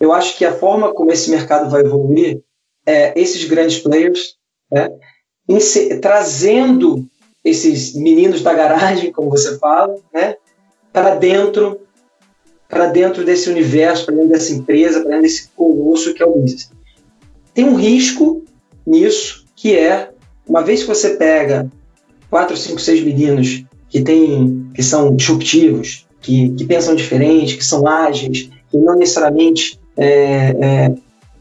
eu 0.00 0.12
acho 0.12 0.36
que 0.36 0.44
a 0.44 0.54
forma 0.54 0.94
como 0.94 1.10
esse 1.10 1.30
mercado 1.30 1.68
vai 1.68 1.82
evoluir 1.82 2.40
é 2.86 3.20
esses 3.20 3.44
grandes 3.44 3.78
players 3.80 4.36
né, 4.70 4.88
trazendo 6.00 7.06
esses 7.44 7.94
meninos 7.94 8.42
da 8.42 8.54
garagem, 8.54 9.12
como 9.12 9.30
você 9.30 9.58
fala, 9.58 9.94
né, 10.12 10.36
para 10.92 11.14
dentro 11.14 11.80
para 12.68 12.86
dentro 12.86 13.24
desse 13.24 13.48
universo, 13.48 14.04
para 14.04 14.14
dentro 14.14 14.28
dessa 14.28 14.52
empresa, 14.52 15.00
para 15.00 15.08
dentro 15.08 15.22
desse 15.22 15.48
colosso 15.56 16.12
que 16.12 16.22
é 16.22 16.26
o 16.26 16.38
business. 16.38 16.70
Tem 17.58 17.68
um 17.68 17.74
risco 17.74 18.44
nisso, 18.86 19.44
que 19.56 19.76
é, 19.76 20.10
uma 20.46 20.62
vez 20.62 20.82
que 20.82 20.86
você 20.86 21.16
pega 21.16 21.68
quatro, 22.30 22.56
cinco, 22.56 22.80
seis 22.80 23.02
meninos 23.02 23.64
que, 23.88 24.00
tem, 24.00 24.70
que 24.72 24.80
são 24.80 25.16
disruptivos, 25.16 26.06
que, 26.20 26.50
que 26.50 26.64
pensam 26.64 26.94
diferente, 26.94 27.56
que 27.56 27.64
são 27.64 27.84
ágeis, 27.84 28.48
que 28.70 28.78
não 28.78 28.94
necessariamente 28.94 29.76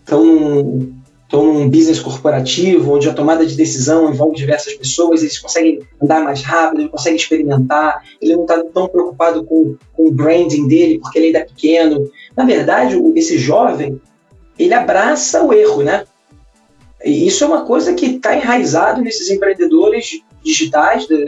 estão 0.02 0.26
é, 0.26 1.36
é, 1.36 1.38
num 1.38 1.70
business 1.70 2.00
corporativo, 2.00 2.96
onde 2.96 3.08
a 3.08 3.14
tomada 3.14 3.46
de 3.46 3.56
decisão 3.56 4.10
envolve 4.10 4.38
diversas 4.38 4.74
pessoas, 4.74 5.22
eles 5.22 5.38
conseguem 5.38 5.82
andar 6.02 6.24
mais 6.24 6.42
rápido, 6.42 6.80
eles 6.80 6.92
conseguem 6.92 7.18
experimentar, 7.18 8.02
ele 8.20 8.34
não 8.34 8.42
está 8.42 8.64
tão 8.74 8.88
preocupado 8.88 9.44
com, 9.44 9.76
com 9.94 10.08
o 10.08 10.12
branding 10.12 10.68
dele, 10.68 10.98
porque 10.98 11.20
ele 11.20 11.28
ainda 11.28 11.40
é 11.40 11.46
pequeno. 11.46 12.10
Na 12.36 12.44
verdade, 12.44 13.00
esse 13.16 13.38
jovem, 13.38 14.02
ele 14.58 14.74
abraça 14.74 15.44
o 15.44 15.54
erro, 15.54 15.84
né? 15.84 16.06
E 17.04 17.28
isso 17.28 17.44
é 17.44 17.48
uma 17.48 17.66
coisa 17.66 17.94
que 17.94 18.06
está 18.06 18.36
enraizado 18.36 19.02
nesses 19.02 19.30
empreendedores 19.30 20.22
digitais 20.44 21.06
de, 21.08 21.26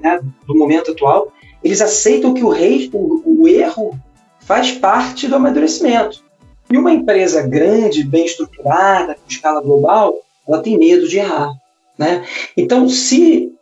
né, 0.00 0.20
do 0.46 0.54
momento 0.56 0.92
atual. 0.92 1.32
Eles 1.62 1.80
aceitam 1.80 2.34
que 2.34 2.44
o, 2.44 2.50
rei, 2.50 2.90
o, 2.92 3.42
o 3.42 3.48
erro 3.48 3.98
faz 4.40 4.72
parte 4.72 5.26
do 5.26 5.36
amadurecimento. 5.36 6.22
E 6.70 6.76
uma 6.76 6.92
empresa 6.92 7.42
grande, 7.42 8.04
bem 8.04 8.26
estruturada, 8.26 9.14
com 9.14 9.28
escala 9.28 9.60
global, 9.62 10.14
ela 10.46 10.62
tem 10.62 10.78
medo 10.78 11.08
de 11.08 11.18
errar. 11.18 11.50
Né? 11.96 12.24
Então, 12.56 12.88
se 12.88 13.52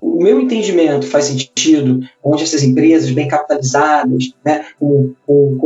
o 0.00 0.22
meu 0.22 0.40
entendimento 0.40 1.06
faz 1.06 1.26
sentido, 1.26 2.00
onde 2.22 2.44
essas 2.44 2.62
empresas 2.62 3.10
bem 3.10 3.26
capitalizadas, 3.26 4.32
né, 4.44 4.66
com, 4.78 5.14
com 5.26 5.56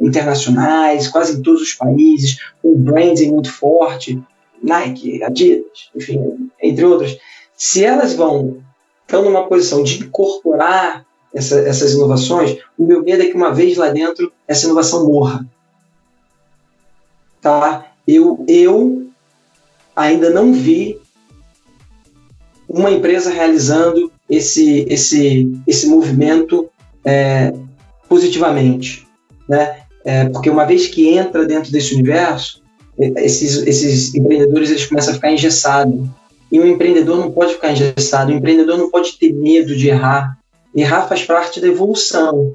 internacionais, 0.00 1.08
quase 1.08 1.38
em 1.38 1.42
todos 1.42 1.62
os 1.62 1.74
países, 1.74 2.38
com 2.62 2.72
um 2.72 2.82
branding 2.82 3.30
muito 3.30 3.52
forte, 3.52 4.20
Nike, 4.62 5.22
Adidas, 5.22 5.90
enfim, 5.94 6.50
entre 6.62 6.84
outras, 6.84 7.16
se 7.56 7.84
elas 7.84 8.14
vão 8.14 8.58
estão 9.06 9.22
numa 9.22 9.46
posição 9.46 9.84
de 9.84 10.02
incorporar 10.02 11.06
essa, 11.32 11.60
essas 11.60 11.92
inovações, 11.92 12.58
o 12.76 12.84
meu 12.84 13.02
medo 13.02 13.22
é 13.22 13.26
que 13.26 13.36
uma 13.36 13.54
vez 13.54 13.76
lá 13.76 13.88
dentro 13.90 14.32
essa 14.48 14.66
inovação 14.66 15.06
morra. 15.06 15.46
Tá? 17.40 17.92
Eu, 18.06 18.44
eu 18.48 19.06
ainda 19.94 20.30
não 20.30 20.52
vi 20.52 20.98
uma 22.68 22.90
empresa 22.90 23.30
realizando 23.30 24.10
esse, 24.28 24.84
esse, 24.88 25.52
esse 25.66 25.86
movimento 25.86 26.68
é, 27.04 27.52
positivamente. 28.08 29.05
Né? 29.48 29.80
É, 30.04 30.28
porque 30.28 30.50
uma 30.50 30.64
vez 30.64 30.86
que 30.86 31.08
entra 31.08 31.44
dentro 31.44 31.72
desse 31.72 31.94
universo, 31.94 32.62
é, 32.98 33.24
esses, 33.24 33.66
esses 33.66 34.14
empreendedores 34.14 34.70
eles 34.70 34.86
começam 34.86 35.12
a 35.12 35.14
ficar 35.14 35.32
engessados. 35.32 36.06
E 36.50 36.60
o 36.60 36.66
empreendedor 36.66 37.18
não 37.18 37.30
pode 37.30 37.54
ficar 37.54 37.72
engessado, 37.72 38.30
o 38.30 38.34
empreendedor 38.34 38.78
não 38.78 38.90
pode 38.90 39.18
ter 39.18 39.32
medo 39.32 39.74
de 39.74 39.88
errar. 39.88 40.38
Errar 40.74 41.08
faz 41.08 41.24
parte 41.24 41.60
da 41.60 41.66
evolução. 41.66 42.54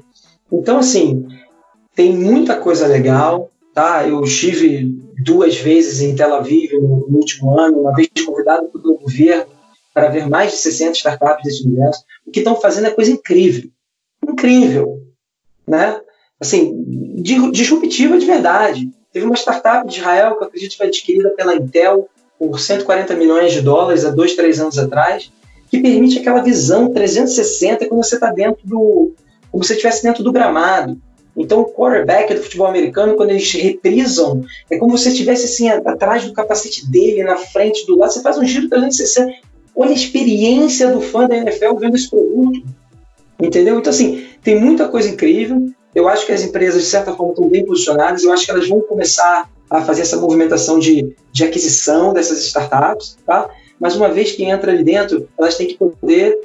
Então, 0.50 0.78
assim, 0.78 1.26
tem 1.94 2.16
muita 2.16 2.56
coisa 2.56 2.86
legal, 2.86 3.50
tá? 3.74 4.06
Eu 4.06 4.22
estive 4.22 4.86
duas 5.22 5.56
vezes 5.56 6.00
em 6.00 6.14
Tel 6.14 6.34
Aviv 6.34 6.72
no, 6.74 7.06
no 7.08 7.16
último 7.16 7.58
ano, 7.58 7.80
uma 7.80 7.94
vez 7.94 8.08
convidado 8.24 8.68
pelo 8.68 8.98
governo 8.98 9.52
para 9.92 10.08
ver 10.08 10.28
mais 10.28 10.52
de 10.52 10.56
60 10.58 10.92
startups 10.92 11.44
desse 11.44 11.66
universo. 11.66 12.02
O 12.26 12.30
que 12.30 12.40
estão 12.40 12.56
fazendo 12.56 12.86
é 12.86 12.90
coisa 12.90 13.10
incrível. 13.10 13.70
Incrível. 14.26 15.02
Né? 15.66 16.00
Assim, 16.42 16.74
disruptiva 17.52 18.18
de 18.18 18.26
verdade. 18.26 18.90
Teve 19.12 19.26
uma 19.26 19.36
startup 19.36 19.88
de 19.88 20.00
Israel 20.00 20.36
que 20.36 20.42
eu 20.42 20.48
acredito 20.48 20.72
que 20.72 20.76
foi 20.76 20.88
adquirida 20.88 21.30
pela 21.30 21.54
Intel 21.54 22.08
por 22.36 22.58
140 22.58 23.14
milhões 23.14 23.52
de 23.52 23.60
dólares 23.60 24.04
há 24.04 24.10
dois, 24.10 24.34
três 24.34 24.58
anos 24.58 24.76
atrás, 24.76 25.30
que 25.70 25.78
permite 25.80 26.18
aquela 26.18 26.42
visão 26.42 26.92
360 26.92 27.86
quando 27.86 28.02
você 28.02 28.16
está 28.16 28.32
dentro 28.32 28.60
do. 28.66 29.12
como 29.52 29.62
se 29.62 29.72
estivesse 29.74 30.02
dentro 30.02 30.24
do 30.24 30.32
gramado. 30.32 31.00
Então, 31.36 31.60
o 31.60 31.72
quarterback 31.72 32.34
do 32.34 32.42
futebol 32.42 32.66
americano, 32.66 33.14
quando 33.14 33.30
eles 33.30 33.52
reprisam, 33.52 34.44
é 34.68 34.76
como 34.76 34.98
se 34.98 35.04
você 35.04 35.10
estivesse 35.10 35.44
assim, 35.44 35.68
atrás 35.68 36.24
do 36.24 36.32
capacete 36.32 36.90
dele, 36.90 37.22
na 37.22 37.36
frente, 37.36 37.86
do 37.86 37.96
lado. 37.96 38.12
Você 38.12 38.20
faz 38.20 38.36
um 38.36 38.44
giro 38.44 38.68
360. 38.68 39.32
Olha 39.76 39.92
a 39.92 39.94
experiência 39.94 40.90
do 40.90 41.00
fã 41.00 41.28
da 41.28 41.36
NFL 41.36 41.76
vendo 41.78 41.94
esse 41.94 42.10
produto. 42.10 42.64
Entendeu? 43.40 43.78
Então, 43.78 43.90
assim, 43.90 44.26
tem 44.42 44.60
muita 44.60 44.88
coisa 44.88 45.08
incrível. 45.08 45.72
Eu 45.94 46.08
acho 46.08 46.24
que 46.26 46.32
as 46.32 46.42
empresas, 46.42 46.82
de 46.82 46.88
certa 46.88 47.12
forma, 47.14 47.32
estão 47.32 47.48
bem 47.48 47.64
posicionadas. 47.64 48.22
Eu 48.22 48.32
acho 48.32 48.44
que 48.44 48.50
elas 48.50 48.68
vão 48.68 48.80
começar 48.80 49.48
a 49.68 49.82
fazer 49.82 50.02
essa 50.02 50.16
movimentação 50.16 50.78
de, 50.78 51.14
de 51.30 51.44
aquisição 51.44 52.12
dessas 52.12 52.44
startups, 52.44 53.16
tá? 53.26 53.48
Mas 53.80 53.96
uma 53.96 54.08
vez 54.08 54.32
que 54.32 54.44
entra 54.44 54.70
ali 54.70 54.84
dentro, 54.84 55.28
elas 55.38 55.56
têm 55.56 55.66
que 55.66 55.76
poder 55.76 56.38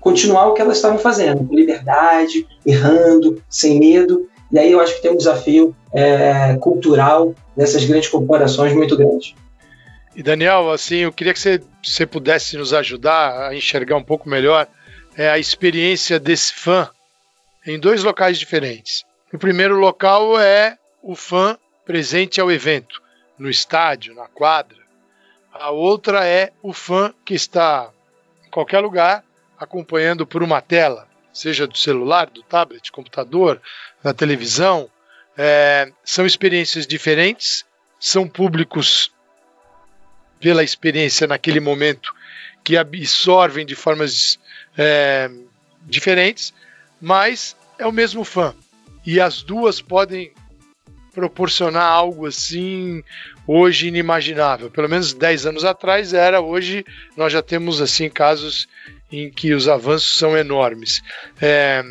continuar 0.00 0.46
o 0.46 0.54
que 0.54 0.60
elas 0.60 0.76
estavam 0.76 0.98
fazendo, 0.98 1.44
com 1.44 1.54
liberdade, 1.54 2.46
errando, 2.64 3.42
sem 3.48 3.78
medo. 3.78 4.28
E 4.52 4.58
aí 4.58 4.70
eu 4.70 4.80
acho 4.80 4.94
que 4.94 5.02
tem 5.02 5.10
um 5.10 5.16
desafio 5.16 5.74
é, 5.92 6.56
cultural 6.60 7.34
dessas 7.56 7.84
grandes 7.84 8.08
corporações 8.08 8.72
muito 8.72 8.96
grande. 8.96 9.34
E 10.14 10.22
Daniel, 10.22 10.70
assim, 10.70 10.98
eu 10.98 11.12
queria 11.12 11.32
que 11.32 11.40
você, 11.40 11.60
você 11.82 12.06
pudesse 12.06 12.56
nos 12.56 12.72
ajudar 12.72 13.48
a 13.48 13.54
enxergar 13.54 13.96
um 13.96 14.02
pouco 14.02 14.28
melhor 14.28 14.66
é, 15.16 15.28
a 15.28 15.38
experiência 15.38 16.18
desse 16.18 16.54
fã 16.54 16.88
em 17.66 17.78
dois 17.78 18.02
locais 18.02 18.38
diferentes. 18.38 19.04
O 19.32 19.38
primeiro 19.38 19.76
local 19.76 20.40
é 20.40 20.78
o 21.02 21.16
fã 21.16 21.58
presente 21.84 22.40
ao 22.40 22.50
evento, 22.50 23.02
no 23.38 23.50
estádio, 23.50 24.14
na 24.14 24.28
quadra. 24.28 24.78
A 25.52 25.70
outra 25.70 26.24
é 26.26 26.52
o 26.62 26.72
fã 26.72 27.12
que 27.24 27.34
está 27.34 27.90
em 28.46 28.50
qualquer 28.50 28.80
lugar 28.80 29.24
acompanhando 29.58 30.26
por 30.26 30.42
uma 30.42 30.60
tela, 30.60 31.08
seja 31.32 31.66
do 31.66 31.76
celular, 31.76 32.26
do 32.26 32.42
tablet, 32.42 32.92
computador, 32.92 33.60
da 34.02 34.12
televisão. 34.12 34.90
É, 35.36 35.90
são 36.04 36.26
experiências 36.26 36.86
diferentes, 36.86 37.64
são 37.98 38.28
públicos 38.28 39.10
pela 40.38 40.62
experiência 40.62 41.26
naquele 41.26 41.60
momento 41.60 42.14
que 42.62 42.76
absorvem 42.76 43.64
de 43.64 43.74
formas 43.74 44.38
é, 44.76 45.30
diferentes, 45.82 46.52
mas 47.00 47.55
é 47.78 47.86
o 47.86 47.92
mesmo 47.92 48.24
fã. 48.24 48.54
E 49.04 49.20
as 49.20 49.42
duas 49.42 49.80
podem 49.80 50.32
proporcionar 51.16 51.84
algo 51.90 52.26
assim 52.26 53.02
hoje 53.46 53.88
inimaginável. 53.88 54.70
Pelo 54.70 54.88
menos 54.88 55.14
10 55.14 55.46
anos 55.46 55.64
atrás 55.64 56.12
era, 56.12 56.40
hoje 56.40 56.84
nós 57.16 57.32
já 57.32 57.40
temos 57.40 57.80
assim 57.80 58.10
casos 58.10 58.68
em 59.10 59.30
que 59.30 59.54
os 59.54 59.68
avanços 59.68 60.18
são 60.18 60.36
enormes. 60.36 61.00
É, 61.40 61.82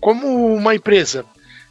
como 0.00 0.54
uma 0.54 0.74
empresa, 0.74 1.26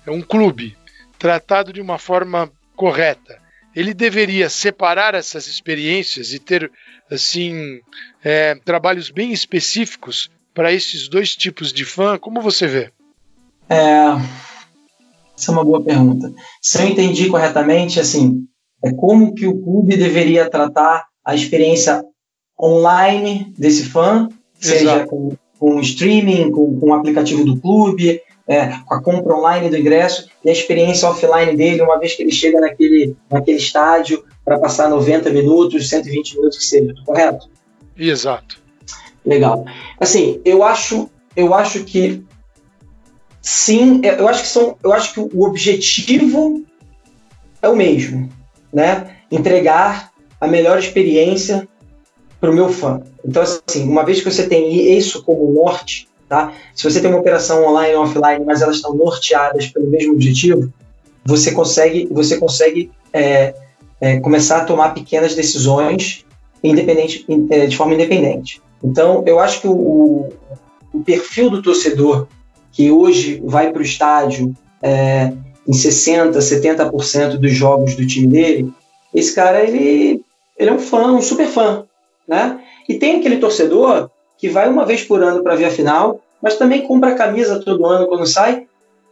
um 0.05 0.21
clube, 0.21 0.77
tratado 1.17 1.73
de 1.73 1.81
uma 1.81 1.97
forma 1.97 2.51
correta, 2.75 3.41
ele 3.75 3.93
deveria 3.93 4.49
separar 4.49 5.15
essas 5.15 5.47
experiências 5.47 6.31
e 6.33 6.39
ter 6.39 6.71
assim 7.09 7.81
é, 8.23 8.55
trabalhos 8.63 9.09
bem 9.09 9.31
específicos 9.31 10.29
para 10.53 10.71
esses 10.71 11.07
dois 11.07 11.35
tipos 11.35 11.73
de 11.73 11.85
fã. 11.85 12.19
Como 12.19 12.41
você 12.41 12.67
vê? 12.67 12.91
É, 13.73 14.21
essa 15.37 15.51
é 15.51 15.53
uma 15.53 15.65
boa 15.65 15.81
pergunta. 15.81 16.31
Se 16.61 16.81
eu 16.81 16.87
entendi 16.87 17.27
corretamente, 17.27 17.99
assim, 17.99 18.45
é 18.83 18.93
como 18.93 19.33
que 19.33 19.47
o 19.47 19.59
clube 19.61 19.97
deveria 19.97 20.49
tratar 20.49 21.05
a 21.25 21.33
experiência 21.33 22.03
online 22.61 23.51
desse 23.57 23.85
fã, 23.85 24.29
Exato. 24.61 24.79
seja 24.79 25.07
com, 25.07 25.35
com 25.57 25.79
streaming, 25.79 26.51
com, 26.51 26.79
com 26.79 26.89
o 26.91 26.93
aplicativo 26.93 27.43
do 27.43 27.59
clube, 27.59 28.21
é, 28.47 28.77
com 28.85 28.93
a 28.93 29.01
compra 29.01 29.35
online 29.35 29.69
do 29.69 29.77
ingresso 29.77 30.29
e 30.43 30.49
a 30.49 30.53
experiência 30.53 31.09
offline 31.09 31.55
dele, 31.55 31.81
uma 31.81 31.97
vez 31.97 32.13
que 32.13 32.21
ele 32.21 32.31
chega 32.31 32.59
naquele, 32.59 33.15
naquele 33.31 33.57
estádio 33.57 34.23
para 34.45 34.59
passar 34.59 34.89
90 34.89 35.29
minutos, 35.29 35.89
120 35.89 36.35
minutos 36.35 36.57
que 36.57 36.65
seja, 36.65 36.93
correto? 37.05 37.49
Exato. 37.97 38.61
Legal. 39.25 39.65
Assim, 39.99 40.41
eu 40.43 40.63
acho, 40.63 41.09
eu 41.35 41.53
acho 41.53 41.85
que 41.85 42.23
sim, 43.43 44.01
eu 44.03 44.27
acho 44.27 44.41
que 44.41 44.47
são, 44.47 44.77
eu 44.81 44.93
acho 44.93 45.13
que 45.13 45.19
o 45.19 45.43
objetivo 45.43 46.63
é 47.61 47.67
o 47.67 47.75
mesmo, 47.75 48.29
né? 48.73 49.17
Entregar 49.29 50.11
a 50.39 50.47
melhor 50.47 50.79
experiência 50.79 51.67
para 52.39 52.49
o 52.49 52.53
meu 52.53 52.69
fã. 52.69 53.01
Então, 53.23 53.43
assim, 53.43 53.87
uma 53.87 54.03
vez 54.03 54.21
que 54.21 54.31
você 54.31 54.47
tem 54.47 54.97
isso 54.97 55.23
como 55.23 55.53
norte, 55.53 56.07
tá? 56.27 56.53
Se 56.73 56.83
você 56.83 57.01
tem 57.01 57.09
uma 57.09 57.19
operação 57.19 57.65
online 57.65 57.93
e 57.93 57.95
offline, 57.95 58.45
mas 58.45 58.61
elas 58.61 58.77
estão 58.77 58.95
norteadas 58.95 59.67
pelo 59.67 59.89
mesmo 59.89 60.13
objetivo, 60.13 60.71
você 61.25 61.51
consegue, 61.51 62.07
você 62.11 62.37
consegue 62.37 62.91
é, 63.11 63.53
é, 63.99 64.19
começar 64.19 64.61
a 64.61 64.65
tomar 64.65 64.93
pequenas 64.93 65.35
decisões 65.35 66.25
independente, 66.63 67.25
é, 67.49 67.65
de 67.65 67.75
forma 67.75 67.93
independente. 67.93 68.61
Então, 68.81 69.23
eu 69.25 69.39
acho 69.39 69.61
que 69.61 69.67
o, 69.67 70.29
o 70.93 71.03
perfil 71.03 71.49
do 71.49 71.61
torcedor 71.61 72.27
que 72.73 72.91
hoje 72.91 73.41
vai 73.45 73.71
para 73.71 73.79
o 73.79 73.85
estádio 73.85 74.53
é, 74.81 75.31
em 75.65 75.71
60%, 75.71 76.33
70% 76.33 77.37
dos 77.37 77.53
jogos 77.53 77.95
do 77.95 78.05
time 78.05 78.27
dele, 78.27 78.73
esse 79.15 79.33
cara 79.33 79.63
ele, 79.63 80.21
ele 80.57 80.69
é 80.69 80.73
um 80.73 80.79
fã, 80.79 81.13
um 81.13 81.21
super 81.21 81.47
fã 81.47 81.85
né? 82.27 82.59
E 82.87 82.95
tem 82.95 83.17
aquele 83.17 83.37
torcedor 83.37 84.09
que 84.37 84.49
vai 84.49 84.67
uma 84.67 84.85
vez 84.85 85.03
por 85.03 85.23
ano 85.23 85.43
para 85.43 85.55
ver 85.55 85.65
a 85.65 85.71
final, 85.71 86.19
mas 86.41 86.57
também 86.57 86.81
compra 86.81 87.11
a 87.11 87.15
camisa 87.15 87.61
todo 87.63 87.85
ano 87.85 88.07
quando 88.07 88.25
sai. 88.25 88.67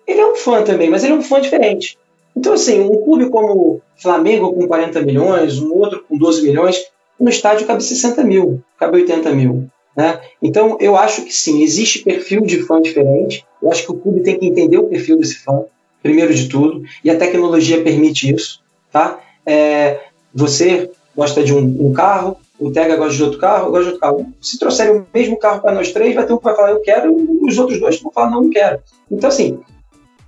Ele 0.08 0.20
é 0.20 0.28
um 0.28 0.36
fã 0.36 0.64
também, 0.64 0.90
mas 0.90 1.04
ele 1.04 1.14
é 1.14 1.16
um 1.16 1.22
fã 1.22 1.40
diferente. 1.40 1.98
Então, 2.36 2.54
assim, 2.54 2.82
um 2.82 3.04
clube 3.04 3.30
como 3.30 3.82
Flamengo 3.98 4.54
com 4.54 4.68
40 4.68 5.02
milhões, 5.02 5.60
um 5.60 5.74
outro 5.74 6.04
com 6.08 6.18
12 6.18 6.42
milhões, 6.44 6.84
no 7.20 7.30
estádio 7.30 7.68
cabe 7.68 7.84
60 7.84 8.24
mil, 8.24 8.62
cabe 8.78 8.98
80 8.98 9.30
mil. 9.32 9.68
Né? 9.96 10.20
Então, 10.42 10.78
eu 10.80 10.98
acho 10.98 11.24
que 11.24 11.34
sim, 11.34 11.62
existe 11.62 12.00
perfil 12.00 12.42
de 12.42 12.64
fã 12.64 12.82
diferente. 12.82 13.46
Eu 13.62 13.72
acho 13.72 13.86
que 13.86 13.92
o 13.92 13.98
clube 13.98 14.22
tem 14.22 14.40
que 14.40 14.46
entender 14.46 14.78
o 14.78 14.88
perfil 14.88 15.18
desse 15.18 15.40
fã, 15.40 15.64
primeiro 16.02 16.34
de 16.34 16.48
tudo, 16.48 16.84
e 17.04 17.10
a 17.10 17.18
tecnologia 17.18 17.84
permite 17.84 18.34
isso. 18.34 18.62
Tá? 18.92 19.20
É, 19.46 20.00
você 20.34 20.92
gosta 21.16 21.44
de 21.44 21.54
um, 21.54 21.88
um 21.88 21.94
carro, 21.94 22.38
o 22.60 22.72
Tega 22.72 22.96
gosta 22.96 23.16
de 23.16 23.24
outro 23.24 23.40
carro, 23.40 23.68
eu 23.68 23.72
gosto 23.72 23.84
de 23.84 23.88
outro 23.90 24.02
carro. 24.02 24.34
Se 24.40 24.60
trouxerem 24.60 25.00
o 25.00 25.08
mesmo 25.14 25.38
carro 25.38 25.62
para 25.62 25.74
nós 25.74 25.92
três, 25.92 26.14
vai 26.14 26.26
ter 26.26 26.34
um 26.34 26.38
que 26.38 26.44
vai 26.44 26.56
falar 26.56 26.72
eu 26.72 26.82
quero, 26.82 27.12
e 27.20 27.50
os 27.50 27.58
outros 27.58 27.80
dois 27.80 28.00
vão 28.00 28.12
falar 28.12 28.30
não, 28.30 28.44
não 28.44 28.50
quero. 28.50 28.80
Então, 29.10 29.30
assim, 29.30 29.60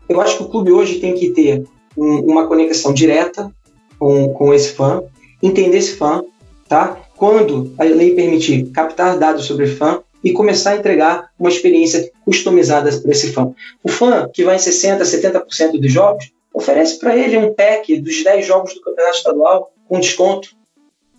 eu 0.09 0.19
acho 0.19 0.37
que 0.37 0.43
o 0.43 0.49
clube 0.49 0.71
hoje 0.71 0.99
tem 0.99 1.13
que 1.13 1.29
ter 1.29 1.63
um, 1.97 2.19
uma 2.31 2.47
conexão 2.47 2.93
direta 2.93 3.51
com, 3.99 4.29
com 4.33 4.53
esse 4.53 4.73
fã, 4.73 5.03
entender 5.41 5.77
esse 5.77 5.95
fã, 5.95 6.23
tá? 6.67 6.97
Quando 7.15 7.73
a 7.77 7.83
lei 7.83 8.15
permitir 8.15 8.65
captar 8.71 9.17
dados 9.17 9.45
sobre 9.45 9.67
fã 9.67 10.01
e 10.23 10.31
começar 10.31 10.71
a 10.71 10.75
entregar 10.77 11.29
uma 11.37 11.49
experiência 11.49 12.09
customizada 12.23 12.91
para 12.97 13.11
esse 13.11 13.33
fã. 13.33 13.53
O 13.83 13.89
fã 13.89 14.29
que 14.33 14.43
vai 14.43 14.55
em 14.55 14.59
60%, 14.59 15.01
70% 15.01 15.79
dos 15.79 15.91
jogos, 15.91 16.31
oferece 16.53 16.99
para 16.99 17.15
ele 17.17 17.37
um 17.37 17.53
pack 17.53 17.99
dos 17.99 18.23
10 18.23 18.45
jogos 18.45 18.73
do 18.73 18.81
campeonato 18.81 19.17
estadual 19.17 19.73
com 19.87 19.99
desconto. 19.99 20.49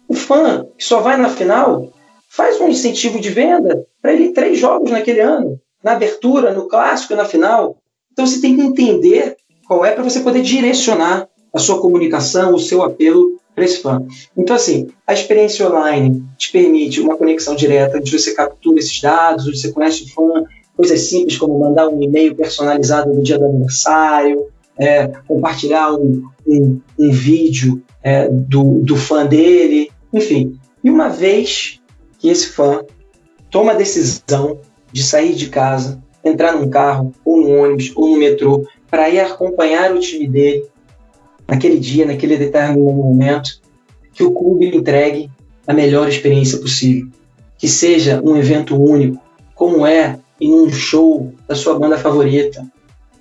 O 0.09 0.15
fã 0.15 0.67
que 0.79 0.85
só 0.85 1.01
vai 1.01 1.17
na 1.17 1.29
final 1.29 1.93
faz 2.29 2.61
um 2.61 2.69
incentivo 2.69 3.21
de 3.21 3.31
venda 3.31 3.87
para 4.01 4.13
ele 4.13 4.33
três 4.33 4.59
jogos 4.59 4.91
naquele 4.91 5.21
ano, 5.21 5.61
na 5.83 5.93
abertura, 5.93 6.53
no 6.53 6.69
clássico 6.69 7.13
e 7.13 7.17
na 7.17 7.25
final. 7.25 7.77
Então 8.13 8.27
você 8.27 8.41
tem 8.41 8.57
que 8.57 8.63
entender 8.63 9.37
qual 9.67 9.85
é 9.85 9.93
para 9.93 10.03
você 10.03 10.21
poder 10.21 10.43
direcionar 10.43 11.29
a 11.53 11.59
sua 11.59 11.81
comunicação, 11.81 12.55
o 12.55 12.59
seu 12.59 12.83
apelo 12.83 13.41
para 13.55 13.65
esse 13.65 13.81
fã. 13.81 14.05
Então, 14.37 14.57
assim, 14.57 14.89
a 15.07 15.15
experiência 15.15 15.69
online 15.69 16.25
te 16.37 16.51
permite 16.51 17.01
uma 17.01 17.17
conexão 17.17 17.55
direta, 17.55 17.99
onde 17.99 18.11
você 18.11 18.35
captura 18.35 18.79
esses 18.79 19.01
dados, 19.01 19.47
onde 19.47 19.59
você 19.59 19.73
conhece 19.73 20.05
o 20.05 20.09
fã, 20.09 20.45
coisas 20.77 21.01
simples 21.01 21.39
como 21.39 21.59
mandar 21.59 21.89
um 21.89 22.03
e-mail 22.03 22.35
personalizado 22.35 23.13
no 23.13 23.23
dia 23.23 23.39
do 23.39 23.45
aniversário, 23.45 24.47
é, 24.77 25.07
compartilhar 25.29 25.95
um, 25.95 26.25
um, 26.47 26.81
um 26.99 27.11
vídeo 27.11 27.83
é, 28.03 28.29
do, 28.29 28.81
do 28.81 28.97
fã 28.97 29.25
dele, 29.25 29.91
enfim. 30.13 30.59
E 30.83 30.91
uma 30.91 31.09
vez 31.09 31.81
que 32.19 32.29
esse 32.29 32.49
fã 32.49 32.85
toma 33.51 33.73
a 33.73 33.77
decisão 33.77 34.59
de 34.93 35.03
sair 35.03 35.35
de 35.35 35.49
casa, 35.49 36.03
entrar 36.25 36.53
num 36.53 36.69
carro, 36.69 37.13
ou 37.25 37.37
no 37.37 37.51
ônibus, 37.51 37.93
ou 37.95 38.09
no 38.09 38.17
metrô, 38.17 38.67
para 38.91 39.09
ir 39.09 39.21
acompanhar 39.21 39.95
o 39.95 40.01
time 40.01 40.29
dele 40.29 40.65
naquele 41.47 41.79
dia, 41.79 42.07
naquele 42.07 42.37
determinado 42.37 42.81
momento, 42.81 43.61
que 44.13 44.23
o 44.23 44.33
clube 44.33 44.75
entregue 44.75 45.31
a 45.67 45.73
melhor 45.73 46.09
experiência 46.09 46.59
possível. 46.59 47.09
Que 47.59 47.69
seja 47.69 48.21
um 48.23 48.37
evento 48.37 48.77
único, 48.77 49.21
como 49.55 49.87
é 49.87 50.19
em 50.41 50.53
um 50.55 50.71
show 50.71 51.33
da 51.49 51.55
sua 51.55 51.79
banda 51.79 51.97
favorita, 51.97 52.67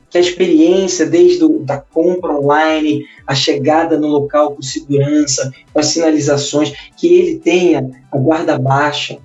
que 0.10 0.18
a 0.18 0.22
experiência, 0.22 1.06
desde 1.06 1.44
a 1.44 1.48
da 1.62 1.78
compra 1.78 2.38
online, 2.38 3.06
a 3.26 3.34
chegada 3.34 3.98
no 3.98 4.08
local 4.08 4.56
com 4.56 4.62
segurança, 4.62 5.52
com 5.72 5.80
as 5.80 5.88
sinalizações, 5.88 6.74
que 6.98 7.08
ele 7.08 7.40
tenha 7.40 7.90
a 8.12 8.18
guarda 8.18 8.60
baixa, 8.60 9.18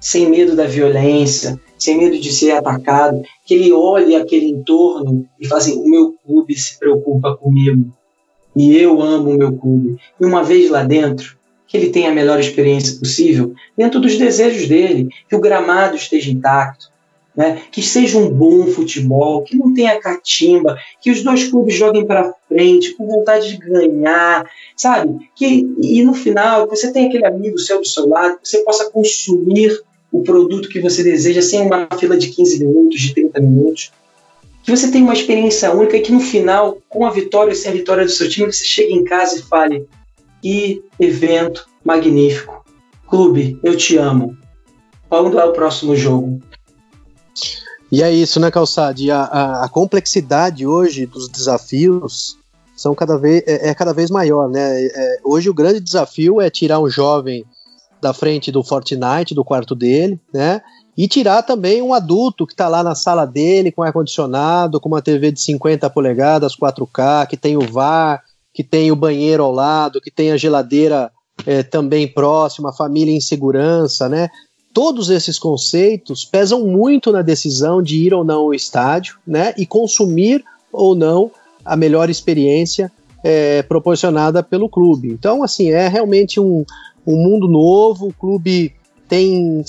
sem 0.00 0.30
medo 0.30 0.54
da 0.54 0.64
violência, 0.64 1.58
sem 1.76 1.98
medo 1.98 2.18
de 2.18 2.32
ser 2.32 2.52
atacado, 2.52 3.20
que 3.44 3.54
ele 3.54 3.72
olhe 3.72 4.14
aquele 4.14 4.46
entorno 4.46 5.26
e 5.40 5.46
fale 5.46 5.60
assim, 5.60 5.78
o 5.78 5.88
meu 5.88 6.14
clube 6.24 6.54
se 6.56 6.78
preocupa 6.78 7.36
comigo 7.36 7.92
e 8.58 8.76
eu 8.76 9.00
amo 9.00 9.30
o 9.30 9.38
meu 9.38 9.52
clube. 9.52 9.96
E 10.20 10.26
uma 10.26 10.42
vez 10.42 10.68
lá 10.68 10.82
dentro, 10.82 11.38
que 11.68 11.76
ele 11.76 11.90
tenha 11.90 12.10
a 12.10 12.14
melhor 12.14 12.40
experiência 12.40 12.98
possível, 12.98 13.54
dentro 13.76 14.00
dos 14.00 14.16
desejos 14.16 14.66
dele, 14.66 15.08
que 15.28 15.36
o 15.36 15.40
gramado 15.40 15.94
esteja 15.94 16.30
intacto, 16.30 16.90
né? 17.36 17.62
que 17.70 17.80
seja 17.80 18.18
um 18.18 18.28
bom 18.28 18.66
futebol, 18.66 19.44
que 19.44 19.56
não 19.56 19.72
tenha 19.72 20.00
catimba, 20.00 20.76
que 21.00 21.10
os 21.12 21.22
dois 21.22 21.46
clubes 21.46 21.76
joguem 21.76 22.04
para 22.04 22.34
frente, 22.48 22.94
com 22.94 23.06
vontade 23.06 23.50
de 23.50 23.58
ganhar, 23.58 24.44
sabe? 24.76 25.30
Que, 25.36 25.64
e 25.80 26.02
no 26.02 26.14
final, 26.14 26.66
você 26.66 26.92
tem 26.92 27.06
aquele 27.06 27.26
amigo 27.26 27.58
seu 27.58 27.78
do 27.78 27.86
seu 27.86 28.08
lado, 28.08 28.40
que 28.42 28.48
você 28.48 28.64
possa 28.64 28.90
consumir 28.90 29.80
o 30.10 30.24
produto 30.24 30.68
que 30.68 30.80
você 30.80 31.04
deseja 31.04 31.42
sem 31.42 31.60
uma 31.60 31.86
fila 31.96 32.16
de 32.16 32.28
15 32.28 32.64
minutos, 32.64 33.00
de 33.00 33.14
30 33.14 33.40
minutos. 33.40 33.92
Que 34.68 34.76
você 34.76 34.90
tenha 34.90 35.02
uma 35.02 35.14
experiência 35.14 35.74
única 35.74 35.96
e 35.96 36.02
que 36.02 36.12
no 36.12 36.20
final, 36.20 36.76
com 36.90 37.06
a 37.06 37.10
vitória 37.10 37.48
ou 37.48 37.54
sem 37.54 37.70
a 37.70 37.74
vitória 37.74 38.04
do 38.04 38.10
seu 38.10 38.28
time, 38.28 38.52
você 38.52 38.66
chegue 38.66 38.92
em 38.92 39.02
casa 39.02 39.38
e 39.38 39.42
fale: 39.42 39.88
que 40.42 40.84
evento 41.00 41.66
magnífico. 41.82 42.62
Clube, 43.08 43.58
eu 43.64 43.74
te 43.78 43.96
amo. 43.96 44.36
Quando 45.08 45.40
é 45.40 45.44
o 45.46 45.54
próximo 45.54 45.96
jogo? 45.96 46.42
E 47.90 48.02
é 48.02 48.12
isso, 48.12 48.38
né, 48.38 48.50
Calçade? 48.50 49.10
A, 49.10 49.22
a, 49.22 49.64
a, 49.64 49.68
complexidade 49.70 50.66
hoje 50.66 51.06
dos 51.06 51.30
desafios 51.30 52.36
são 52.76 52.94
cada 52.94 53.16
vez, 53.16 53.42
é, 53.46 53.70
é 53.70 53.74
cada 53.74 53.94
vez 53.94 54.10
maior, 54.10 54.50
né? 54.50 54.84
É, 54.84 55.20
hoje 55.24 55.48
o 55.48 55.54
grande 55.54 55.80
desafio 55.80 56.42
é 56.42 56.50
tirar 56.50 56.78
um 56.78 56.90
jovem 56.90 57.42
da 58.02 58.12
frente 58.12 58.52
do 58.52 58.62
Fortnite, 58.62 59.34
do 59.34 59.42
quarto 59.42 59.74
dele, 59.74 60.20
né? 60.30 60.60
E 60.98 61.06
tirar 61.06 61.42
também 61.44 61.80
um 61.80 61.94
adulto 61.94 62.44
que 62.44 62.52
está 62.52 62.66
lá 62.66 62.82
na 62.82 62.96
sala 62.96 63.24
dele, 63.24 63.70
com 63.70 63.84
ar-condicionado, 63.84 64.80
com 64.80 64.88
uma 64.88 65.00
TV 65.00 65.30
de 65.30 65.40
50 65.40 65.88
polegadas, 65.88 66.56
4K, 66.56 67.28
que 67.28 67.36
tem 67.36 67.56
o 67.56 67.60
VAR, 67.60 68.20
que 68.52 68.64
tem 68.64 68.90
o 68.90 68.96
banheiro 68.96 69.44
ao 69.44 69.52
lado, 69.52 70.00
que 70.00 70.10
tem 70.10 70.32
a 70.32 70.36
geladeira 70.36 71.12
é, 71.46 71.62
também 71.62 72.08
próxima, 72.08 72.70
a 72.70 72.72
família 72.72 73.14
em 73.14 73.20
segurança, 73.20 74.08
né? 74.08 74.28
todos 74.78 75.10
esses 75.10 75.38
conceitos 75.38 76.24
pesam 76.24 76.64
muito 76.66 77.10
na 77.10 77.22
decisão 77.22 77.82
de 77.82 77.96
ir 77.96 78.14
ou 78.14 78.22
não 78.22 78.42
ao 78.42 78.54
estádio, 78.54 79.18
né? 79.26 79.52
E 79.58 79.66
consumir 79.66 80.44
ou 80.72 80.94
não 80.94 81.32
a 81.64 81.76
melhor 81.76 82.08
experiência 82.08 82.90
é, 83.24 83.62
proporcionada 83.62 84.40
pelo 84.40 84.68
clube. 84.68 85.10
Então, 85.10 85.42
assim, 85.42 85.70
é 85.70 85.88
realmente 85.88 86.38
um, 86.38 86.64
um 87.04 87.16
mundo 87.16 87.48
novo. 87.48 88.06
O 88.06 88.12
clube 88.12 88.72
tem 89.08 89.64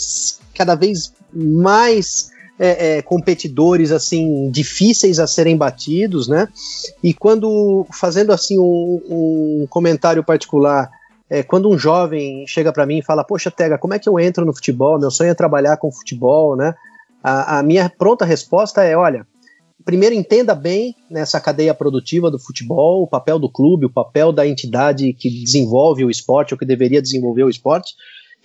cada 0.53 0.75
vez 0.75 1.11
mais 1.33 2.31
é, 2.57 2.97
é, 2.97 3.01
competidores 3.01 3.91
assim 3.91 4.49
difíceis 4.51 5.19
a 5.19 5.27
serem 5.27 5.55
batidos, 5.55 6.27
né? 6.27 6.47
E 7.03 7.13
quando 7.13 7.85
fazendo 7.91 8.31
assim 8.31 8.59
um, 8.59 9.01
um 9.09 9.67
comentário 9.69 10.23
particular 10.23 10.89
é, 11.29 11.43
quando 11.43 11.69
um 11.69 11.77
jovem 11.77 12.45
chega 12.47 12.73
para 12.73 12.85
mim 12.85 12.97
e 12.97 13.03
fala, 13.03 13.23
poxa, 13.23 13.51
Tega, 13.51 13.77
como 13.77 13.93
é 13.93 13.99
que 13.99 14.09
eu 14.09 14.19
entro 14.19 14.45
no 14.45 14.53
futebol? 14.53 14.99
Meu 14.99 15.11
sonho 15.11 15.29
é 15.29 15.35
trabalhar 15.35 15.77
com 15.77 15.91
futebol, 15.91 16.55
né? 16.55 16.73
A, 17.23 17.59
a 17.59 17.63
minha 17.63 17.89
pronta 17.89 18.25
resposta 18.25 18.83
é, 18.83 18.97
olha, 18.97 19.27
primeiro 19.85 20.15
entenda 20.15 20.55
bem 20.55 20.95
nessa 21.09 21.39
cadeia 21.39 21.73
produtiva 21.73 22.31
do 22.31 22.39
futebol, 22.39 23.03
o 23.03 23.07
papel 23.07 23.37
do 23.37 23.49
clube, 23.49 23.85
o 23.85 23.91
papel 23.91 24.31
da 24.31 24.47
entidade 24.47 25.13
que 25.13 25.29
desenvolve 25.29 26.03
o 26.03 26.09
esporte 26.09 26.53
ou 26.53 26.57
que 26.57 26.65
deveria 26.65 27.01
desenvolver 27.01 27.43
o 27.43 27.49
esporte, 27.49 27.93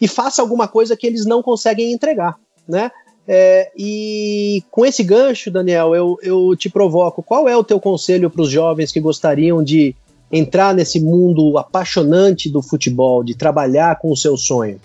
e 0.01 0.07
faça 0.07 0.43
alguma 0.43 0.68
coisa 0.68 0.97
que 0.97 1.07
eles 1.07 1.24
não 1.24 1.43
conseguem 1.43 1.93
entregar, 1.93 2.37
né? 2.69 2.91
É, 3.27 3.71
e 3.77 4.62
com 4.71 4.85
esse 4.85 5.03
gancho, 5.03 5.51
Daniel, 5.51 5.95
eu, 5.95 6.19
eu 6.23 6.55
te 6.57 6.69
provoco. 6.69 7.23
Qual 7.23 7.49
é 7.49 7.57
o 7.57 7.65
teu 7.65 7.81
conselho 7.81 8.29
para 8.29 8.43
os 8.43 8.51
jovens 8.51 8.93
que 8.93 9.01
gostariam 9.01 9.62
de 9.62 9.95
entrar 10.31 10.75
nesse 10.75 11.01
mundo 11.01 11.57
apaixonante 11.57 12.51
do 12.51 12.62
futebol, 12.62 13.25
de 13.25 13.35
trabalhar 13.35 13.99
com 13.99 14.11
o 14.11 14.17
seu 14.17 14.37
sonho? 14.37 14.79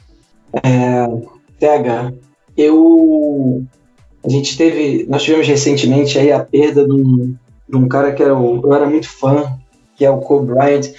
É, 0.64 1.06
Tega, 1.60 2.14
eu 2.56 3.66
a 4.24 4.30
gente 4.30 4.58
teve, 4.58 5.06
nós 5.10 5.24
tivemos 5.24 5.48
recentemente 5.48 6.18
aí 6.18 6.32
a 6.32 6.44
perda 6.44 6.86
de 6.86 6.92
um, 6.92 7.36
de 7.68 7.76
um 7.78 7.88
cara 7.88 8.12
que 8.12 8.22
era 8.22 8.38
o, 8.38 8.62
eu 8.64 8.74
era 8.74 8.88
muito 8.88 9.10
fã, 9.10 9.58
que 9.96 10.06
é 10.06 10.10
o 10.10 10.20
Kobe 10.20 10.54
Bryant, 10.54 10.92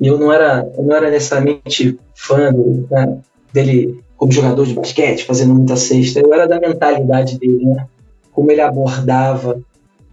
e 0.00 0.06
eu 0.06 0.18
não 0.18 0.32
era, 0.32 0.70
eu 0.76 0.84
não 0.84 0.94
era 0.94 1.10
necessariamente 1.10 1.98
fã 2.14 2.52
do, 2.52 2.86
né, 2.90 3.18
dele 3.52 4.00
como 4.20 4.30
jogador 4.32 4.66
de 4.66 4.74
basquete, 4.74 5.24
fazendo 5.24 5.54
muita 5.54 5.76
cesta, 5.76 6.20
eu 6.20 6.30
era 6.34 6.46
da 6.46 6.60
mentalidade 6.60 7.38
dele, 7.38 7.64
né? 7.64 7.86
Como 8.30 8.52
ele 8.52 8.60
abordava 8.60 9.58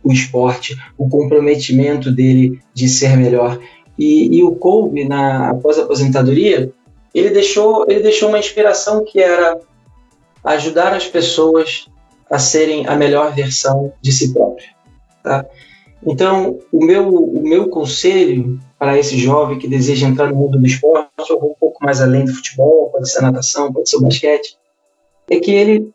o 0.01 0.13
esporte, 0.13 0.77
o 0.97 1.09
comprometimento 1.09 2.09
dele 2.09 2.57
de 2.73 2.87
ser 2.87 3.17
melhor. 3.17 3.59
E, 3.99 4.37
e 4.37 4.43
o 4.43 4.55
Kobe, 4.55 5.03
na, 5.03 5.49
após 5.49 5.77
a 5.77 5.81
aposentadoria, 5.81 6.71
ele 7.13 7.31
deixou, 7.31 7.83
ele 7.85 7.99
deixou 7.99 8.29
uma 8.29 8.39
inspiração 8.39 9.03
que 9.03 9.19
era 9.19 9.59
ajudar 10.41 10.93
as 10.93 11.05
pessoas 11.05 11.87
a 12.31 12.39
serem 12.39 12.87
a 12.87 12.95
melhor 12.95 13.35
versão 13.35 13.91
de 14.01 14.13
si 14.13 14.33
próprio. 14.33 14.69
Tá? 15.21 15.45
Então, 16.05 16.59
o 16.71 16.85
meu, 16.85 17.07
o 17.09 17.41
meu 17.41 17.69
conselho 17.69 18.59
para 18.77 18.97
esse 18.97 19.17
jovem 19.17 19.57
que 19.57 19.67
deseja 19.67 20.07
entrar 20.07 20.29
no 20.29 20.35
mundo 20.35 20.59
do 20.59 20.65
esporte, 20.65 21.09
ou 21.31 21.51
um 21.51 21.55
pouco 21.59 21.83
mais 21.83 22.01
além 22.01 22.25
do 22.25 22.33
futebol, 22.33 22.89
pode 22.91 23.09
ser 23.09 23.21
natação, 23.21 23.73
pode 23.73 23.89
ser 23.89 23.99
basquete, 23.99 24.57
é 25.29 25.39
que 25.39 25.51
ele 25.51 25.91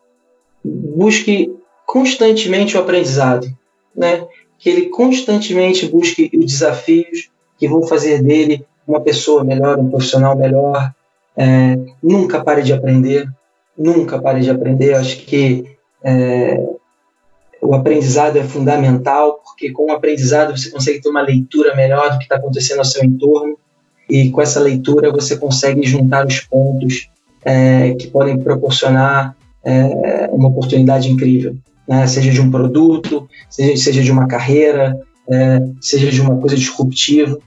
busque 0.65 1.55
constantemente 1.87 2.77
o 2.77 2.81
aprendizado, 2.81 3.47
né? 3.95 4.27
que 4.59 4.71
ele 4.71 4.89
constantemente 4.89 5.87
busque 5.87 6.31
os 6.35 6.47
desafios 6.47 7.31
que 7.59 7.69
vão 7.69 7.83
fazer 7.83 8.23
dele 8.23 8.65
uma 8.87 9.01
pessoa 9.01 9.43
melhor, 9.43 9.79
um 9.79 9.91
profissional 9.91 10.37
melhor. 10.37 10.93
É, 11.37 11.77
nunca 12.03 12.45
pare 12.45 12.63
de 12.63 12.73
aprender, 12.73 13.29
nunca 13.77 14.21
pare 14.21 14.41
de 14.41 14.51
aprender. 14.51 14.95
Acho 14.95 15.17
que 15.19 15.77
é, 16.03 16.65
o 17.63 17.75
aprendizado 17.77 18.37
é 18.37 18.43
fundamental, 18.43 19.41
porque 19.45 19.71
com 19.71 19.87
o 19.87 19.93
aprendizado 19.93 20.57
você 20.57 20.69
consegue 20.69 21.01
ter 21.01 21.09
uma 21.09 21.23
leitura 21.23 21.77
melhor 21.77 22.11
do 22.11 22.19
que 22.19 22.25
está 22.25 22.35
acontecendo 22.35 22.81
ao 22.81 22.85
seu 22.85 23.05
entorno. 23.05 23.57
e 24.11 24.31
com 24.31 24.43
essa 24.43 24.61
leitura 24.61 25.13
você 25.13 25.37
consegue 25.37 25.85
juntar 25.85 26.27
os 26.27 26.41
pontos 26.41 27.09
é, 27.45 27.95
que 27.95 28.09
podem 28.09 28.37
proporcionar 28.37 29.37
é, 29.65 30.29
uma 30.33 30.49
oportunidade 30.49 31.11
incrível, 31.11 31.57
né? 31.89 32.05
seja 32.09 32.33
de 32.33 32.41
um 32.41 32.51
produto, 32.51 33.29
seja, 33.49 33.77
seja 33.77 34.03
de 34.03 34.11
uma 34.11 34.27
carreira, 34.27 34.99
é, 35.31 35.63
seja 35.81 36.11
de 36.11 36.21
uma 36.21 36.37
coisa 36.37 36.57
disruptiva. 36.57 37.39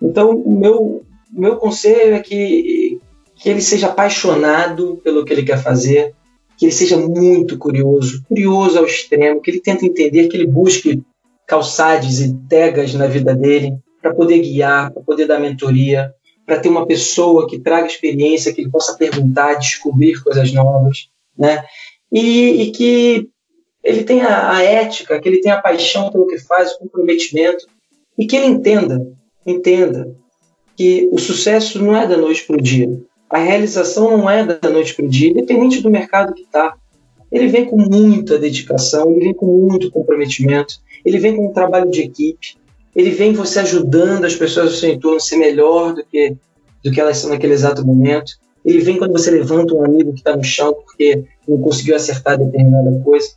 Então, 0.00 0.44
meu, 0.46 1.02
meu 1.32 1.56
conselho 1.56 2.14
é 2.14 2.20
que, 2.20 3.00
que 3.36 3.48
ele 3.48 3.62
seja 3.62 3.86
apaixonado 3.86 5.00
pelo 5.02 5.24
que 5.24 5.32
ele 5.32 5.44
quer 5.44 5.58
fazer, 5.58 6.14
que 6.62 6.66
ele 6.66 6.72
seja 6.72 6.96
muito 6.96 7.58
curioso, 7.58 8.22
curioso 8.28 8.78
ao 8.78 8.86
extremo, 8.86 9.40
que 9.40 9.50
ele 9.50 9.60
tente 9.60 9.84
entender, 9.84 10.28
que 10.28 10.36
ele 10.36 10.46
busque 10.46 11.02
calçades 11.44 12.20
e 12.20 12.32
tegas 12.48 12.94
na 12.94 13.08
vida 13.08 13.34
dele 13.34 13.74
para 14.00 14.14
poder 14.14 14.38
guiar, 14.38 14.92
para 14.92 15.02
poder 15.02 15.26
dar 15.26 15.40
mentoria, 15.40 16.14
para 16.46 16.60
ter 16.60 16.68
uma 16.68 16.86
pessoa 16.86 17.48
que 17.48 17.58
traga 17.58 17.88
experiência, 17.88 18.54
que 18.54 18.60
ele 18.60 18.70
possa 18.70 18.96
perguntar, 18.96 19.54
descobrir 19.54 20.22
coisas 20.22 20.52
novas, 20.52 21.08
né? 21.36 21.64
E, 22.12 22.62
e 22.62 22.70
que 22.70 23.28
ele 23.82 24.04
tenha 24.04 24.52
a 24.52 24.62
ética, 24.62 25.20
que 25.20 25.28
ele 25.28 25.40
tenha 25.40 25.56
a 25.56 25.62
paixão 25.62 26.12
pelo 26.12 26.28
que 26.28 26.38
faz, 26.38 26.74
o 26.74 26.78
comprometimento, 26.78 27.66
e 28.16 28.24
que 28.24 28.36
ele 28.36 28.46
entenda, 28.46 29.04
entenda 29.44 30.14
que 30.76 31.08
o 31.10 31.18
sucesso 31.18 31.82
não 31.82 31.96
é 31.96 32.06
da 32.06 32.16
noite 32.16 32.44
para 32.46 32.54
o 32.54 32.62
dia. 32.62 32.88
A 33.32 33.38
realização 33.38 34.14
não 34.14 34.28
é 34.28 34.44
da 34.44 34.68
noite 34.68 34.94
para 34.94 35.06
o 35.06 35.08
dia, 35.08 35.30
independente 35.30 35.80
do 35.80 35.88
mercado 35.88 36.34
que 36.34 36.42
está. 36.42 36.74
Ele 37.30 37.46
vem 37.46 37.64
com 37.64 37.78
muita 37.78 38.38
dedicação, 38.38 39.10
ele 39.10 39.20
vem 39.20 39.32
com 39.32 39.46
muito 39.46 39.90
comprometimento, 39.90 40.74
ele 41.02 41.18
vem 41.18 41.34
com 41.34 41.46
um 41.46 41.52
trabalho 41.52 41.90
de 41.90 42.02
equipe, 42.02 42.58
ele 42.94 43.08
vem 43.08 43.32
você 43.32 43.60
ajudando 43.60 44.26
as 44.26 44.36
pessoas 44.36 44.72
do 44.72 44.76
seu 44.76 44.90
entorno 44.90 45.16
a 45.16 45.20
ser 45.20 45.38
melhor 45.38 45.94
do 45.94 46.04
que, 46.04 46.36
do 46.84 46.90
que 46.92 47.00
elas 47.00 47.16
são 47.16 47.30
naquele 47.30 47.54
exato 47.54 47.82
momento. 47.86 48.34
Ele 48.62 48.80
vem 48.80 48.98
quando 48.98 49.12
você 49.12 49.30
levanta 49.30 49.72
um 49.72 49.82
amigo 49.82 50.12
que 50.12 50.18
está 50.18 50.36
no 50.36 50.44
chão 50.44 50.74
porque 50.74 51.24
não 51.48 51.56
conseguiu 51.56 51.96
acertar 51.96 52.36
determinada 52.36 53.00
coisa. 53.02 53.30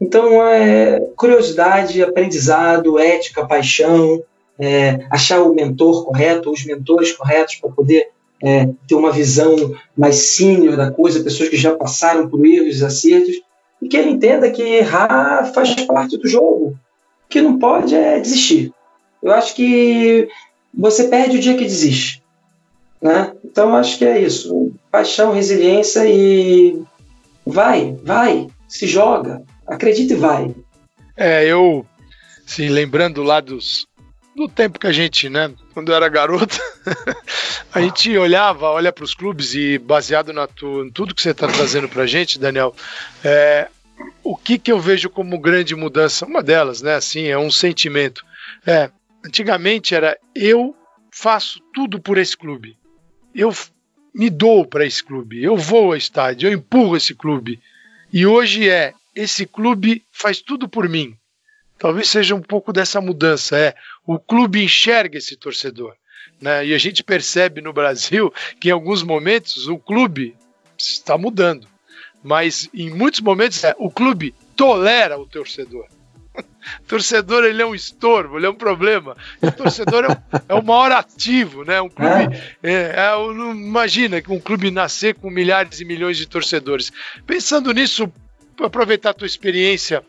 Então, 0.00 0.42
é 0.42 1.00
curiosidade, 1.14 2.02
aprendizado, 2.02 2.98
ética, 2.98 3.46
paixão, 3.46 4.22
é, 4.58 5.06
achar 5.10 5.42
o 5.42 5.54
mentor 5.54 6.06
correto, 6.06 6.50
os 6.50 6.64
mentores 6.64 7.12
corretos 7.12 7.56
para 7.56 7.70
poder 7.70 8.08
é, 8.42 8.68
ter 8.86 8.94
uma 8.94 9.12
visão 9.12 9.74
mais 9.96 10.16
sênior 10.16 10.76
da 10.76 10.90
coisa, 10.90 11.22
pessoas 11.22 11.48
que 11.48 11.56
já 11.56 11.74
passaram 11.74 12.28
por 12.28 12.44
erros 12.44 12.80
e 12.80 12.84
acertos, 12.84 13.40
e 13.80 13.88
que 13.88 13.96
ele 13.96 14.10
entenda 14.10 14.50
que 14.50 14.62
errar 14.62 15.52
faz 15.52 15.74
parte 15.86 16.16
do 16.16 16.28
jogo. 16.28 16.78
O 17.24 17.28
que 17.28 17.40
não 17.40 17.58
pode 17.58 17.94
é 17.94 18.18
desistir. 18.20 18.72
Eu 19.22 19.32
acho 19.32 19.54
que 19.54 20.28
você 20.72 21.04
perde 21.04 21.36
o 21.36 21.40
dia 21.40 21.56
que 21.56 21.64
desiste. 21.64 22.22
Né? 23.00 23.32
Então, 23.44 23.74
acho 23.74 23.98
que 23.98 24.04
é 24.04 24.20
isso. 24.20 24.72
Paixão, 24.90 25.32
resiliência 25.32 26.06
e 26.06 26.82
vai, 27.44 27.96
vai, 28.02 28.46
se 28.68 28.86
joga, 28.86 29.42
acredita 29.66 30.14
e 30.14 30.16
vai. 30.16 30.54
É, 31.16 31.44
eu, 31.46 31.84
assim, 32.46 32.68
lembrando 32.68 33.22
lá 33.22 33.40
dos, 33.40 33.86
do 34.34 34.48
tempo 34.48 34.78
que 34.78 34.86
a 34.86 34.92
gente, 34.92 35.28
né, 35.28 35.52
quando 35.72 35.90
eu 35.90 35.96
era 35.96 36.08
garoto, 36.08 36.58
a 37.72 37.80
gente 37.80 38.16
olhava, 38.16 38.66
olha 38.66 38.92
para 38.92 39.04
os 39.04 39.14
clubes 39.14 39.54
e 39.54 39.78
baseado 39.78 40.32
na 40.32 40.46
tu, 40.46 40.84
em 40.84 40.90
tudo 40.90 41.14
que 41.14 41.22
você 41.22 41.30
está 41.30 41.46
trazendo 41.46 41.88
para 41.88 42.02
a 42.02 42.06
gente, 42.06 42.38
Daniel, 42.38 42.74
é, 43.22 43.68
o 44.22 44.36
que, 44.36 44.58
que 44.58 44.72
eu 44.72 44.80
vejo 44.80 45.08
como 45.08 45.38
grande 45.38 45.74
mudança? 45.74 46.26
Uma 46.26 46.42
delas, 46.42 46.82
né, 46.82 46.94
assim, 46.94 47.26
é 47.26 47.38
um 47.38 47.50
sentimento. 47.50 48.24
É, 48.66 48.90
antigamente 49.24 49.94
era 49.94 50.18
eu 50.34 50.74
faço 51.10 51.60
tudo 51.72 52.00
por 52.00 52.18
esse 52.18 52.36
clube, 52.36 52.76
eu 53.34 53.54
me 54.14 54.30
dou 54.30 54.64
para 54.66 54.86
esse 54.86 55.02
clube, 55.02 55.42
eu 55.42 55.56
vou 55.56 55.86
ao 55.86 55.96
estádio, 55.96 56.48
eu 56.48 56.52
empurro 56.52 56.96
esse 56.96 57.14
clube. 57.14 57.60
E 58.12 58.26
hoje 58.26 58.68
é 58.68 58.94
esse 59.14 59.46
clube 59.46 60.02
faz 60.12 60.40
tudo 60.40 60.68
por 60.68 60.88
mim. 60.88 61.16
Talvez 61.84 62.08
seja 62.08 62.34
um 62.34 62.40
pouco 62.40 62.72
dessa 62.72 62.98
mudança, 62.98 63.58
é 63.58 63.74
o 64.06 64.18
clube 64.18 64.64
enxerga 64.64 65.18
esse 65.18 65.36
torcedor. 65.36 65.94
Né? 66.40 66.68
E 66.68 66.74
a 66.74 66.78
gente 66.78 67.04
percebe 67.04 67.60
no 67.60 67.74
Brasil 67.74 68.32
que 68.58 68.70
em 68.70 68.72
alguns 68.72 69.02
momentos 69.02 69.68
o 69.68 69.76
clube 69.76 70.34
está 70.78 71.18
mudando. 71.18 71.68
Mas 72.22 72.70
em 72.72 72.88
muitos 72.88 73.20
momentos 73.20 73.62
é, 73.64 73.74
o 73.78 73.90
clube 73.90 74.34
tolera 74.56 75.18
o 75.18 75.26
torcedor. 75.26 75.86
O 76.34 76.42
torcedor 76.88 77.44
ele 77.44 77.60
é 77.60 77.66
um 77.66 77.74
estorvo, 77.74 78.38
ele 78.38 78.46
é 78.46 78.50
um 78.50 78.54
problema. 78.54 79.14
o 79.42 79.52
torcedor 79.52 80.04
é, 80.04 80.08
um, 80.08 80.40
é 80.48 80.54
o 80.54 80.64
maior 80.64 80.90
ativo, 80.90 81.66
né? 81.66 81.82
Um 81.82 81.90
clube, 81.90 82.34
é. 82.62 82.72
É, 82.72 82.94
é, 82.96 83.52
imagina 83.52 84.22
que 84.22 84.32
um 84.32 84.40
clube 84.40 84.70
nascer 84.70 85.16
com 85.16 85.28
milhares 85.28 85.82
e 85.82 85.84
milhões 85.84 86.16
de 86.16 86.24
torcedores. 86.24 86.90
Pensando 87.26 87.74
nisso, 87.74 88.10
aproveitar 88.62 89.10
a 89.10 89.14
tua 89.14 89.26
experiência 89.26 90.02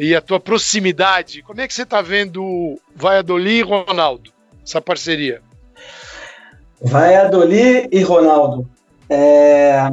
e 0.00 0.16
a 0.16 0.20
tua 0.22 0.40
proximidade, 0.40 1.42
como 1.42 1.60
é 1.60 1.68
que 1.68 1.74
você 1.74 1.82
está 1.82 2.00
vendo 2.00 2.42
o 2.42 2.80
Valladolid 2.96 3.58
e 3.58 3.62
Ronaldo, 3.62 4.32
essa 4.66 4.80
parceria? 4.80 5.42
Valladolid 6.80 7.86
e 7.92 8.00
Ronaldo. 8.00 8.66
É... 9.10 9.92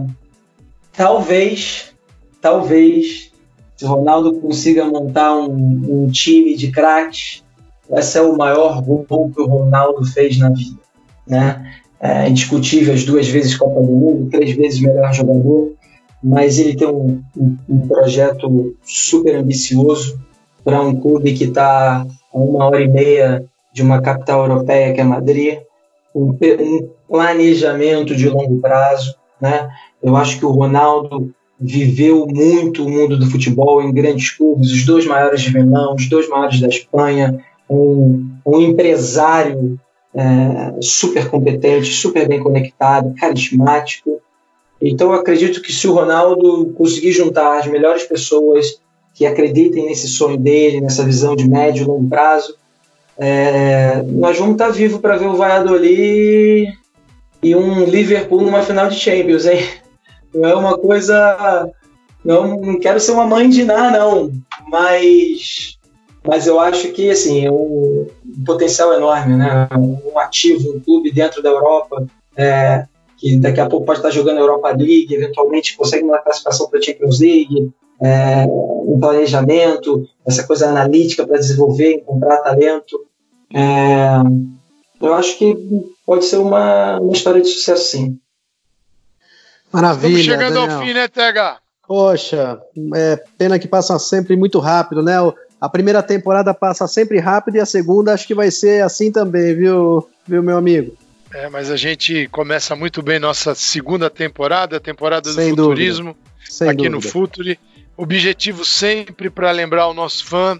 Talvez, 0.93 1.93
talvez, 2.41 3.33
se 3.75 3.83
Ronaldo 3.85 4.39
consiga 4.39 4.85
montar 4.85 5.35
um, 5.35 6.05
um 6.05 6.09
time 6.09 6.55
de 6.55 6.71
craques, 6.71 7.43
esse 7.91 8.17
é 8.17 8.21
o 8.21 8.37
maior 8.37 8.81
gol 8.81 9.05
que 9.05 9.41
o 9.41 9.45
Ronaldo 9.45 10.05
fez 10.05 10.37
na 10.37 10.49
vida. 10.49 10.79
Né? 11.27 11.81
É 11.99 12.29
indiscutível 12.29 12.93
as 12.93 13.03
duas 13.03 13.27
vezes 13.27 13.57
Copa 13.57 13.81
do 13.81 13.91
Mundo, 13.91 14.29
três 14.29 14.55
vezes 14.55 14.79
melhor 14.79 15.13
jogador 15.13 15.76
mas 16.23 16.59
ele 16.59 16.75
tem 16.75 16.87
um, 16.87 17.21
um, 17.35 17.57
um 17.69 17.87
projeto 17.87 18.75
super 18.83 19.35
ambicioso 19.35 20.19
para 20.63 20.81
um 20.81 20.99
clube 20.99 21.33
que 21.33 21.45
está 21.45 22.05
a 22.33 22.37
uma 22.37 22.65
hora 22.65 22.81
e 22.81 22.87
meia 22.87 23.45
de 23.73 23.81
uma 23.81 24.01
capital 24.01 24.41
europeia 24.41 24.93
que 24.93 24.99
é 24.99 25.03
Madrid, 25.03 25.59
um, 26.13 26.31
um 26.31 26.89
planejamento 27.07 28.15
de 28.15 28.27
longo 28.27 28.59
prazo, 28.59 29.15
né? 29.39 29.69
Eu 30.01 30.15
acho 30.15 30.39
que 30.39 30.45
o 30.45 30.51
Ronaldo 30.51 31.33
viveu 31.59 32.27
muito 32.27 32.85
o 32.85 32.89
mundo 32.89 33.17
do 33.17 33.29
futebol 33.29 33.81
em 33.81 33.93
grandes 33.93 34.31
clubes, 34.31 34.71
os 34.71 34.85
dois 34.85 35.05
maiores 35.05 35.41
de 35.41 35.53
Milão, 35.53 35.95
os 35.95 36.07
dois 36.07 36.27
maiores 36.29 36.59
da 36.59 36.67
Espanha, 36.67 37.43
um, 37.69 38.29
um 38.45 38.61
empresário 38.61 39.79
é, 40.13 40.75
super 40.81 41.29
competente, 41.29 41.87
super 41.87 42.27
bem 42.27 42.41
conectado, 42.41 43.13
carismático, 43.15 44.16
então, 44.81 45.11
eu 45.11 45.19
acredito 45.19 45.61
que 45.61 45.73
se 45.73 45.87
o 45.87 45.93
Ronaldo 45.93 46.73
conseguir 46.77 47.11
juntar 47.11 47.59
as 47.59 47.67
melhores 47.67 48.03
pessoas 48.03 48.79
que 49.13 49.25
acreditem 49.25 49.85
nesse 49.85 50.07
sonho 50.07 50.37
dele, 50.37 50.81
nessa 50.81 51.03
visão 51.03 51.35
de 51.35 51.49
médio 51.49 51.83
e 51.83 51.87
longo 51.87 52.07
prazo, 52.07 52.55
é, 53.17 54.03
nós 54.03 54.37
vamos 54.37 54.53
estar 54.53 54.69
vivos 54.69 55.01
para 55.01 55.17
ver 55.17 55.25
o 55.25 55.35
Valladolid 55.35 56.71
e 57.41 57.55
um 57.55 57.83
Liverpool 57.85 58.41
numa 58.41 58.61
final 58.61 58.87
de 58.89 58.95
Champions, 58.95 59.47
hein? 59.47 59.67
Não 60.33 60.47
é 60.47 60.55
uma 60.55 60.77
coisa. 60.77 61.67
Não, 62.23 62.57
não 62.57 62.79
quero 62.79 62.99
ser 62.99 63.13
uma 63.13 63.25
mãe 63.25 63.49
de 63.49 63.63
nada, 63.63 63.99
não, 63.99 64.31
mas, 64.67 65.77
mas 66.23 66.45
eu 66.45 66.59
acho 66.59 66.89
que 66.89 67.09
assim, 67.09 67.47
o, 67.47 68.07
um 68.25 68.43
potencial 68.45 68.93
enorme, 68.93 69.35
né? 69.35 69.67
Um 69.75 70.19
ativo, 70.19 70.75
um 70.75 70.79
clube 70.79 71.11
dentro 71.11 71.41
da 71.41 71.49
Europa. 71.49 72.05
É, 72.35 72.85
que 73.17 73.39
daqui 73.39 73.59
a 73.59 73.67
pouco 73.67 73.85
pode 73.85 73.99
estar 73.99 74.11
jogando 74.11 74.39
Europa 74.39 74.69
League, 74.69 75.13
eventualmente 75.13 75.75
consegue 75.75 76.03
uma 76.03 76.19
classificação 76.19 76.69
para 76.69 76.79
a 76.79 76.81
Champions 76.81 77.19
League, 77.19 77.71
é, 78.01 78.45
um 78.47 78.97
planejamento, 78.99 80.07
essa 80.25 80.45
coisa 80.45 80.69
analítica 80.69 81.25
para 81.25 81.39
desenvolver, 81.39 81.93
encontrar 81.93 82.37
talento. 82.37 83.05
É, 83.53 84.21
eu 85.01 85.13
acho 85.13 85.37
que 85.37 85.55
pode 86.05 86.25
ser 86.25 86.37
uma, 86.37 86.99
uma 86.99 87.13
história 87.13 87.41
de 87.41 87.47
sucesso, 87.47 87.91
sim. 87.91 88.19
Maravilha. 89.71 90.19
Estamos 90.19 90.25
chegando 90.25 90.53
Daniel. 90.53 90.77
ao 90.77 90.85
fim, 90.85 90.93
né, 90.93 91.07
Tega? 91.07 91.57
Poxa, 91.87 92.59
é 92.95 93.15
pena 93.37 93.57
que 93.57 93.67
passa 93.67 93.97
sempre 93.97 94.35
muito 94.35 94.59
rápido, 94.59 95.01
né? 95.01 95.15
A 95.59 95.69
primeira 95.69 96.03
temporada 96.03 96.53
passa 96.53 96.87
sempre 96.87 97.19
rápido 97.19 97.55
e 97.55 97.59
a 97.59 97.65
segunda 97.65 98.13
acho 98.13 98.27
que 98.27 98.35
vai 98.35 98.51
ser 98.51 98.83
assim 98.83 99.11
também, 99.11 99.55
viu, 99.55 100.07
viu 100.27 100.43
meu 100.43 100.57
amigo? 100.57 100.95
É, 101.33 101.49
mas 101.49 101.69
a 101.69 101.75
gente 101.75 102.27
começa 102.29 102.75
muito 102.75 103.01
bem 103.01 103.19
nossa 103.19 103.53
segunda 103.53 104.09
temporada, 104.09 104.77
a 104.77 104.79
temporada 104.79 105.29
do 105.29 105.35
Sem 105.35 105.49
futurismo, 105.49 106.17
aqui 106.61 106.75
dúvida. 106.75 106.89
no 106.89 107.01
Futuri. 107.01 107.59
Objetivo 107.97 108.63
sempre 108.63 109.29
para 109.29 109.51
lembrar 109.51 109.87
o 109.87 109.93
nosso 109.93 110.25
fã, 110.25 110.59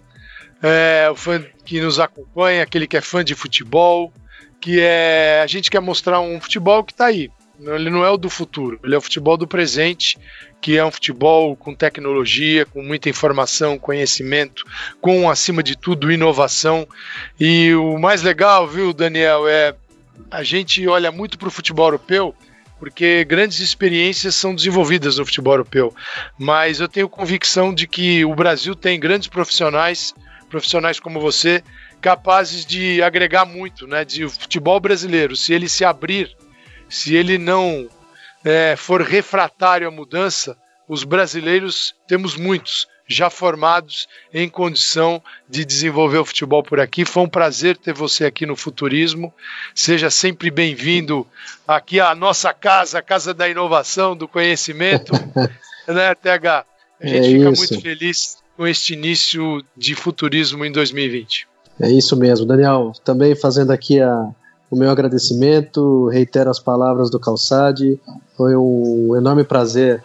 é, 0.62 1.08
o 1.10 1.16
fã 1.16 1.44
que 1.64 1.80
nos 1.80 2.00
acompanha, 2.00 2.64
aquele 2.64 2.88
que 2.88 2.98
é 2.98 3.02
fã 3.02 3.24
de 3.24 3.36
futebol, 3.36 4.12
que 4.60 4.80
é 4.80 5.42
a 5.44 5.48
gente 5.48 5.70
quer 5.70 5.80
mostrar 5.80 6.20
um 6.20 6.42
futebol 6.42 6.84
que 6.84 6.92
está 6.92 7.06
aí. 7.06 7.30
Ele 7.60 7.90
não 7.90 8.06
é 8.06 8.10
o 8.10 8.18
do 8.18 8.30
futuro, 8.30 8.80
ele 8.84 8.94
é 8.94 8.98
o 8.98 9.02
futebol 9.02 9.36
do 9.36 9.48
presente, 9.48 10.18
que 10.62 10.78
é 10.78 10.86
um 10.86 10.92
futebol 10.92 11.56
com 11.56 11.74
tecnologia, 11.74 12.66
com 12.66 12.84
muita 12.84 13.10
informação, 13.10 13.80
conhecimento, 13.80 14.64
com 15.02 15.30
acima 15.30 15.64
de 15.64 15.76
tudo 15.76 16.12
inovação. 16.12 16.88
E 17.40 17.74
o 17.74 17.98
mais 17.98 18.22
legal, 18.22 18.68
viu, 18.68 18.94
Daniel, 18.94 19.48
é 19.48 19.74
a 20.30 20.44
gente 20.44 20.88
olha 20.88 21.12
muito 21.12 21.38
para 21.38 21.48
o 21.48 21.52
futebol 21.52 21.88
europeu 21.88 22.36
porque 22.80 23.24
grandes 23.26 23.60
experiências 23.60 24.36
são 24.36 24.54
desenvolvidas 24.54 25.18
no 25.18 25.26
futebol 25.26 25.54
europeu. 25.54 25.94
Mas 26.38 26.80
eu 26.80 26.88
tenho 26.88 27.10
convicção 27.10 27.74
de 27.74 27.88
que 27.88 28.24
o 28.24 28.36
Brasil 28.36 28.76
tem 28.76 29.00
grandes 29.00 29.28
profissionais, 29.28 30.14
profissionais 30.50 31.00
como 31.00 31.20
você, 31.20 31.64
capazes 32.00 32.66
de 32.66 33.02
agregar 33.02 33.46
muito, 33.46 33.88
né? 33.88 34.06
De 34.06 34.28
futebol 34.30 34.80
brasileiro, 34.80 35.36
se 35.36 35.54
ele 35.54 35.68
se 35.68 35.84
abrir, 35.84 36.36
se 36.88 37.16
ele 37.16 37.38
não 37.38 37.90
é, 38.46 38.76
for 38.76 39.02
refratário 39.02 39.88
à 39.88 39.92
mudança, 39.92 40.58
os 40.88 41.04
brasileiros 41.04 41.96
temos 42.08 42.36
muitos 42.36 42.88
já 43.08 43.30
formados 43.30 44.08
em 44.34 44.50
condição 44.50 45.22
de 45.50 45.64
desenvolver 45.64 46.18
o 46.18 46.26
futebol 46.26 46.62
por 46.62 46.80
aqui. 46.80 47.06
Foi 47.06 47.24
um 47.24 47.30
prazer 47.30 47.78
ter 47.78 47.94
você 47.94 48.26
aqui 48.26 48.46
no 48.46 48.56
Futurismo. 48.56 49.34
Seja 49.74 50.10
sempre 50.10 50.52
bem-vindo 50.52 51.26
aqui 51.68 52.00
à 52.00 52.14
nossa 52.14 52.54
casa, 52.54 53.00
a 53.00 53.02
casa 53.02 53.34
da 53.34 53.48
inovação, 53.48 54.16
do 54.16 54.28
conhecimento, 54.28 55.14
né, 55.88 56.14
TH? 56.16 56.66
A 57.00 57.08
gente 57.08 57.28
é 57.28 57.32
fica 57.32 57.50
isso. 57.52 57.62
muito 57.62 57.82
feliz 57.82 58.38
com 58.58 58.68
este 58.68 58.94
início 58.94 59.64
de 59.76 59.96
futurismo 59.96 60.66
em 60.66 60.72
2020. 60.72 61.48
É 61.80 61.90
isso 61.92 62.16
mesmo, 62.18 62.46
Daniel. 62.46 62.92
Também 63.06 63.36
fazendo 63.36 63.72
aqui 63.72 64.02
a, 64.02 64.30
o 64.70 64.76
meu 64.76 64.90
agradecimento, 64.90 66.08
reitero 66.10 66.50
as 66.50 66.60
palavras 66.60 67.12
do 67.12 67.20
Calçade. 67.20 68.00
Foi 68.36 68.56
um 68.56 69.16
enorme 69.16 69.44
prazer 69.44 70.04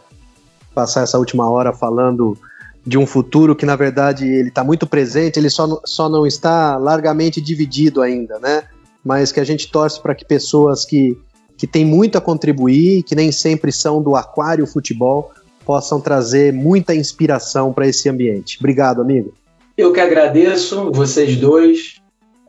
passar 0.74 1.02
essa 1.02 1.18
última 1.18 1.48
hora 1.50 1.72
falando 1.72 2.36
de 2.84 2.98
um 2.98 3.06
futuro 3.06 3.54
que, 3.54 3.64
na 3.64 3.76
verdade, 3.76 4.26
ele 4.26 4.48
está 4.48 4.64
muito 4.64 4.86
presente, 4.86 5.38
ele 5.38 5.48
só, 5.48 5.80
só 5.84 6.08
não 6.08 6.26
está 6.26 6.76
largamente 6.76 7.40
dividido 7.40 8.02
ainda, 8.02 8.38
né? 8.38 8.64
Mas 9.04 9.30
que 9.30 9.40
a 9.40 9.44
gente 9.44 9.70
torce 9.70 10.00
para 10.00 10.14
que 10.14 10.24
pessoas 10.24 10.84
que, 10.84 11.16
que 11.56 11.66
têm 11.66 11.84
muito 11.84 12.18
a 12.18 12.20
contribuir, 12.20 13.02
que 13.04 13.14
nem 13.14 13.30
sempre 13.30 13.70
são 13.70 14.02
do 14.02 14.16
aquário 14.16 14.66
futebol, 14.66 15.32
possam 15.64 16.00
trazer 16.00 16.52
muita 16.52 16.94
inspiração 16.94 17.72
para 17.72 17.86
esse 17.86 18.08
ambiente. 18.08 18.58
Obrigado, 18.58 19.00
amigo. 19.00 19.32
Eu 19.76 19.92
que 19.92 20.00
agradeço 20.00 20.90
vocês 20.92 21.36
dois. 21.36 22.00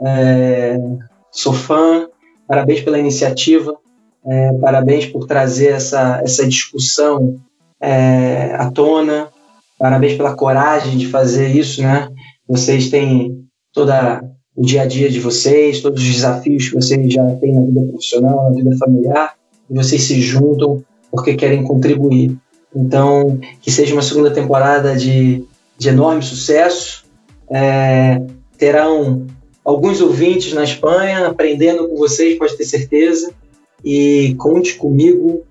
É, 0.06 0.78
sou 1.32 1.54
fã. 1.54 2.08
Parabéns 2.48 2.82
pela 2.82 3.00
iniciativa. 3.00 3.76
É, 4.26 4.54
parabéns 4.54 5.06
por 5.06 5.26
trazer 5.28 5.74
essa, 5.74 6.22
essa 6.24 6.48
discussão 6.48 7.40
é, 7.80 8.56
à 8.56 8.70
tona. 8.72 9.30
Parabéns 9.84 10.16
pela 10.16 10.34
coragem 10.34 10.98
de 10.98 11.08
fazer 11.08 11.54
isso, 11.54 11.82
né? 11.82 12.08
Vocês 12.48 12.90
têm 12.90 13.44
toda 13.74 14.24
o 14.56 14.62
dia 14.66 14.84
a 14.84 14.86
dia 14.86 15.10
de 15.10 15.20
vocês, 15.20 15.82
todos 15.82 16.02
os 16.02 16.08
desafios 16.08 16.70
que 16.70 16.76
vocês 16.76 17.14
já 17.14 17.26
têm 17.36 17.54
na 17.54 17.66
vida 17.66 17.82
profissional, 17.90 18.50
na 18.50 18.56
vida 18.56 18.78
familiar, 18.78 19.36
e 19.70 19.76
vocês 19.76 20.04
se 20.04 20.22
juntam 20.22 20.82
porque 21.12 21.34
querem 21.34 21.66
contribuir. 21.66 22.34
Então, 22.74 23.38
que 23.62 23.70
seja 23.70 23.94
uma 23.94 24.02
segunda 24.02 24.32
temporada 24.32 24.96
de, 24.96 25.44
de 25.78 25.90
enorme 25.90 26.24
sucesso. 26.24 27.04
É, 27.52 28.22
terão 28.58 29.28
alguns 29.66 30.00
ouvintes 30.00 30.54
na 30.54 30.64
Espanha 30.64 31.28
aprendendo 31.28 31.90
com 31.90 31.98
vocês, 31.98 32.38
pode 32.38 32.56
ter 32.56 32.64
certeza. 32.64 33.34
E 33.84 34.34
conte 34.36 34.76
comigo 34.76 35.44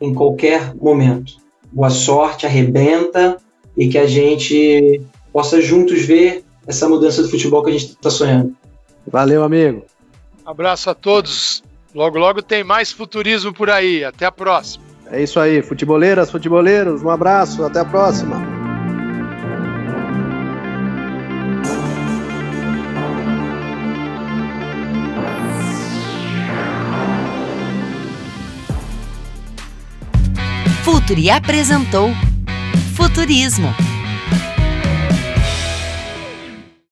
em 0.00 0.14
qualquer 0.14 0.74
momento. 0.74 1.34
Boa 1.70 1.90
sorte, 1.90 2.46
arrebenta 2.46 3.36
e 3.78 3.88
que 3.88 3.96
a 3.96 4.06
gente 4.06 5.00
possa 5.32 5.62
juntos 5.62 6.04
ver 6.04 6.44
essa 6.66 6.88
mudança 6.88 7.22
do 7.22 7.30
futebol 7.30 7.62
que 7.62 7.70
a 7.70 7.72
gente 7.72 7.86
está 7.86 8.10
sonhando. 8.10 8.54
Valeu, 9.06 9.44
amigo. 9.44 9.84
Abraço 10.44 10.90
a 10.90 10.94
todos. 10.94 11.62
Logo, 11.94 12.18
logo 12.18 12.42
tem 12.42 12.64
mais 12.64 12.90
futurismo 12.90 13.54
por 13.54 13.70
aí. 13.70 14.04
Até 14.04 14.26
a 14.26 14.32
próxima. 14.32 14.84
É 15.10 15.22
isso 15.22 15.38
aí, 15.38 15.62
futeboleiras, 15.62 16.30
futeboleiros. 16.30 17.02
Um 17.02 17.08
abraço, 17.08 17.64
até 17.64 17.80
a 17.80 17.84
próxima. 17.84 18.36
Futuri 30.84 31.30
apresentou 31.30 32.10
Futurismo 32.98 33.72